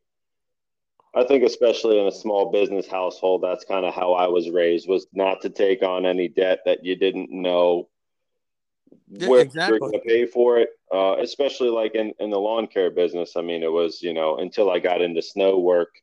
i 1.13 1.23
think 1.23 1.43
especially 1.43 1.99
in 1.99 2.07
a 2.07 2.11
small 2.11 2.51
business 2.51 2.87
household 2.87 3.41
that's 3.43 3.65
kind 3.65 3.85
of 3.85 3.93
how 3.93 4.13
i 4.13 4.27
was 4.27 4.49
raised 4.49 4.87
was 4.87 5.07
not 5.13 5.41
to 5.41 5.49
take 5.49 5.83
on 5.83 6.05
any 6.05 6.27
debt 6.27 6.59
that 6.65 6.83
you 6.83 6.95
didn't 6.95 7.29
know 7.31 7.87
where 9.07 9.41
exactly. 9.41 9.73
you're 9.73 9.79
going 9.79 9.93
to 9.93 9.99
pay 9.99 10.25
for 10.25 10.59
it, 10.59 10.69
uh, 10.93 11.15
especially 11.19 11.69
like 11.69 11.95
in, 11.95 12.13
in 12.19 12.29
the 12.29 12.39
lawn 12.39 12.67
care 12.67 12.89
business. 12.89 13.35
I 13.35 13.41
mean, 13.41 13.63
it 13.63 13.71
was, 13.71 14.01
you 14.01 14.13
know, 14.13 14.37
until 14.37 14.71
I 14.71 14.79
got 14.79 15.01
into 15.01 15.21
snow 15.21 15.59
work, 15.59 16.01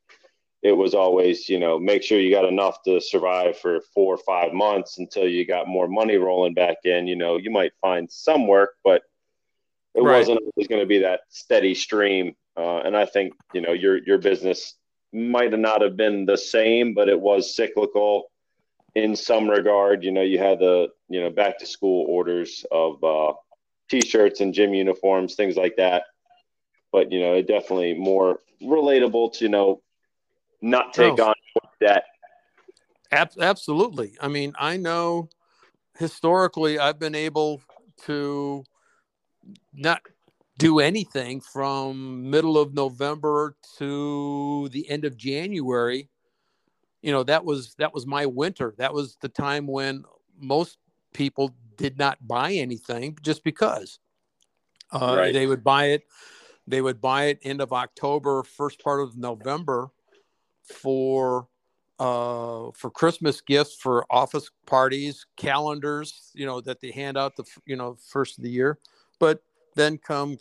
it 0.62 0.72
was 0.72 0.94
always, 0.94 1.48
you 1.48 1.58
know, 1.58 1.78
make 1.78 2.02
sure 2.02 2.20
you 2.20 2.30
got 2.30 2.44
enough 2.44 2.82
to 2.84 3.00
survive 3.00 3.58
for 3.58 3.80
four 3.94 4.14
or 4.14 4.18
five 4.18 4.52
months 4.52 4.98
until 4.98 5.26
you 5.26 5.46
got 5.46 5.66
more 5.68 5.88
money 5.88 6.16
rolling 6.16 6.54
back 6.54 6.78
in. 6.84 7.06
You 7.06 7.16
know, 7.16 7.36
you 7.36 7.50
might 7.50 7.72
find 7.80 8.10
some 8.10 8.46
work, 8.46 8.74
but 8.84 9.02
it 9.94 10.02
Right. 10.02 10.28
wasn't 10.28 10.38
always 10.38 10.68
going 10.68 10.80
to 10.80 10.86
be 10.86 10.98
that 11.00 11.22
steady 11.28 11.74
stream. 11.74 12.34
Uh, 12.56 12.78
and 12.78 12.96
I 12.96 13.06
think 13.06 13.34
you 13.52 13.60
know 13.60 13.72
your 13.72 13.98
your 14.04 14.18
business 14.18 14.76
might 15.12 15.52
have 15.52 15.60
not 15.60 15.82
have 15.82 15.96
been 15.96 16.26
the 16.26 16.36
same, 16.36 16.94
but 16.94 17.08
it 17.08 17.20
was 17.20 17.56
cyclical 17.56 18.30
in 18.94 19.16
some 19.16 19.48
regard. 19.48 20.04
You 20.04 20.12
know, 20.12 20.22
you 20.22 20.38
had 20.38 20.60
the 20.60 20.88
you 21.08 21.20
know 21.20 21.30
back 21.30 21.58
to 21.58 21.66
school 21.66 22.06
orders 22.08 22.64
of 22.70 23.02
uh, 23.02 23.32
t-shirts 23.90 24.40
and 24.40 24.54
gym 24.54 24.74
uniforms, 24.74 25.34
things 25.34 25.56
like 25.56 25.76
that. 25.76 26.04
But 26.92 27.10
you 27.12 27.20
know, 27.20 27.34
it 27.34 27.46
definitely 27.48 27.94
more 27.94 28.40
relatable 28.62 29.32
to 29.34 29.44
you 29.44 29.50
know 29.50 29.82
not 30.62 30.94
take 30.94 31.18
No. 31.18 31.28
on 31.28 31.34
debt. 31.80 32.04
Ab- 33.10 33.38
absolutely. 33.40 34.14
I 34.20 34.28
mean, 34.28 34.54
I 34.58 34.76
know 34.76 35.28
historically 35.98 36.78
I've 36.78 36.98
been 36.98 37.14
able 37.14 37.60
to 38.04 38.64
not 39.74 40.00
do 40.58 40.78
anything 40.78 41.40
from 41.40 42.30
middle 42.30 42.56
of 42.56 42.72
November 42.72 43.56
to 43.78 44.68
the 44.70 44.88
end 44.88 45.04
of 45.04 45.16
January. 45.16 46.08
You 47.02 47.12
know, 47.12 47.22
that 47.24 47.44
was 47.44 47.74
that 47.78 47.92
was 47.92 48.06
my 48.06 48.26
winter. 48.26 48.74
That 48.78 48.94
was 48.94 49.16
the 49.20 49.28
time 49.28 49.66
when 49.66 50.04
most 50.38 50.78
people 51.12 51.54
did 51.76 51.98
not 51.98 52.26
buy 52.26 52.52
anything 52.52 53.18
just 53.22 53.42
because. 53.44 53.98
Uh, 54.92 55.14
Right. 55.16 55.32
They 55.32 55.46
would 55.46 55.64
buy 55.64 55.86
it. 55.86 56.04
They 56.66 56.80
would 56.80 57.00
buy 57.00 57.24
it 57.24 57.40
end 57.42 57.60
of 57.60 57.72
October, 57.72 58.42
first 58.44 58.80
part 58.80 59.00
of 59.00 59.16
November, 59.16 59.90
for 60.64 61.48
uh, 61.98 62.70
for 62.74 62.90
Christmas 62.90 63.40
gifts, 63.40 63.76
for 63.76 64.04
office 64.10 64.50
parties, 64.66 65.24
calendars, 65.36 66.30
you 66.34 66.46
know, 66.46 66.60
that 66.60 66.80
they 66.80 66.90
hand 66.90 67.16
out 67.16 67.36
the 67.36 67.44
you 67.66 67.76
know 67.76 67.96
first 68.08 68.38
of 68.38 68.44
the 68.44 68.50
year. 68.50 68.78
But 69.18 69.42
then 69.76 69.98
come 69.98 70.38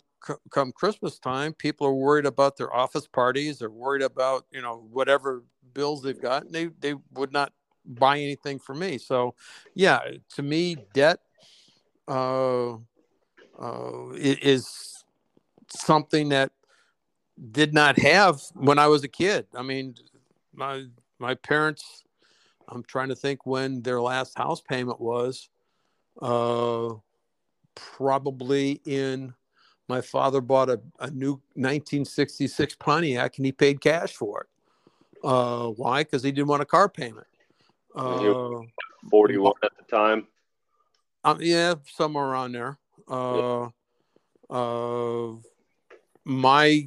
come 0.50 0.72
Christmas 0.72 1.18
time, 1.18 1.52
people 1.52 1.86
are 1.86 1.94
worried 1.94 2.26
about 2.26 2.56
their 2.56 2.74
office 2.74 3.06
parties. 3.06 3.58
They're 3.58 3.70
worried 3.70 4.02
about 4.02 4.46
you 4.50 4.62
know 4.62 4.86
whatever 4.90 5.44
bills 5.74 6.02
they've 6.02 6.20
got, 6.20 6.44
and 6.44 6.54
they 6.54 6.66
they 6.80 6.94
would 7.12 7.32
not 7.32 7.52
buy 7.84 8.18
anything 8.18 8.58
for 8.58 8.74
me. 8.74 8.98
So, 8.98 9.34
yeah, 9.74 10.00
to 10.34 10.42
me, 10.42 10.76
debt 10.94 11.20
uh, 12.08 12.72
uh, 12.72 14.10
is 14.14 15.04
something 15.68 16.28
that 16.30 16.52
did 17.50 17.74
not 17.74 17.98
have 17.98 18.40
when 18.54 18.78
I 18.78 18.86
was 18.86 19.04
a 19.04 19.08
kid. 19.08 19.46
I 19.54 19.62
mean, 19.62 19.94
my 20.54 20.84
my 21.18 21.34
parents. 21.34 22.04
I'm 22.68 22.82
trying 22.84 23.08
to 23.08 23.16
think 23.16 23.44
when 23.44 23.82
their 23.82 24.00
last 24.00 24.36
house 24.36 24.60
payment 24.60 25.00
was. 25.00 25.48
Uh, 26.20 26.94
probably 27.74 28.80
in. 28.84 29.34
My 29.88 30.00
father 30.00 30.40
bought 30.40 30.70
a, 30.70 30.80
a 31.00 31.10
new 31.10 31.32
1966 31.54 32.76
Pontiac 32.76 33.36
and 33.36 33.46
he 33.46 33.52
paid 33.52 33.80
cash 33.80 34.14
for 34.14 34.42
it. 34.42 34.46
Uh, 35.24 35.68
why? 35.68 36.02
Because 36.02 36.22
he 36.22 36.32
didn't 36.32 36.48
want 36.48 36.62
a 36.62 36.66
car 36.66 36.88
payment. 36.88 37.26
Uh, 37.94 38.34
Forty 39.10 39.36
one 39.36 39.54
at 39.62 39.72
the 39.76 39.84
time. 39.84 40.26
um, 41.24 41.38
yeah, 41.40 41.74
somewhere 41.86 42.24
around 42.24 42.52
there. 42.52 42.78
Uh, 43.08 43.68
uh, 44.48 45.32
my 46.24 46.86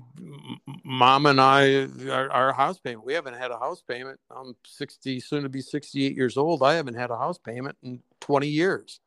mom 0.84 1.26
and 1.26 1.42
I, 1.42 1.88
our, 2.10 2.30
our 2.32 2.54
house 2.54 2.80
payment, 2.80 3.06
we 3.06 3.14
haven't 3.14 3.36
had 3.36 3.52
a 3.52 3.60
house 3.60 3.82
payment. 3.82 4.20
I'm 4.36 4.56
60, 4.66 5.20
soon 5.20 5.44
to 5.44 5.50
be 5.50 5.62
68 5.62 6.16
years 6.16 6.38
old. 6.38 6.64
I 6.64 6.76
haven't 6.76 6.96
had 6.96 7.12
a 7.12 7.18
house 7.18 7.38
payment 7.38 7.78
in 7.84 8.02
20 8.22 8.48
years. 8.48 9.00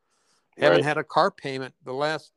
Haven't 0.57 0.83
had 0.83 0.97
a 0.97 1.03
car 1.03 1.31
payment. 1.31 1.73
The 1.85 1.93
last 1.93 2.33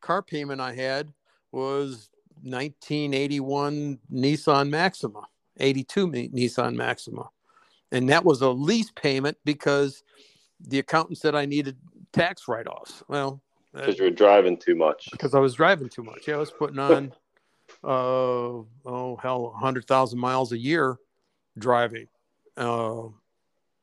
car 0.00 0.20
payment 0.20 0.60
I 0.60 0.74
had 0.74 1.12
was 1.52 2.10
1981 2.42 3.98
Nissan 4.12 4.68
Maxima, 4.68 5.22
82 5.58 6.08
Nissan 6.08 6.74
Maxima. 6.74 7.30
And 7.92 8.08
that 8.08 8.24
was 8.24 8.40
a 8.42 8.50
lease 8.50 8.90
payment 8.90 9.36
because 9.44 10.02
the 10.60 10.78
accountant 10.80 11.18
said 11.18 11.34
I 11.34 11.46
needed 11.46 11.76
tax 12.12 12.48
write 12.48 12.66
offs. 12.66 13.02
Well, 13.06 13.40
uh, 13.74 13.80
because 13.80 13.98
you 13.98 14.04
were 14.04 14.10
driving 14.10 14.56
too 14.56 14.74
much. 14.74 15.08
because 15.12 15.34
I 15.34 15.38
was 15.38 15.54
driving 15.54 15.88
too 15.88 16.02
much. 16.02 16.26
Yeah, 16.26 16.34
I 16.34 16.38
was 16.38 16.50
putting 16.50 16.78
on, 16.78 17.12
uh, 17.84 18.62
oh 18.86 19.18
hell, 19.22 19.54
hundred 19.58 19.86
thousand 19.86 20.18
miles 20.18 20.52
a 20.52 20.58
year 20.58 20.96
driving, 21.58 22.08
uh, 22.56 23.04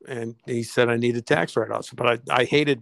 and 0.07 0.35
he 0.45 0.63
said 0.63 0.89
I 0.89 0.97
needed 0.97 1.25
tax 1.25 1.55
write-offs. 1.55 1.91
But 1.91 2.21
I, 2.29 2.41
I 2.41 2.43
hated, 2.45 2.81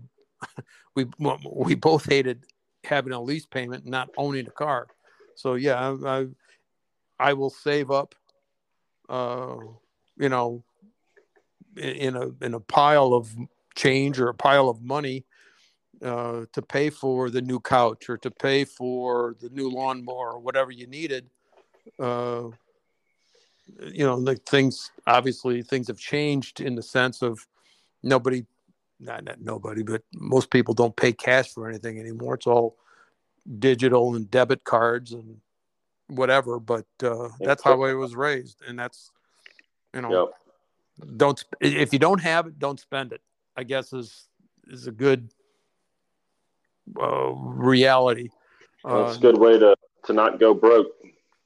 we 0.95 1.07
we 1.45 1.75
both 1.75 2.05
hated 2.05 2.43
having 2.83 3.13
a 3.13 3.21
lease 3.21 3.45
payment, 3.45 3.83
and 3.83 3.91
not 3.91 4.09
owning 4.17 4.47
a 4.47 4.51
car. 4.51 4.87
So 5.35 5.55
yeah, 5.55 5.95
I 6.03 6.19
I, 6.19 6.27
I 7.19 7.33
will 7.33 7.49
save 7.49 7.89
up, 7.89 8.15
uh, 9.09 9.57
you 10.17 10.29
know, 10.29 10.63
in, 11.75 11.83
in 11.83 12.15
a 12.15 12.45
in 12.45 12.53
a 12.53 12.59
pile 12.59 13.13
of 13.13 13.35
change 13.75 14.19
or 14.19 14.29
a 14.29 14.33
pile 14.33 14.69
of 14.69 14.81
money 14.81 15.25
uh, 16.03 16.45
to 16.53 16.61
pay 16.61 16.89
for 16.89 17.29
the 17.29 17.41
new 17.41 17.59
couch 17.59 18.09
or 18.09 18.17
to 18.17 18.31
pay 18.31 18.63
for 18.63 19.35
the 19.39 19.49
new 19.49 19.69
lawnmower 19.69 20.33
or 20.33 20.39
whatever 20.39 20.71
you 20.71 20.87
needed. 20.87 21.29
Uh, 21.99 22.49
you 23.81 24.05
know, 24.05 24.15
like 24.15 24.43
things 24.45 24.91
obviously 25.07 25.61
things 25.61 25.87
have 25.87 25.97
changed 25.97 26.61
in 26.61 26.75
the 26.75 26.83
sense 26.83 27.21
of 27.21 27.45
nobody, 28.03 28.45
not, 28.99 29.23
not 29.23 29.41
nobody, 29.41 29.83
but 29.83 30.03
most 30.13 30.49
people 30.49 30.73
don't 30.73 30.95
pay 30.95 31.11
cash 31.11 31.49
for 31.49 31.67
anything 31.67 31.99
anymore. 31.99 32.35
It's 32.35 32.47
all 32.47 32.77
digital 33.59 34.15
and 34.15 34.29
debit 34.29 34.63
cards 34.63 35.13
and 35.13 35.39
whatever. 36.07 36.59
But 36.59 36.85
uh, 37.03 37.29
that's 37.39 37.63
how 37.63 37.81
I 37.83 37.93
was 37.93 38.15
raised, 38.15 38.61
and 38.67 38.77
that's 38.77 39.11
you 39.93 40.01
know, 40.01 40.29
Yep. 40.99 41.17
don't 41.17 41.43
if 41.61 41.93
you 41.93 41.99
don't 41.99 42.21
have 42.21 42.47
it, 42.47 42.59
don't 42.59 42.79
spend 42.79 43.13
it. 43.13 43.21
I 43.55 43.63
guess 43.63 43.93
is 43.93 44.27
is 44.67 44.87
a 44.87 44.91
good 44.91 45.31
uh, 47.01 47.31
reality. 47.31 48.29
That's 48.83 49.15
Uh, 49.15 49.17
a 49.17 49.21
good 49.21 49.37
way 49.37 49.59
to 49.59 49.75
to 50.05 50.13
not 50.13 50.39
go 50.39 50.53
broke. 50.53 50.87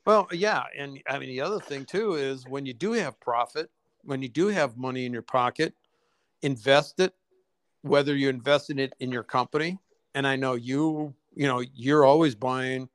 well, 0.06 0.28
yeah, 0.32 0.64
and 0.78 1.02
I 1.08 1.20
mean 1.20 1.30
the 1.30 1.42
other 1.42 1.60
thing 1.60 1.86
too 1.86 2.16
is 2.16 2.46
when 2.48 2.66
you 2.66 2.74
do 2.74 2.92
have 2.94 3.20
profit, 3.20 3.70
when 4.04 4.22
you 4.22 4.30
do 4.30 4.48
have 4.48 4.78
money 4.78 5.06
in 5.06 5.14
your 5.14 5.22
pocket, 5.24 5.74
invest 6.42 7.00
it. 7.00 7.14
Whether 7.84 8.16
you 8.16 8.30
invest 8.30 8.70
in 8.70 8.78
it 8.78 8.94
in 9.00 9.12
your 9.12 9.24
company, 9.24 9.80
and 10.14 10.28
I 10.28 10.36
know 10.36 10.54
you, 10.54 11.16
you 11.34 11.48
know, 11.48 11.64
you're 11.74 12.06
always 12.06 12.36
buying 12.36 12.90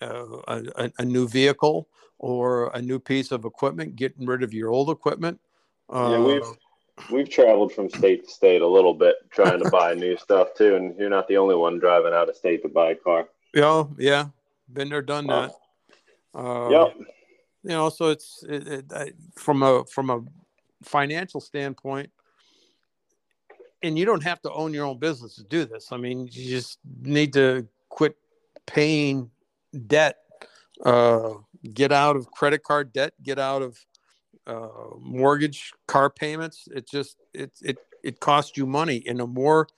uh, 0.00 0.38
a, 0.48 0.64
a, 0.76 0.92
a 1.00 1.04
new 1.04 1.28
vehicle 1.28 1.88
or 2.18 2.70
a 2.74 2.80
new 2.80 2.98
piece 2.98 3.32
of 3.32 3.44
equipment, 3.44 3.96
getting 3.96 4.24
rid 4.24 4.42
of 4.42 4.54
your 4.54 4.70
old 4.70 4.88
equipment. 4.88 5.40
Uh, 5.90 6.08
Yeah, 6.10 6.24
we've 6.26 6.42
we've 7.10 7.28
traveled 7.28 7.72
from 7.72 7.88
state 7.88 8.24
to 8.26 8.30
state 8.30 8.62
a 8.62 8.66
little 8.66 8.94
bit 8.94 9.16
trying 9.30 9.62
to 9.62 9.70
buy 9.70 9.94
new 9.94 10.16
stuff 10.16 10.48
too, 10.56 10.76
and 10.76 10.96
you're 10.98 11.10
not 11.10 11.28
the 11.28 11.36
only 11.36 11.54
one 11.54 11.78
driving 11.78 12.12
out 12.12 12.28
of 12.28 12.36
state 12.36 12.62
to 12.62 12.68
buy 12.68 12.90
a 12.90 12.94
car. 12.94 13.28
yeah, 13.54 13.84
yeah, 13.98 14.26
been 14.72 14.88
there, 14.88 15.02
done 15.02 15.26
that. 15.26 15.52
Uh, 16.34 16.68
yep. 16.70 16.96
you 17.64 17.70
know 17.70 17.88
so 17.88 18.10
it's 18.10 18.44
it, 18.48 18.68
it, 18.68 18.92
I- 18.92 19.12
from 19.34 19.62
a 19.62 19.84
from 19.86 20.10
a 20.10 20.20
financial 20.84 21.40
standpoint 21.40 22.10
and 23.82 23.98
you 23.98 24.04
don't 24.04 24.22
have 24.22 24.40
to 24.42 24.52
own 24.52 24.72
your 24.74 24.84
own 24.84 24.98
business 24.98 25.34
to 25.36 25.44
do 25.44 25.64
this 25.64 25.90
i 25.90 25.96
mean 25.96 26.28
you 26.30 26.50
just 26.50 26.78
need 27.02 27.32
to 27.32 27.66
quit 27.88 28.14
paying 28.66 29.30
debt 29.86 30.18
uh, 30.84 31.30
get 31.72 31.90
out 31.90 32.14
of 32.14 32.30
credit 32.30 32.62
card 32.62 32.92
debt 32.92 33.12
get 33.22 33.38
out 33.38 33.62
of 33.62 33.76
uh, 34.48 34.96
mortgage 34.98 35.72
car 35.86 36.08
payments 36.08 36.66
it 36.74 36.88
just 36.88 37.16
it 37.34 37.52
it 37.62 37.76
it 38.02 38.20
costs 38.20 38.56
you 38.56 38.66
money. 38.66 39.02
And 39.06 39.20
the 39.20 39.26
more 39.26 39.68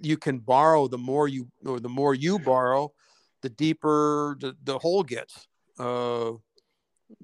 you 0.00 0.16
can 0.16 0.38
borrow 0.38 0.86
the 0.88 0.98
more 0.98 1.26
you 1.26 1.48
or 1.64 1.80
the 1.80 1.88
more 1.88 2.14
you 2.14 2.38
borrow 2.38 2.92
the 3.42 3.48
deeper 3.48 4.36
the, 4.40 4.56
the 4.64 4.78
hole 4.78 5.02
gets. 5.02 5.46
Uh, 5.78 6.32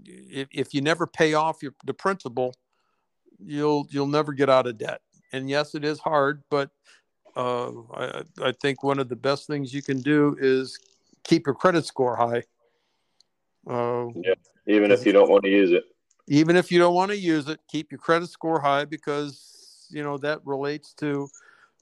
if, 0.05 0.49
if 0.53 0.75
you 0.75 0.81
never 0.81 1.07
pay 1.07 1.35
off 1.35 1.63
your 1.63 1.75
the 1.85 1.95
principal 1.95 2.55
you'll 3.39 3.87
you'll 3.91 4.07
never 4.07 4.33
get 4.33 4.51
out 4.51 4.67
of 4.67 4.79
debt. 4.79 5.01
And 5.33 5.49
yes 5.49 5.75
it 5.75 5.85
is 5.85 6.01
hard 6.01 6.43
but 6.51 6.71
uh, 7.37 7.71
I, 7.95 8.23
I 8.43 8.53
think 8.61 8.83
one 8.83 8.99
of 8.99 9.09
the 9.09 9.17
best 9.17 9.47
things 9.47 9.73
you 9.73 9.83
can 9.83 10.01
do 10.01 10.37
is 10.41 10.79
keep 11.25 11.47
your 11.47 11.55
credit 11.55 11.87
score 11.87 12.17
high. 12.17 12.43
Uh, 13.67 14.09
Even 14.67 14.91
if 14.91 15.07
you 15.07 15.13
don't 15.13 15.31
want 15.31 15.45
to 15.45 15.51
use 15.51 15.73
it. 15.73 15.85
Even 16.33 16.57
if 16.57 16.73
you 16.73 16.79
don't 16.79 16.95
want 16.95 17.11
to 17.11 17.17
use 17.17 17.49
it 17.49 17.61
keep 17.69 17.93
your 17.93 17.99
credit 17.99 18.29
score 18.29 18.61
high 18.61 18.85
because 18.85 19.87
you 19.91 20.03
know 20.03 20.17
that 20.17 20.41
relates 20.45 20.95
to 20.95 21.29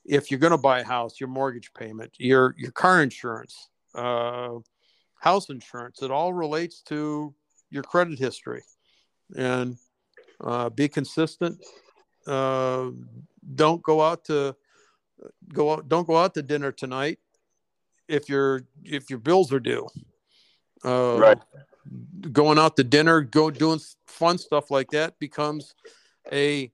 if 0.05 0.31
you're 0.31 0.41
going 0.41 0.51
to 0.51 0.59
buy 0.59 0.81
a 0.81 0.85
house 0.85 1.21
your 1.21 1.29
mortgage 1.29 1.73
payment 1.73 2.13
your 2.19 2.55
your 2.59 2.73
car 2.73 3.03
insurance 3.03 3.69
uh, 3.95 4.51
house 5.21 5.51
insurance 5.51 6.03
it 6.03 6.11
all 6.11 6.33
relates 6.33 6.83
to 6.83 7.33
your 7.71 7.83
credit 7.83 8.19
history 8.19 8.63
and 9.37 9.77
uh, 10.41 10.69
be 10.71 10.89
consistent 10.89 11.57
uh, 12.27 12.91
don't 13.55 13.83
go 13.83 14.01
out 14.01 14.25
to 14.25 14.55
go 15.53 15.73
out 15.73 15.89
don't 15.89 16.07
go 16.07 16.17
out 16.17 16.35
to 16.35 16.43
dinner 16.43 16.73
tonight 16.73 17.19
if 18.09 18.29
your 18.29 18.63
if 18.85 19.09
your 19.09 19.19
bills 19.19 19.53
are 19.53 19.61
due. 19.61 19.87
Uh, 20.85 21.17
Right. 21.19 21.39
Going 22.33 22.59
out 22.59 22.77
to 22.77 22.85
dinner, 22.85 23.21
go 23.21 23.51
doing 23.51 23.81
fun 24.07 24.39
stuff 24.39 24.71
like 24.71 24.91
that 24.91 25.19
becomes 25.19 25.75
a 26.33 26.71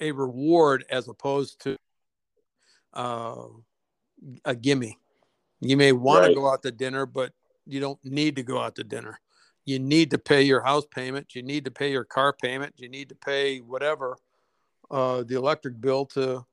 a 0.00 0.12
reward 0.12 0.84
as 0.90 1.08
opposed 1.08 1.60
to 1.62 1.76
uh, 2.94 3.44
a 4.44 4.54
gimme. 4.54 4.98
You 5.60 5.76
may 5.76 5.92
want 5.92 6.22
Right. 6.22 6.28
to 6.28 6.34
go 6.34 6.50
out 6.50 6.62
to 6.62 6.72
dinner, 6.72 7.06
but 7.06 7.32
you 7.66 7.80
don't 7.80 8.02
need 8.04 8.36
to 8.36 8.42
go 8.42 8.58
out 8.58 8.74
to 8.76 8.84
dinner. 8.84 9.20
You 9.66 9.78
need 9.78 10.10
to 10.12 10.18
pay 10.18 10.42
your 10.42 10.62
house 10.62 10.86
payment. 10.86 11.34
You 11.34 11.42
need 11.42 11.66
to 11.66 11.70
pay 11.70 11.92
your 11.92 12.04
car 12.04 12.32
payment. 12.32 12.74
You 12.78 12.88
need 12.88 13.10
to 13.10 13.14
pay 13.14 13.58
whatever 13.58 14.16
uh, 14.90 15.22
the 15.22 15.36
electric 15.36 15.80
bill 15.80 16.06
to, 16.06 16.44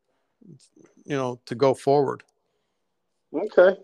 you 1.05 1.15
know, 1.15 1.39
to 1.45 1.55
go 1.55 1.73
forward. 1.73 2.23
Okay. 3.33 3.79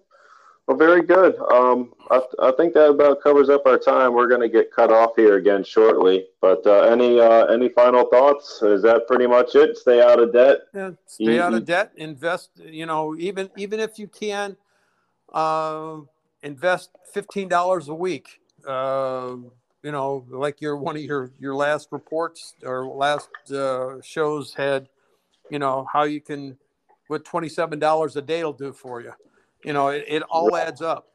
Well, 0.68 0.78
very 0.78 1.01
good. 1.01 1.38
Um, 1.51 1.93
I, 2.09 2.22
I 2.41 2.51
think 2.53 2.74
that 2.76 2.89
about 2.89 3.22
covers 3.22 3.49
up 3.49 3.66
our 3.66 3.78
time. 3.78 4.14
We're 4.14 4.30
going 4.30 4.41
to 4.41 4.47
get 4.49 4.72
cut 4.72 4.93
off 4.93 5.11
here 5.18 5.36
again 5.36 5.61
shortly. 5.64 6.28
But 6.39 6.66
uh, 6.66 6.84
any 6.84 7.20
uh, 7.20 7.45
any 7.47 7.68
final 7.68 8.05
thoughts? 8.05 8.61
Is 8.61 8.82
that 8.84 9.05
pretty 9.07 9.28
much 9.28 9.55
it? 9.55 9.78
Stay 9.78 10.01
out 10.01 10.22
of 10.22 10.32
debt. 10.32 10.59
Yeah, 10.74 10.91
stay 11.05 11.39
out 11.39 11.53
of 11.53 11.64
Mhm. 11.64 11.66
debt. 11.66 11.91
Invest. 11.97 12.51
You 12.64 12.86
know, 12.86 13.14
even 13.18 13.49
even 13.57 13.82
if 13.82 13.99
you 13.99 14.07
can, 14.07 14.55
uh, 15.34 15.97
invest 16.43 16.91
fifteen 17.11 17.49
dollars 17.49 17.89
a 17.89 17.93
week. 17.93 18.39
Uh, 18.66 19.36
you 19.82 19.91
know, 19.91 20.26
like 20.30 20.61
your 20.61 20.78
one 20.78 20.95
of 20.95 21.01
your 21.01 21.32
your 21.39 21.55
last 21.55 21.89
reports 21.91 22.55
or 22.64 22.86
last 22.86 23.30
uh, 23.51 24.01
shows 24.01 24.53
had. 24.53 24.88
You 25.49 25.59
know 25.59 25.86
how 25.91 26.03
you 26.03 26.22
can, 26.22 26.57
what 27.09 27.26
twenty 27.26 27.49
seven 27.49 27.80
dollars 27.80 28.16
a 28.16 28.22
day 28.22 28.45
will 28.45 28.53
do 28.53 28.72
for 28.72 29.01
you. 29.01 29.11
You 29.64 29.74
know, 29.74 29.88
it, 29.89 30.05
it 30.07 30.24
all 30.24 30.55
adds 30.55 30.82
up. 30.82 31.07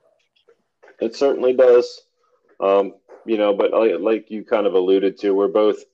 It 1.00 1.14
certainly 1.14 1.52
does. 1.52 2.02
Um, 2.60 2.94
you 3.24 3.36
know, 3.36 3.54
but 3.54 3.72
like, 3.72 4.00
like 4.00 4.30
you 4.30 4.44
kind 4.44 4.66
of 4.66 4.74
alluded 4.74 5.18
to, 5.18 5.32
we're 5.32 5.48
both 5.48 5.84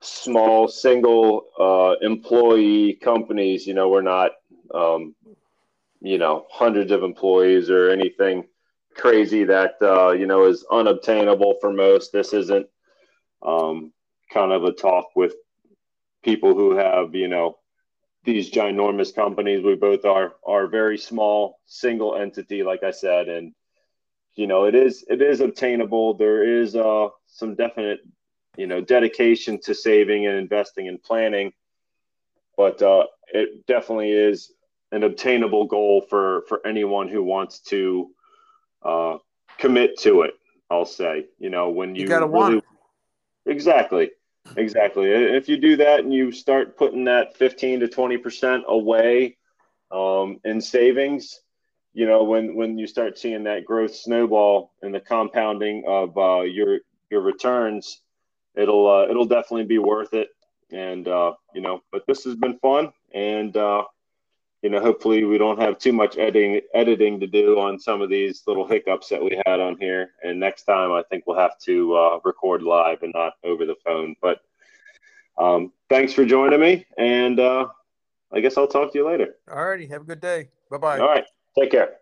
small, 0.00 0.68
single 0.68 1.46
uh, 1.58 1.94
employee 2.04 2.94
companies. 2.94 3.66
You 3.66 3.74
know, 3.74 3.88
we're 3.88 4.02
not, 4.02 4.32
um, 4.74 5.14
you 6.00 6.18
know, 6.18 6.46
hundreds 6.50 6.92
of 6.92 7.02
employees 7.02 7.70
or 7.70 7.90
anything 7.90 8.44
crazy 8.96 9.44
that 9.44 9.76
uh, 9.80 10.10
you 10.10 10.26
know 10.26 10.44
is 10.44 10.66
unobtainable 10.70 11.54
for 11.60 11.72
most. 11.72 12.12
This 12.12 12.32
isn't 12.32 12.66
um, 13.42 13.92
kind 14.32 14.52
of 14.52 14.64
a 14.64 14.72
talk 14.72 15.06
with 15.14 15.34
people 16.22 16.54
who 16.54 16.76
have, 16.76 17.14
you 17.14 17.28
know, 17.28 17.58
these 18.24 18.50
ginormous 18.50 19.14
companies. 19.14 19.64
We 19.64 19.74
both 19.74 20.04
are 20.04 20.34
are 20.46 20.66
very 20.66 20.98
small, 20.98 21.60
single 21.66 22.16
entity, 22.16 22.62
like 22.62 22.82
I 22.82 22.90
said, 22.90 23.28
and 23.28 23.54
you 24.34 24.46
know 24.46 24.64
it 24.64 24.74
is 24.74 25.04
it 25.08 25.22
is 25.22 25.40
obtainable. 25.40 26.14
There 26.14 26.60
is 26.60 26.76
uh, 26.76 27.08
some 27.26 27.54
definite, 27.54 28.00
you 28.56 28.66
know, 28.66 28.80
dedication 28.80 29.60
to 29.62 29.74
saving 29.74 30.26
and 30.26 30.36
investing 30.36 30.88
and 30.88 31.02
planning, 31.02 31.52
but 32.56 32.82
uh, 32.82 33.06
it 33.28 33.66
definitely 33.66 34.12
is 34.12 34.52
an 34.92 35.04
obtainable 35.04 35.66
goal 35.66 36.04
for 36.08 36.42
for 36.48 36.66
anyone 36.66 37.08
who 37.08 37.22
wants 37.22 37.60
to 37.60 38.10
uh, 38.82 39.18
commit 39.58 39.98
to 40.00 40.22
it. 40.22 40.34
I'll 40.70 40.84
say, 40.84 41.26
you 41.38 41.50
know, 41.50 41.70
when 41.70 41.94
you, 41.94 42.02
You 42.02 42.08
gotta 42.08 42.26
want. 42.26 42.62
Exactly. 43.46 44.10
Exactly. 44.56 45.10
If 45.10 45.48
you 45.48 45.56
do 45.56 45.76
that 45.76 46.00
and 46.00 46.12
you 46.12 46.32
start 46.32 46.76
putting 46.76 47.04
that 47.04 47.36
15 47.36 47.80
to 47.80 47.88
20% 47.88 48.64
away 48.66 49.36
um, 49.90 50.40
in 50.44 50.60
savings, 50.60 51.40
you 51.92 52.06
know, 52.06 52.24
when, 52.24 52.54
when 52.54 52.78
you 52.78 52.86
start 52.86 53.18
seeing 53.18 53.44
that 53.44 53.64
growth 53.64 53.94
snowball 53.94 54.72
and 54.82 54.94
the 54.94 55.00
compounding 55.00 55.84
of 55.86 56.16
uh, 56.18 56.40
your, 56.42 56.80
your 57.10 57.20
returns, 57.20 58.02
it'll, 58.56 58.88
uh, 58.88 59.08
it'll 59.08 59.26
definitely 59.26 59.64
be 59.64 59.78
worth 59.78 60.14
it. 60.14 60.28
And, 60.70 61.08
uh, 61.08 61.32
you 61.54 61.60
know, 61.60 61.82
but 61.92 62.06
this 62.06 62.24
has 62.24 62.34
been 62.34 62.58
fun. 62.58 62.92
And, 63.14 63.56
uh, 63.56 63.84
you 64.62 64.70
know, 64.70 64.80
hopefully 64.80 65.24
we 65.24 65.38
don't 65.38 65.60
have 65.60 65.78
too 65.78 65.92
much 65.92 66.18
editing 66.18 66.60
editing 66.74 67.20
to 67.20 67.26
do 67.26 67.58
on 67.60 67.78
some 67.78 68.02
of 68.02 68.10
these 68.10 68.42
little 68.46 68.66
hiccups 68.66 69.08
that 69.08 69.22
we 69.22 69.40
had 69.46 69.60
on 69.60 69.76
here. 69.78 70.10
And 70.22 70.40
next 70.40 70.64
time, 70.64 70.90
I 70.92 71.02
think 71.08 71.26
we'll 71.26 71.38
have 71.38 71.58
to 71.60 71.94
uh, 71.94 72.18
record 72.24 72.62
live 72.62 73.02
and 73.02 73.12
not 73.14 73.34
over 73.44 73.64
the 73.64 73.76
phone. 73.84 74.16
But 74.20 74.40
um, 75.38 75.72
thanks 75.88 76.12
for 76.12 76.24
joining 76.24 76.60
me, 76.60 76.86
and 76.98 77.38
uh, 77.38 77.68
I 78.32 78.40
guess 78.40 78.58
I'll 78.58 78.66
talk 78.66 78.92
to 78.92 78.98
you 78.98 79.06
later. 79.06 79.36
All 79.50 79.64
righty. 79.64 79.86
Have 79.86 80.02
a 80.02 80.04
good 80.04 80.20
day. 80.20 80.48
Bye 80.70 80.78
bye. 80.78 80.98
All 80.98 81.06
right, 81.06 81.24
take 81.56 81.70
care. 81.70 81.98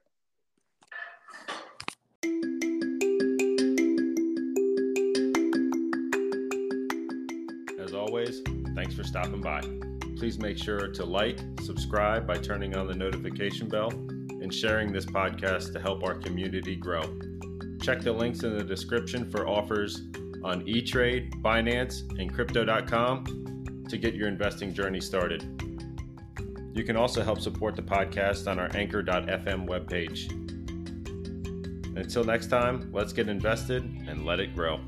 As 7.79 7.93
always, 7.93 8.41
thanks 8.75 8.95
for 8.95 9.05
stopping 9.05 9.43
by. 9.43 9.86
Please 10.17 10.39
make 10.39 10.57
sure 10.57 10.89
to 10.89 11.05
like, 11.05 11.39
subscribe 11.61 12.27
by 12.27 12.39
turning 12.39 12.75
on 12.75 12.87
the 12.87 12.95
notification 12.95 13.69
bell, 13.69 13.91
and 13.91 14.53
sharing 14.53 14.93
this 14.93 15.05
podcast 15.05 15.73
to 15.73 15.81
help 15.81 16.03
our 16.03 16.15
community 16.15 16.77
grow. 16.77 17.03
Check 17.83 18.01
the 18.01 18.13
links 18.13 18.43
in 18.43 18.57
the 18.57 18.65
description 18.65 19.31
for 19.31 19.47
offers 19.47 20.03
on 20.43 20.63
eTrade, 20.63 21.41
Binance, 21.43 22.03
and 22.19 22.33
Crypto.com 22.33 23.85
to 23.89 23.99
get 23.99 24.15
your 24.15 24.29
investing 24.29 24.73
journey 24.73 25.01
started. 25.01 25.43
You 26.75 26.85
can 26.85 26.97
also 26.97 27.23
help 27.23 27.41
support 27.41 27.77
the 27.77 27.83
podcast 27.83 28.51
on 28.51 28.59
our 28.59 28.75
Anchor.fm 28.75 29.67
webpage. 29.67 30.31
Until 31.97 32.25
next 32.25 32.49
time, 32.49 32.91
let's 32.93 33.13
get 33.13 33.29
invested 33.29 33.83
and 34.07 34.27
let 34.27 34.41
it 34.41 34.55
grow. 34.55 34.81